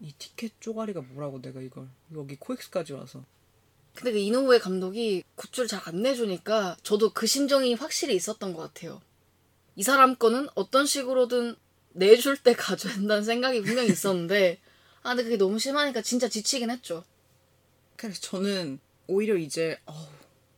[0.00, 3.24] 이 티켓 쪼가리가 뭐라고 내가 이걸 여기 코엑스까지 와서
[3.94, 9.00] 근데 그 이노우에 감독이 굿즈를 잘 안 내주니까 저도 그 심정이 확실히 있었던 것 같아요.
[9.74, 11.56] 이 사람 거는 어떤 식으로든
[11.92, 14.58] 내줄 때 가져야 된다는 생각이 분명히 있었는데
[15.02, 17.04] 아 근데 그게 너무 심하니까 진짜 지치긴 했죠.
[17.96, 19.96] 그래서 저는 오히려 이제 어우,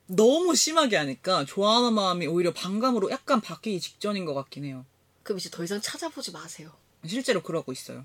[0.08, 4.84] 너무 심하게 하니까 좋아하는 마음이 오히려 반감으로 약간 바뀌기 직전인 것 같긴 해요.
[5.22, 6.72] 그럼 이제 더 이상 찾아보지 마세요.
[7.06, 8.02] 실제로 그러고 있어요.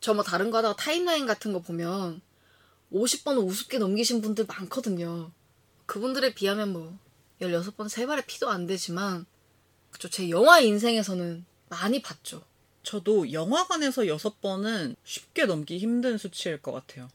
[0.00, 2.20] 저 뭐 다른 거 하다가 타임라인 같은 거 보면
[2.92, 5.32] 50번 우습게 넘기신 분들 많거든요.
[5.86, 6.96] 그분들에 비하면 뭐
[7.40, 9.26] 16번 세 발의 피도 안 되지만
[9.90, 12.44] 그쵸 제 영화 인생에서는 많이 봤죠.
[12.84, 17.08] 저도 영화관에서 여섯 번은 쉽게 넘기 힘든 수치일 것 같아요.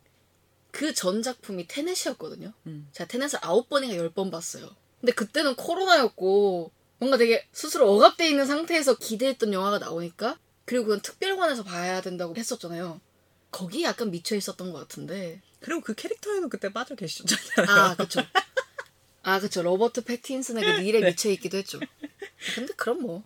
[0.73, 2.51] 그 전 작품이 테넷이었거든요.
[2.65, 2.89] 음.
[2.91, 4.69] 제가 테넷을 아홉 번인가 열 번 봤어요.
[4.99, 11.63] 근데 그때는 코로나였고 뭔가 되게 스스로 억압돼 있는 상태에서 기대했던 영화가 나오니까 그리고 그건 특별관에서
[11.63, 12.99] 봐야 된다고 했었잖아요.
[13.51, 17.69] 거기 약간 미쳐 있었던 것 같은데 그리고 그 캐릭터에도 그때 빠져 계셨잖아요.
[17.69, 18.21] 아 그쵸
[19.21, 21.79] 아 그쵸 로버트 패틴슨의 그 일에 미쳐 있기도 했죠.
[22.55, 23.23] 근데 그럼 뭐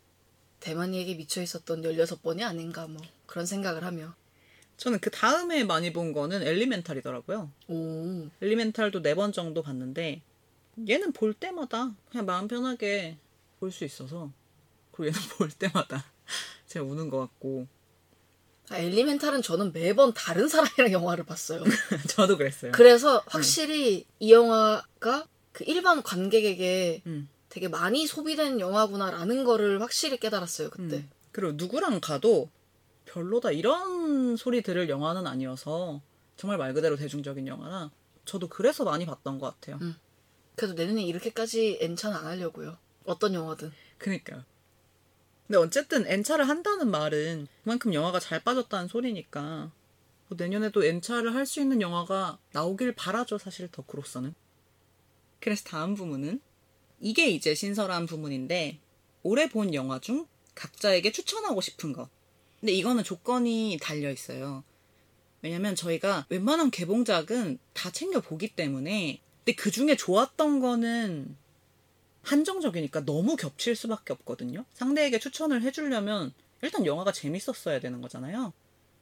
[0.60, 4.14] 대만이에게 미쳐 있었던 16번이 아닌가 뭐 그런 생각을 하며
[4.78, 7.52] 저는 그 다음에 많이 본 거는 엘리멘탈이더라고요.
[7.68, 10.22] 오 엘리멘탈도 네 번 정도 봤는데
[10.88, 13.18] 얘는 볼 때마다 그냥 마음 편하게
[13.60, 14.32] 볼 수 있어서
[14.92, 16.06] 그리고 얘는 볼 때마다
[16.68, 17.68] 제가 우는 것 같고
[18.70, 21.64] 아, 엘리멘탈은 저는 매번 다른 사람이랑 영화를 봤어요.
[22.10, 22.74] 저도 그랬어요.
[22.74, 27.30] 그래서 확실히 이 영화가 그 일반 관객에게 음.
[27.50, 30.98] 되게 많이 소비된 영화구나라는 거를 확실히 깨달았어요 그때.
[30.98, 31.10] 음.
[31.32, 32.50] 그리고 누구랑 가도
[33.08, 36.02] 별로다 이런 소리 들을 영화는 아니어서
[36.36, 37.92] 정말 말 그대로 대중적인 영화라
[38.26, 39.80] 저도 그래서 많이 봤던 것 같아요.
[40.56, 42.78] 그래도 내년에 이렇게까지 엔찬 안 하려고요.
[43.06, 43.72] 어떤 영화든.
[43.98, 44.44] 그니까요.
[45.48, 49.72] 근데 어쨌든 N차를 한다는 말은 그만큼 영화가 잘 빠졌다는 소리니까
[50.28, 54.34] 뭐 내년에도 N차를 할 수 있는 영화가 나오길 바라죠, 사실 덕후로서는.
[55.40, 56.42] 그래서 다음 부문은
[57.00, 58.80] 이게 이제 신설한 부문인데
[59.24, 62.10] 올해 본 영화 중 각자에게 추천하고 싶은 것.
[62.60, 64.64] 근데 이거는 조건이 달려 있어요.
[65.42, 71.38] 왜냐면 저희가 웬만한 개봉작은 다 챙겨 보기 때문에 근데 그 중에 좋았던 거는
[72.24, 74.66] 한정적이니까 너무 겹칠 수밖에 없거든요.
[74.74, 78.52] 상대에게 추천을 해주려면 일단 영화가 재밌었어야 되는 거잖아요.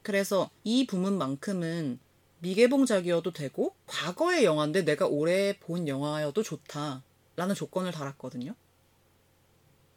[0.04, 2.00] 그래서 이 부문만큼은
[2.40, 8.54] 미개봉작이어도 되고 과거의 영화인데 내가 올해 본 영화여도 좋다라는 조건을 달았거든요.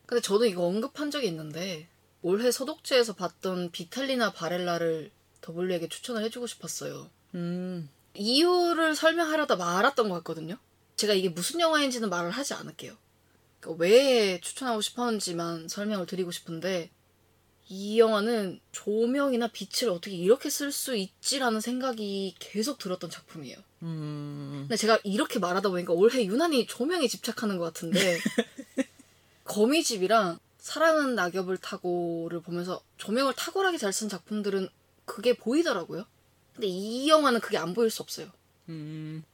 [0.06, 1.89] 근데 저도 이거 언급한 적이 있는데
[2.23, 5.11] 올해 소독제에서 봤던 비탈리나 바렐라를
[5.47, 7.09] W에게 추천을 해주고 싶었어요.
[7.35, 10.59] 음, 이유를 설명하려다 말았던 것 같거든요.
[10.97, 12.95] 제가 이게 무슨 영화인지는 말을 하지 않을게요.
[13.61, 16.90] 그러니까 왜 추천하고 싶었는지만 설명을 드리고 싶은데
[17.70, 23.59] 이 영화는 조명이나 빛을 어떻게 이렇게 쓸 수 있지라는 생각이 계속 들었던 작품이에요.
[23.82, 28.19] 음, 근데 제가 이렇게 말하다 보니까 올해 유난히 조명에 집착하는 것 같은데
[29.45, 30.39] 거미집이랑
[30.69, 34.69] 사랑은 낙엽을 타고를 보면서 조명을 탁월하게 잘 쓴 작품들은
[35.07, 36.05] 그게 보이더라고요.
[36.53, 38.28] 근데 이 영화는 그게 안 보일 수 없어요.
[38.69, 39.24] 음,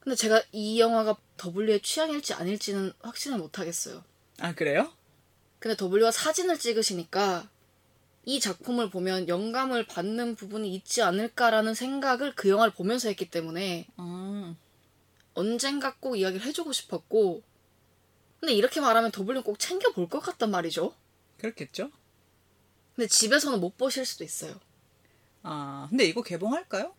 [0.00, 4.02] 근데 제가 이 영화가 W의 취향일지 아닐지는 확신을 못 하겠어요.
[4.40, 4.92] 아 그래요?
[5.60, 7.48] 근데 W가 사진을 찍으시니까
[8.24, 14.56] 이 작품을 보면 영감을 받는 부분이 있지 않을까라는 생각을 그 영화를 보면서 했기 때문에 아,
[15.34, 17.44] 언젠가 꼭 이야기를 해주고 싶었고
[18.44, 20.94] 근데 이렇게 말하면 W는 꼭 챙겨볼 것 같단 말이죠.
[21.38, 21.90] 그렇겠죠?
[22.94, 24.60] 근데 집에서는 못 보실 수도 있어요.
[25.42, 26.94] 아, 근데 이거 개봉할까요?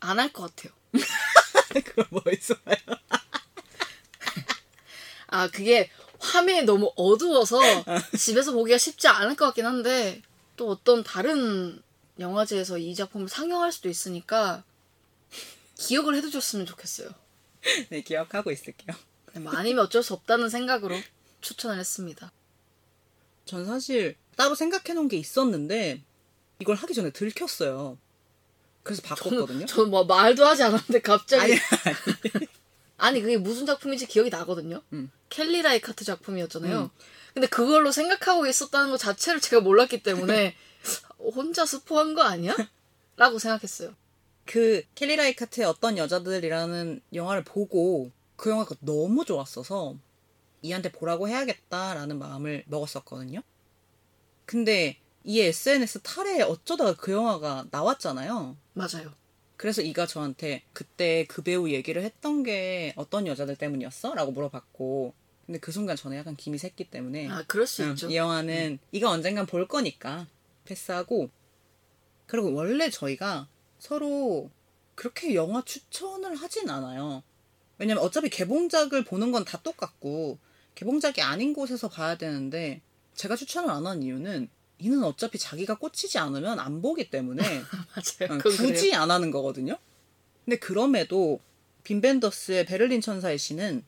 [0.00, 0.72] 안 할 것 같아요.
[1.84, 2.58] 그거 뭐 있어요?
[5.28, 7.58] 아 그게 화면이 너무 어두워서
[8.18, 10.22] 집에서 보기가 쉽지 않을 것 같긴 한데
[10.56, 11.80] 또 어떤 다른
[12.18, 14.64] 영화제에서 이 작품을 상영할 수도 있으니까
[15.78, 17.10] 기억을 해두셨으면 좋겠어요.
[17.90, 18.96] 네, 기억하고 있을게요.
[19.40, 20.96] 뭐 아니면 어쩔 수 없다는 생각으로
[21.40, 22.32] 추천을 했습니다.
[23.44, 26.02] 전 사실 따로 생각해 놓은 게 있었는데
[26.60, 27.98] 이걸 하기 전에 들켰어요.
[28.82, 29.66] 그래서 바꿨거든요.
[29.66, 31.54] 저는 뭐 말도 하지 않았는데 갑자기 아니,
[32.96, 34.82] 아니 그게 무슨 작품인지 기억이 나거든요.
[34.92, 35.10] 음.
[35.30, 36.82] 켈리 라이카트 작품이었잖아요.
[36.82, 36.90] 음.
[37.32, 40.54] 근데 그걸로 생각하고 있었다는 것 자체를 제가 몰랐기 때문에
[41.18, 42.54] 혼자 스포한 거 아니야?
[43.16, 43.94] 라고 생각했어요.
[44.44, 49.96] 그 켈리 라이카트의 어떤 여자들이라는 영화를 보고 그 영화가 너무 좋았어서
[50.62, 53.42] 이한테 보라고 해야겠다라는 마음을 먹었었거든요.
[54.46, 58.56] 근데 이 SNS 탈에 어쩌다가 그 영화가 나왔잖아요.
[58.74, 59.12] 맞아요.
[59.56, 64.14] 그래서 이가 저한테 그때 그 배우 얘기를 했던 게 어떤 여자들 때문이었어?
[64.14, 65.14] 라고 물어봤고
[65.46, 68.08] 근데 그 순간 저는 약간 김이 샜기 때문에 아 그럴 수 음, 있죠.
[68.10, 70.26] 이 영화는 이거 언젠간 볼 거니까
[70.64, 71.30] 패스하고
[72.26, 73.48] 그리고 원래 저희가
[73.78, 74.50] 서로
[74.94, 77.22] 그렇게 영화 추천을 하진 않아요.
[77.78, 80.38] 왜냐면 어차피 개봉작을 보는 건 다 똑같고
[80.74, 82.80] 개봉작이 아닌 곳에서 봐야 되는데
[83.14, 84.48] 제가 추천을 안 한 이유는
[84.78, 87.42] 이는 어차피 자기가 꽂히지 않으면 안 보기 때문에
[87.94, 88.38] 맞아요.
[88.38, 89.00] 어, 굳이 그래요.
[89.00, 89.78] 안 하는 거거든요.
[90.44, 91.40] 근데 그럼에도
[91.84, 93.84] 빈벤더스의 베를린 천사의 시는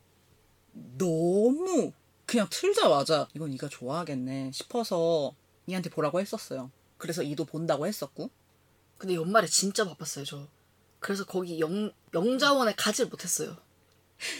[0.98, 1.92] 너무
[2.24, 5.34] 그냥 틀자마자 이건 이가 좋아하겠네 싶어서
[5.66, 6.70] 이한테 보라고 했었어요.
[6.98, 8.30] 그래서 이도 본다고 했었고
[8.98, 10.48] 근데 연말에 진짜 바빴어요 저.
[11.00, 13.56] 그래서 거기 영 영자원에 가질 못했어요.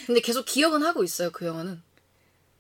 [0.07, 1.83] 근데 계속 기억은 하고 있어요 그 영화는.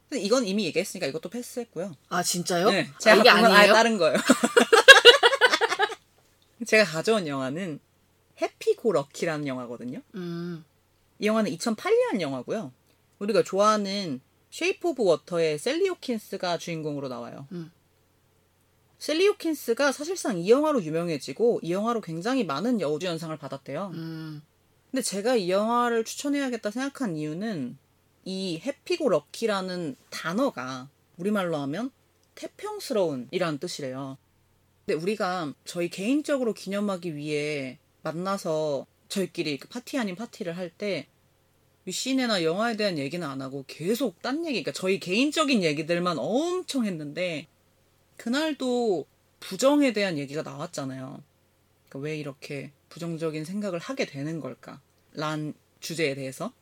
[0.09, 1.97] 근데 이건 이미 얘기했으니까 이것도 패스했고요.
[2.09, 2.71] 아 진짜요?
[2.71, 3.73] 네, 아, 제가 이게 건 아예 아니에요?
[3.73, 4.17] 다른 거예요.
[6.67, 7.81] 제가 가져온 영화는
[8.41, 10.01] 해피 고 럭키라는 영화거든요.
[10.15, 10.65] 음.
[11.19, 12.73] 이 영화는 2008년 영화고요.
[13.19, 14.21] 우리가 좋아하는
[14.51, 17.47] 쉐이프 오브 워터의 샐리 호킨스가 주인공으로 나와요.
[17.53, 17.73] 음.
[18.99, 23.91] 샐리 호킨스가 사실상 이 영화로 유명해지고 이 영화로 굉장히 많은 여우주연상을 받았대요.
[23.95, 24.43] 음.
[24.97, 27.77] 근데 제가 이 영화를 추천해야겠다 생각한 이유는
[28.25, 31.91] 이 happy-go-lucky라는 단어가 우리말로 하면
[32.35, 34.17] 태평스러운 이라는 뜻이래요.
[34.87, 41.09] 근데 우리가 저희 개인적으로 기념하기 위해 만나서 저희끼리 그 파티 아닌 파티를 할 때
[41.85, 47.49] 윗시네나 영화에 대한 얘기는 안 하고 계속 딴 얘기, 그러니까 저희 개인적인 얘기들만 엄청 했는데
[48.17, 49.05] 그날도
[49.41, 51.23] 부정에 대한 얘기가 나왔잖아요.
[51.91, 54.81] 그러니까 왜 이렇게 부정적인 생각을 하게 되는 걸까?
[55.17, 56.53] 란 주제에 대해서.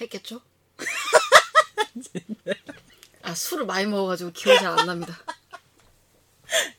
[0.00, 0.40] 했겠죠?
[3.22, 5.16] 아 술을 많이 먹어가지고 기억이 잘 안 납니다.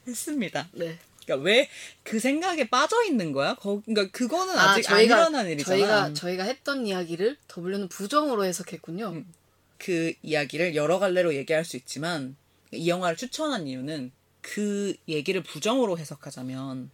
[0.08, 0.68] 했습니다.
[0.74, 0.98] 네.
[1.26, 1.70] 그러니까 왜
[2.04, 3.56] 그 생각에 빠져 있는 거야?
[3.56, 5.78] 거, 그러니까 그거는 아 아직 저희가 안 일어난 일이잖아.
[5.78, 9.10] 저희가 저희가 했던 이야기를 W는 부정으로 해석했군요.
[9.10, 9.34] 음.
[9.80, 12.36] 그 이야기를 여러 갈래로 얘기할 수 있지만
[12.72, 14.12] 이 영화를 추천한 이유는
[14.42, 16.92] 그 얘기를 부정으로 해석하자면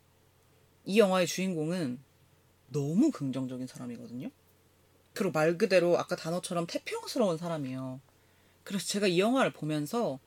[0.85, 1.99] 이 영화의 주인공은
[2.71, 4.29] 너무 긍정적인 사람이거든요.
[5.13, 7.99] 그리고 말 그대로 아까 단어처럼 태평스러운 사람이에요.
[8.63, 10.19] 그래서 제가 이 영화를 보면서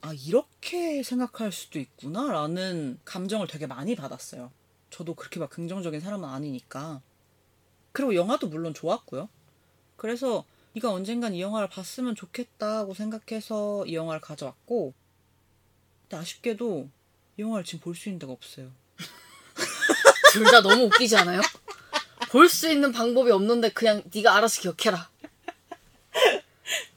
[0.00, 4.52] 아, 이렇게 생각할 수도 있구나 라는 감정을 되게 많이 받았어요.
[4.90, 7.02] 저도 그렇게 막 긍정적인 사람은 아니니까.
[7.92, 9.28] 그리고 영화도 물론 좋았고요.
[9.96, 10.44] 그래서
[10.74, 14.94] 이가 언젠간 이 영화를 봤으면 좋겠다고 생각해서 이 영화를 가져왔고,
[16.02, 16.88] 근데 아쉽게도
[17.38, 18.70] 이 영화를 지금 볼 수 있는 데가 없어요.
[20.32, 21.40] 둘 다 너무 웃기지 않아요?
[22.28, 25.10] 볼 수 있는 방법이 없는데 그냥 네가 알아서 기억해라.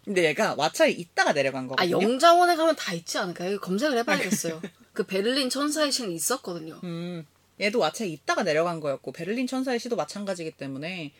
[0.04, 2.02] 근데 얘가 왓챠에 있다가 내려간 아 거거든요.
[2.02, 3.60] 영자원에 가면 다 있지 않을까요?
[3.60, 4.62] 검색을 해봐야겠어요.
[4.94, 6.80] 그 베를린 천사의 시는 있었거든요.
[6.84, 7.26] 음,
[7.60, 11.14] 얘도 왓챠에 있다가 내려간 거였고 베를린 천사의 시도 마찬가지이기 때문에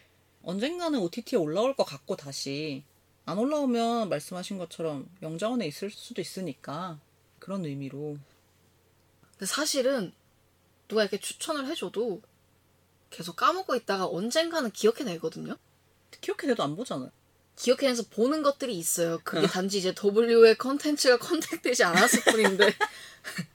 [0.44, 2.84] 언젠가는 OTT에 올라올 것 같고 다시
[3.26, 7.00] 안 올라오면 말씀하신 것처럼 영자원에 있을 수도 있으니까
[7.40, 8.18] 그런 의미로
[9.34, 10.12] 근데 사실은
[10.88, 12.22] 누가 이렇게 추천을 해줘도
[13.12, 15.58] 계속 까먹고 있다가 언젠가는 기억해내거든요.
[16.22, 17.12] 기억해내도 안 보잖아요.
[17.56, 19.20] 기억해내서 보는 것들이 있어요.
[19.24, 22.74] 그게 단지 이제 W의 컨텐츠가 contact되지 않았을 뿐인데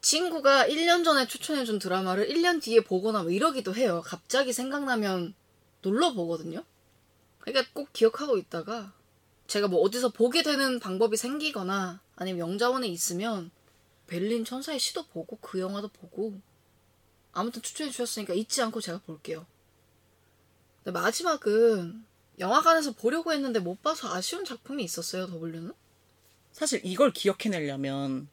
[0.00, 4.02] 친구가 1년 전에 추천해준 드라마를 1년 뒤에 보거나 뭐 이러기도 해요.
[4.04, 5.34] 갑자기 생각나면
[5.82, 6.64] 놀러 보거든요.
[7.40, 8.92] 그러니까 꼭 기억하고 있다가
[9.46, 13.50] 제가 뭐 어디서 보게 되는 방법이 생기거나 아니면 영자원에 있으면
[14.06, 16.40] 베를린 천사의 시도 보고 그 영화도 보고
[17.32, 19.46] 아무튼 추천해 주셨으니까 잊지 않고 제가 볼게요.
[20.82, 22.04] 근데 마지막은
[22.38, 25.72] 영화관에서 보려고 했는데 못 봐서 아쉬운 작품이 있었어요, W는?
[26.52, 28.28] 사실 이걸 기억해내려면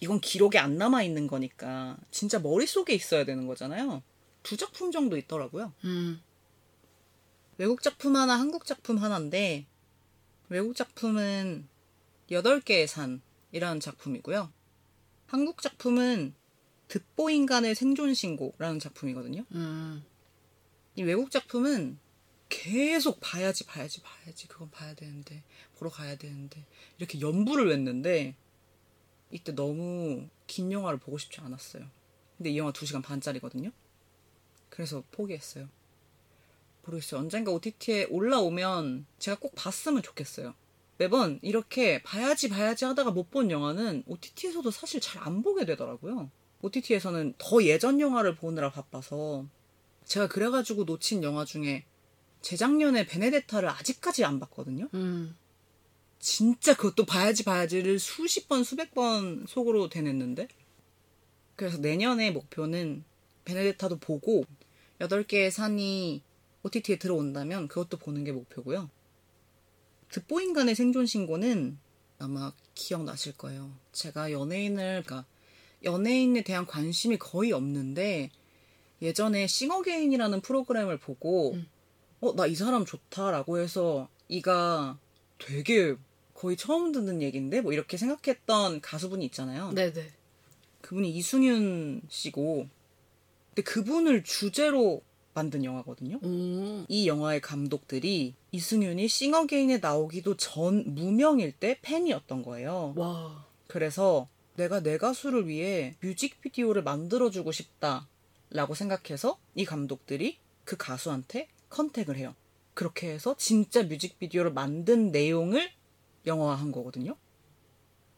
[0.00, 4.02] 이건 기록에 안 남아 있는 거니까 진짜 머릿속에 있어야 되는 거잖아요.
[4.42, 5.72] 두 작품 정도 있더라고요.
[5.84, 6.22] 음.
[7.58, 9.66] 외국 작품 하나, 한국 작품 하나인데
[10.48, 11.68] 외국 작품은
[12.30, 14.52] 8개의 산이라는 작품이고요.
[15.26, 16.34] 한국 작품은
[16.88, 19.44] 듣보인간의 생존신고라는 작품이거든요.
[19.52, 20.04] 음.
[20.96, 21.98] 이 외국 작품은
[22.48, 25.44] 계속 봐야지 봐야지 봐야지 그건 봐야 되는데
[25.76, 26.64] 보러 가야 되는데
[26.98, 28.34] 이렇게 연부를 냈는데
[29.30, 31.86] 이때 너무 긴 영화를 보고 싶지 않았어요.
[32.36, 33.70] 근데 이 영화 2시간 반짜리거든요.
[34.70, 35.68] 그래서 포기했어요.
[36.84, 37.20] 모르겠어요.
[37.20, 40.54] 언젠가 OTT에 올라오면 제가 꼭 봤으면 좋겠어요.
[40.96, 46.30] 매번 이렇게 봐야지 봐야지 하다가 못 본 영화는 OTT에서도 사실 잘 안 보게 되더라고요.
[46.62, 49.46] OTT에서는 더 예전 영화를 보느라 바빠서
[50.04, 51.84] 제가 그래가지고 놓친 영화 중에
[52.40, 54.88] 재작년에 베네데타를 아직까지 안 봤거든요.
[54.94, 55.36] 음.
[56.18, 60.48] 진짜 그것도 봐야지 봐야지를 수십 번 수백 번 속으로 되냈는데
[61.54, 63.04] 그래서 내년의 목표는
[63.44, 64.44] 베네데타도 보고
[64.98, 66.22] 8개의 산이
[66.64, 68.90] OTT에 들어온다면 그것도 보는 게 목표고요.
[70.10, 71.78] 듣보인간의 생존 신고는
[72.18, 73.72] 아마 기억나실 거예요.
[73.92, 75.24] 제가 연예인을 그러니까
[75.84, 78.30] 연예인에 대한 관심이 거의 없는데
[79.00, 81.66] 예전에 싱어게인이라는 프로그램을 보고 음.
[82.20, 84.98] 어나 이 사람 좋다라고 해서 이가
[85.38, 85.94] 되게
[86.34, 89.72] 거의 처음 듣는 얘기인데 뭐 이렇게 생각했던 가수분이 있잖아요.
[89.72, 90.10] 네네.
[90.80, 92.68] 그분이 이승윤 씨고
[93.48, 95.02] 근데 그분을 주제로
[95.34, 96.18] 만든 영화거든요.
[96.24, 96.84] 음.
[96.88, 102.94] 이 영화의 감독들이 이승윤이 싱어게인에 나오기도 전 무명일 때 팬이었던 거예요.
[102.96, 103.46] 와.
[103.68, 112.34] 그래서 내가 내 가수를 위해 뮤직비디오를 만들어주고 싶다라고 생각해서 이 감독들이 그 가수한테 컨택을 해요.
[112.74, 115.70] 그렇게 해서 진짜 뮤직비디오를 만든 내용을
[116.26, 117.16] 영화화한 거거든요.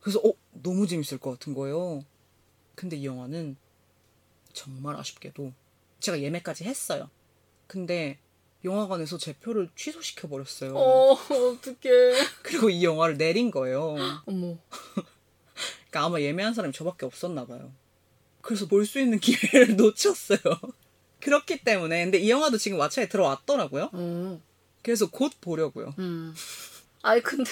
[0.01, 2.07] 그래서 어 너무 재밌을 것 같은 거예요.
[2.75, 3.57] 근데 이 영화는
[4.55, 5.53] 정말 아쉽게도
[6.01, 7.11] 제가 예매까지 했어요.
[7.67, 8.19] 근데
[8.65, 10.75] 영화관에서 제 표를 취소시켜 버렸어요.
[10.75, 12.15] 어, 어떡해.
[12.43, 13.97] 그리고 이 영화를 내린 거예요.
[14.25, 14.57] 어머.
[15.91, 17.73] 그러니까 아마 예매한 사람이 저밖에 없었나 봐요.
[18.43, 20.39] 그래서 볼 수 있는 기회를 놓쳤어요.
[21.21, 23.91] 그렇기 때문에 근데 이 영화도 지금 왓챠에 들어왔더라고요.
[23.93, 24.41] 어.
[24.83, 25.95] 그래서 곧 보려고요.
[25.99, 26.35] 음.
[27.03, 27.51] 아니, 근데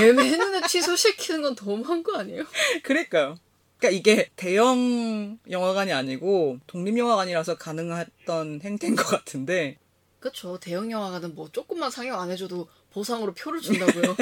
[0.00, 2.44] 예매했는데 취소시키는 건 너무한 거 아니에요?
[2.82, 3.38] 그러니까요.
[3.78, 9.78] 그러니까 이게 대형 영화관이 아니고 독립 영화관이라서 가능했던 행태인 것 같은데
[10.20, 10.58] 그쵸.
[10.58, 14.16] 대형 영화관은 뭐 조금만 상영 안 해줘도 보상으로 표를 준다고요.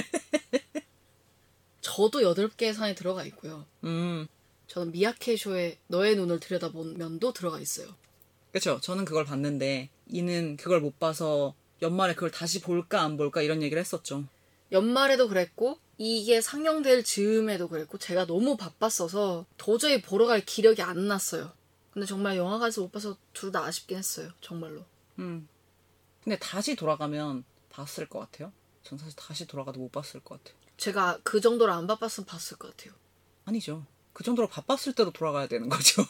[1.83, 3.67] 저도 8개의 산에 들어가 있고요.
[3.85, 4.27] 음
[4.69, 7.89] 저는 미야케쇼의 너의 눈을 들여다보면도 들어가 있어요.
[8.51, 8.81] 그렇죠.
[8.81, 13.79] 저는 그걸 봤는데 이는 그걸 못 봐서 연말에 그걸 다시 볼까 안 볼까 이런 얘기를
[13.81, 14.25] 했었죠.
[14.71, 21.53] 연말에도 그랬고 이게 상영될 즈음에도 그랬고 제가 너무 바빴어서 도저히 보러 갈 기력이 안 났어요.
[21.93, 24.31] 근데 정말 영화관에서 못 봐서 둘 다 아쉽긴 했어요.
[24.41, 24.85] 정말로.
[25.19, 25.47] 음.
[26.25, 28.53] 근데 다시 돌아가면 봤을 것 같아요.
[28.83, 30.57] 전 사실 다시 돌아가도 못 봤을 것 같아요.
[30.83, 32.93] 제가 그 정도로 안 바빴으면 봤을 것 같아요.
[33.45, 33.87] 아니죠.
[34.13, 36.05] 그 정도로 바빴을 때로 돌아가야 되는 거죠.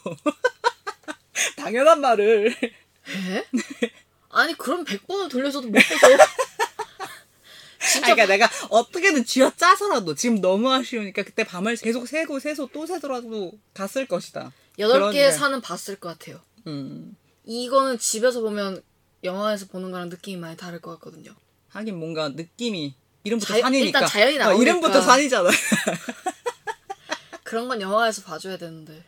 [1.59, 2.49] 당연한 말을.
[2.53, 3.47] 에?
[4.31, 6.07] 아니 그럼 100번을 돌려서도 못 보죠.
[7.93, 12.87] 진짜 그러니까 내가 어떻게든 쥐어 짜서라도 지금 너무 아쉬우니까 그때 밤을 계속 새고 새서 또
[12.87, 14.53] 새더라도 갔을 것이다.
[14.79, 16.41] 8개 그런데- 사는 봤을 것 같아요.
[16.67, 17.15] 음.
[17.45, 18.83] 이거는 집에서 보면
[19.23, 21.35] 영화에서 보는 거랑 느낌이 많이 다를 것 같거든요.
[21.69, 22.95] 하긴 뭔가 느낌이
[23.25, 23.87] 이름부터 자- 산이니까.
[23.87, 24.63] 일단 자연이 어, 나오니까.
[24.63, 25.51] 이름부터 산이잖아.
[27.45, 29.05] 그런 건 영화에서 봐줘야 되는데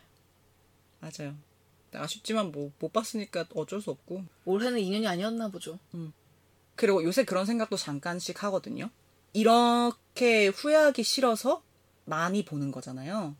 [0.99, 1.35] 맞아요.
[1.93, 4.25] 아쉽지만 뭐 못 봤으니까 어쩔 수 없고.
[4.45, 5.79] 올해는 인연이 아니었나 보죠.
[6.75, 8.89] 그리고 요새 그런 생각도 잠깐씩 하거든요.
[9.33, 11.63] 이렇게 후회하기 싫어서
[12.05, 13.35] 많이 보는 거잖아요.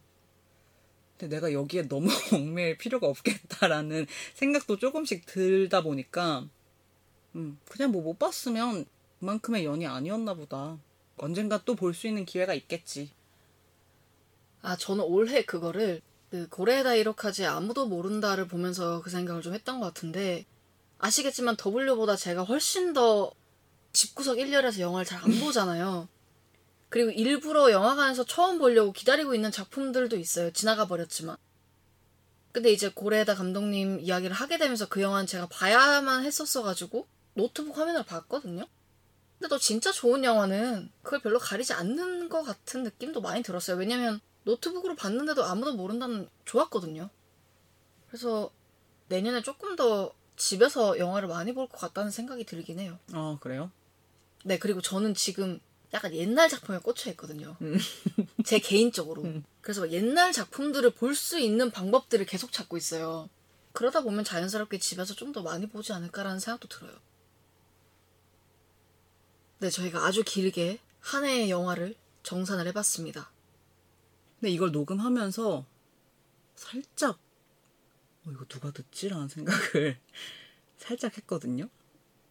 [1.17, 6.47] 근데 내가 여기에 너무 얽매일 필요가 없겠다라는 생각도 조금씩 들다 보니까,
[7.35, 8.85] 음, 그냥 뭐 못 봤으면
[9.29, 10.77] 그만큼의 연이 아니었나 보다.
[11.17, 13.09] 언젠가 또 볼 수 있는 기회가 있겠지.
[14.61, 19.87] 아 저는 올해 그거를 그 고레에다 이로카지 아무도 모른다를 보면서 그 생각을 좀 했던 것
[19.87, 20.45] 같은데
[20.99, 23.31] 아시겠지만 W보다 제가 훨씬 더
[23.93, 26.07] 집구석 1열에서 영화를 잘 안 보잖아요.
[26.89, 30.51] 그리고 일부러 영화관에서 처음 보려고 기다리고 있는 작품들도 있어요.
[30.51, 31.35] 지나가 버렸지만.
[32.51, 38.65] 근데 이제 고레에다 감독님 이야기를 하게 되면서 그 영화는 제가 봐야만 했었어가지고 노트북 화면을 봤거든요.
[39.37, 43.77] 근데 또 진짜 좋은 영화는 그걸 별로 가리지 않는 것 같은 느낌도 많이 들었어요.
[43.77, 47.09] 왜냐면 노트북으로 봤는데도 아무도 모른다는 좋았거든요.
[48.07, 48.51] 그래서
[49.09, 52.97] 내년에 조금 더 집에서 영화를 많이 볼 것 같다는 생각이 들긴 해요.
[53.13, 53.71] 어, 그래요?
[54.43, 55.59] 네, 그리고 저는 지금
[55.93, 57.55] 약간 옛날 작품에 꽂혀 있거든요.
[58.45, 59.23] 제 개인적으로.
[59.61, 63.29] 그래서 옛날 작품들을 볼 수 있는 방법들을 계속 찾고 있어요.
[63.73, 66.93] 그러다 보면 자연스럽게 집에서 좀 더 많이 보지 않을까라는 생각도 들어요.
[69.59, 73.31] 네, 저희가 아주 길게 한 해의 영화를 정산을 해봤습니다.
[74.39, 75.65] 근데 이걸 녹음하면서
[76.55, 77.19] 살짝
[78.25, 79.99] 어, 이거 누가 듣지라는 생각을
[80.77, 81.69] 살짝 했거든요.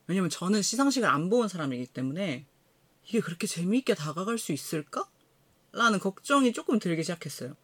[0.07, 2.47] 왜냐면 저는 시상식을 안 본 사람이기 때문에
[3.07, 5.09] 이게 그렇게 재미있게 다가갈 수 있을까?
[5.73, 7.57] 라는 걱정이 조금 들기 시작했어요.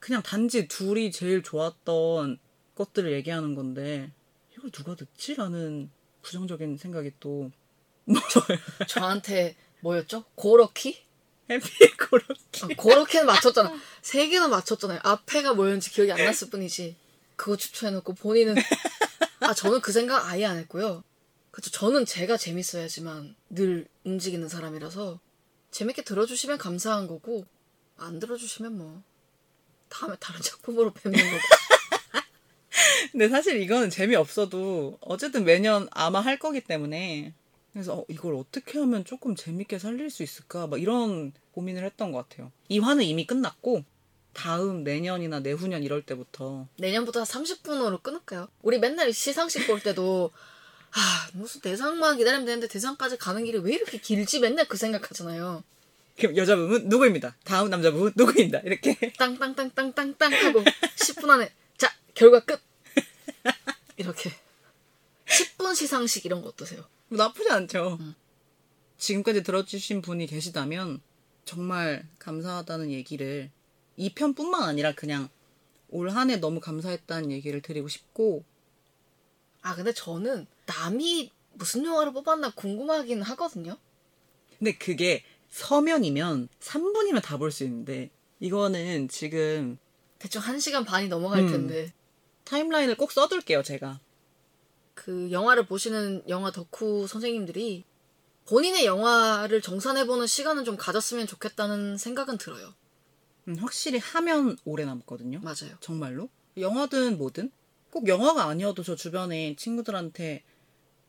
[0.00, 2.38] 그냥 단지 둘이 제일 좋았던
[2.76, 4.12] 것들을 얘기하는 건데
[4.52, 5.34] 이걸 누가 듣지?
[5.34, 5.90] 라는
[6.22, 7.50] 부정적인 생각이 또
[8.86, 10.24] 저한테 뭐였죠?
[10.34, 11.04] 고러키?
[11.50, 13.72] 해피 코로키 어, 고러키는 맞췄잖아.
[14.02, 15.00] 세 개는 맞췄잖아요.
[15.02, 16.96] 앞에가 뭐였는지 기억이 안 났을 뿐이지.
[17.36, 18.56] 그거 추천해놓고 본인은
[19.40, 21.04] 아 저는 그 생각 아예 안 했고요.
[21.50, 25.20] 그쵸 저는 제가 재밌어야지만 늘 움직이는 사람이라서
[25.70, 27.46] 재밌게 들어주시면 감사한 거고
[27.96, 29.02] 안 들어주시면 뭐
[29.88, 31.42] 다음에 다른 작품으로 뵙는 거고.
[33.12, 37.32] 근데 사실 이거는 재미없어도 어쨌든 매년 아마 할 거기 때문에
[37.78, 42.28] 그래서 어, 이걸 어떻게 하면 조금 재밌게 살릴 수 있을까 막 이런 고민을 했던 것
[42.28, 42.50] 같아요.
[42.68, 43.84] 이 화는 이미 끝났고
[44.32, 48.48] 다음 내년이나 내후년 이럴 때부터 내년부터 30분으로 끊을까요?
[48.62, 50.32] 우리 맨날 시상식 볼 때도
[50.90, 55.62] 아 무슨 대상만 기다리면 되는데 대상까지 가는 길이 왜 이렇게 길지 맨날 그 생각하잖아요.
[56.18, 57.36] 그럼 여자분은 누구입니다.
[57.44, 58.58] 다음 남자분 누구입니다.
[58.64, 60.64] 이렇게 땅땅땅땅땅땅 하고
[60.96, 62.60] 10분 안에 자 결과 끝
[63.96, 64.32] 이렇게
[65.26, 66.84] 10분 시상식 이런 거 어떠세요?
[67.08, 67.98] 뭐 나쁘지 않죠.
[68.98, 71.00] 지금까지 들어주신 분이 계시다면
[71.44, 73.50] 정말 감사하다는 얘기를
[73.96, 75.28] 이 편뿐만 아니라 그냥
[75.90, 78.44] 올 한 해 너무 감사했다는 얘기를 드리고 싶고
[79.62, 83.76] 아 근데 저는 남이 무슨 영화를 뽑았나 궁금하긴 하거든요.
[84.58, 88.10] 근데 그게 서면이면 3분이면 다 볼 수 있는데
[88.40, 89.78] 이거는 지금
[90.18, 91.50] 대충 1시간 반이 넘어갈 음.
[91.50, 91.92] 텐데
[92.44, 93.98] 타임라인을 꼭 써둘게요 제가
[95.04, 97.84] 그 영화를 보시는 영화 덕후 선생님들이
[98.46, 102.74] 본인의 영화를 정산해보는 시간은 좀 가졌으면 좋겠다는 생각은 들어요.
[103.46, 105.76] 음, 확실히 하면 오래 남거든요 맞아요.
[105.80, 107.52] 정말로 영화든 뭐든
[107.92, 110.42] 꼭 영화가 아니어도 저 주변에 친구들한테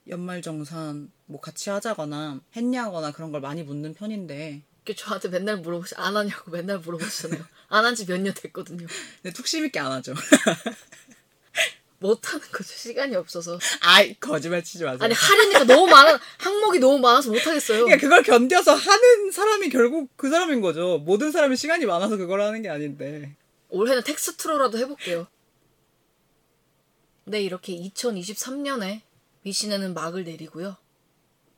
[0.07, 4.63] 연말정산 뭐 같이 하자거나 했냐거나 그런 걸 많이 묻는 편인데
[4.95, 7.43] 저한테 맨날 물어보시 안 하냐고 맨날 물어보시잖아요.
[7.69, 8.87] 안 한 지 몇 년 됐거든요.
[9.21, 10.13] 근데 툭심 있게 안 하죠
[11.99, 12.73] 못하는 거죠.
[12.75, 13.59] 시간이 없어서.
[13.81, 17.85] 아이 거짓말 치지 마세요 아니 하려니까 너무 많아 항목이 너무 많아서 못하겠어요.
[17.85, 22.61] 그러니까 그걸 견뎌서 하는 사람이 결국 그 사람인 거죠 모든 사람이 시간이 많아서 그걸 하는
[22.61, 23.35] 게 아닌데
[23.69, 25.27] 올해는 텍스트로라도 해볼게요.
[27.25, 29.01] 네 이렇게 2023년에
[29.43, 30.77] 위신에는 막을 내리고요.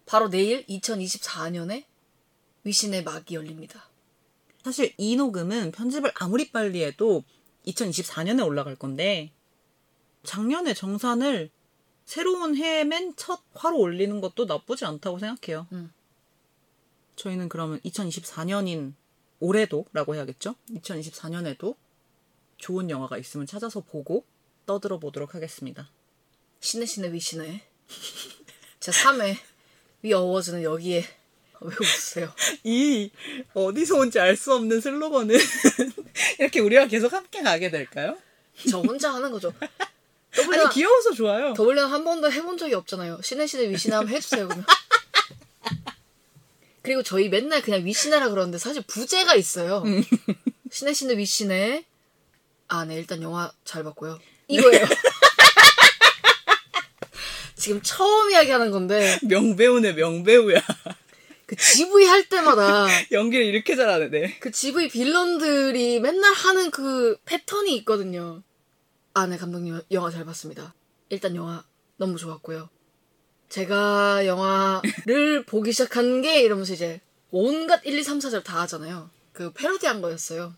[0.05, 1.85] 바로 내일 2024년에
[2.63, 3.87] 위신의 막이 열립니다.
[4.63, 7.23] 사실 이 녹음은 편집을 아무리 빨리 해도
[7.65, 9.31] 2024년에 올라갈 건데
[10.23, 11.49] 작년에 정산을
[12.05, 15.67] 새로운 해에 맨 첫 화로 올리는 것도 나쁘지 않다고 생각해요.
[17.15, 18.93] 저희는 그러면 2024년인
[19.39, 20.55] 올해도라고 해야겠죠?
[20.71, 21.75] 2024년에도
[22.57, 24.25] 좋은 영화가 있으면 찾아서 보고
[24.65, 25.89] 떠들어 보도록 하겠습니다.
[26.59, 27.61] 신의 신의 위신의
[28.79, 29.35] 제 3회
[30.03, 31.03] 위 어워즈는 여기에
[31.61, 32.33] 왜 웃으세요?
[32.63, 33.11] 이
[33.53, 35.35] 어디서 온지 알 수 없는 슬로건은
[36.39, 38.17] 이렇게 우리가 계속 함께 가게 될까요?
[38.69, 39.53] 저 혼자 하는 거죠.
[40.37, 41.53] 아니 귀여워서 좋아요.
[41.53, 43.19] 더블유는 한 번도 해본 적이 없잖아요.
[43.21, 44.65] 신의 위신의 한번 해주세요 그러면.
[46.81, 49.83] 그리고 저희 맨날 그냥 위신해라 그러는데 사실 부제가 있어요.
[50.71, 51.85] 신의 신의 위신의
[52.69, 54.17] 아, 네 일단 영화 잘 봤고요.
[54.47, 54.85] 이거예요.
[57.55, 60.61] 지금 처음 이야기하는 건데 명배우네 명배우야.
[61.45, 64.09] 그 GV 할 때마다 연기를 이렇게 잘하네.
[64.09, 64.37] 네.
[64.39, 68.41] 그 GV 빌런들이 맨날 하는 그 패턴이 있거든요.
[69.13, 70.73] 아, 네, 감독님, 영화 잘 봤습니다.
[71.09, 71.65] 일단 영화
[71.97, 72.69] 너무 좋았고요.
[73.49, 79.09] 제가 영화를 보기 시작한 게 이러면서 이제 온갖 1, 2, 3, 4절 다 하잖아요.
[79.33, 80.55] 그 패러디 한 거였어요.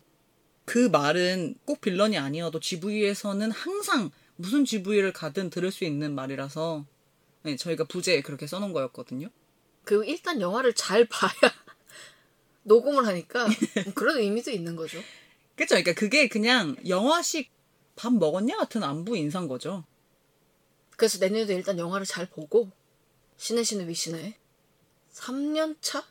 [0.64, 6.84] 그 말은 꼭 빌런이 아니어도 GV에서는 항상 무슨 GV를 가든 들을 수 있는 말이라서
[7.42, 9.28] 네, 저희가 부제에 그렇게 써놓은 거였거든요.
[9.82, 11.32] 그리고 일단 영화를 잘 봐야
[12.62, 13.46] 녹음을 하니까
[13.94, 14.98] 그런 의미도 있는 거죠.
[15.56, 15.74] 그쵸?
[15.74, 17.50] 그러니까 그게 그냥 영화식
[17.96, 19.84] 밥 먹었냐 같은 안부 인사인 거죠.
[20.96, 22.70] 그래서 내년에도 일단 영화를 잘 보고
[23.36, 24.34] 신의 신의 위신의
[25.12, 26.04] 3년 차?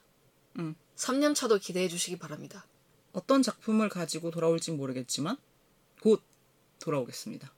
[0.60, 0.76] 응.
[0.95, 2.65] 3년 차도 기대해 주시기 바랍니다.
[3.11, 5.38] 어떤 작품을 가지고 돌아올진 모르겠지만
[6.01, 6.22] 곧
[6.80, 7.51] 돌아오겠습니다.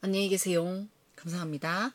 [0.00, 0.86] 안녕히 계세요.
[1.16, 1.94] 감사합니다.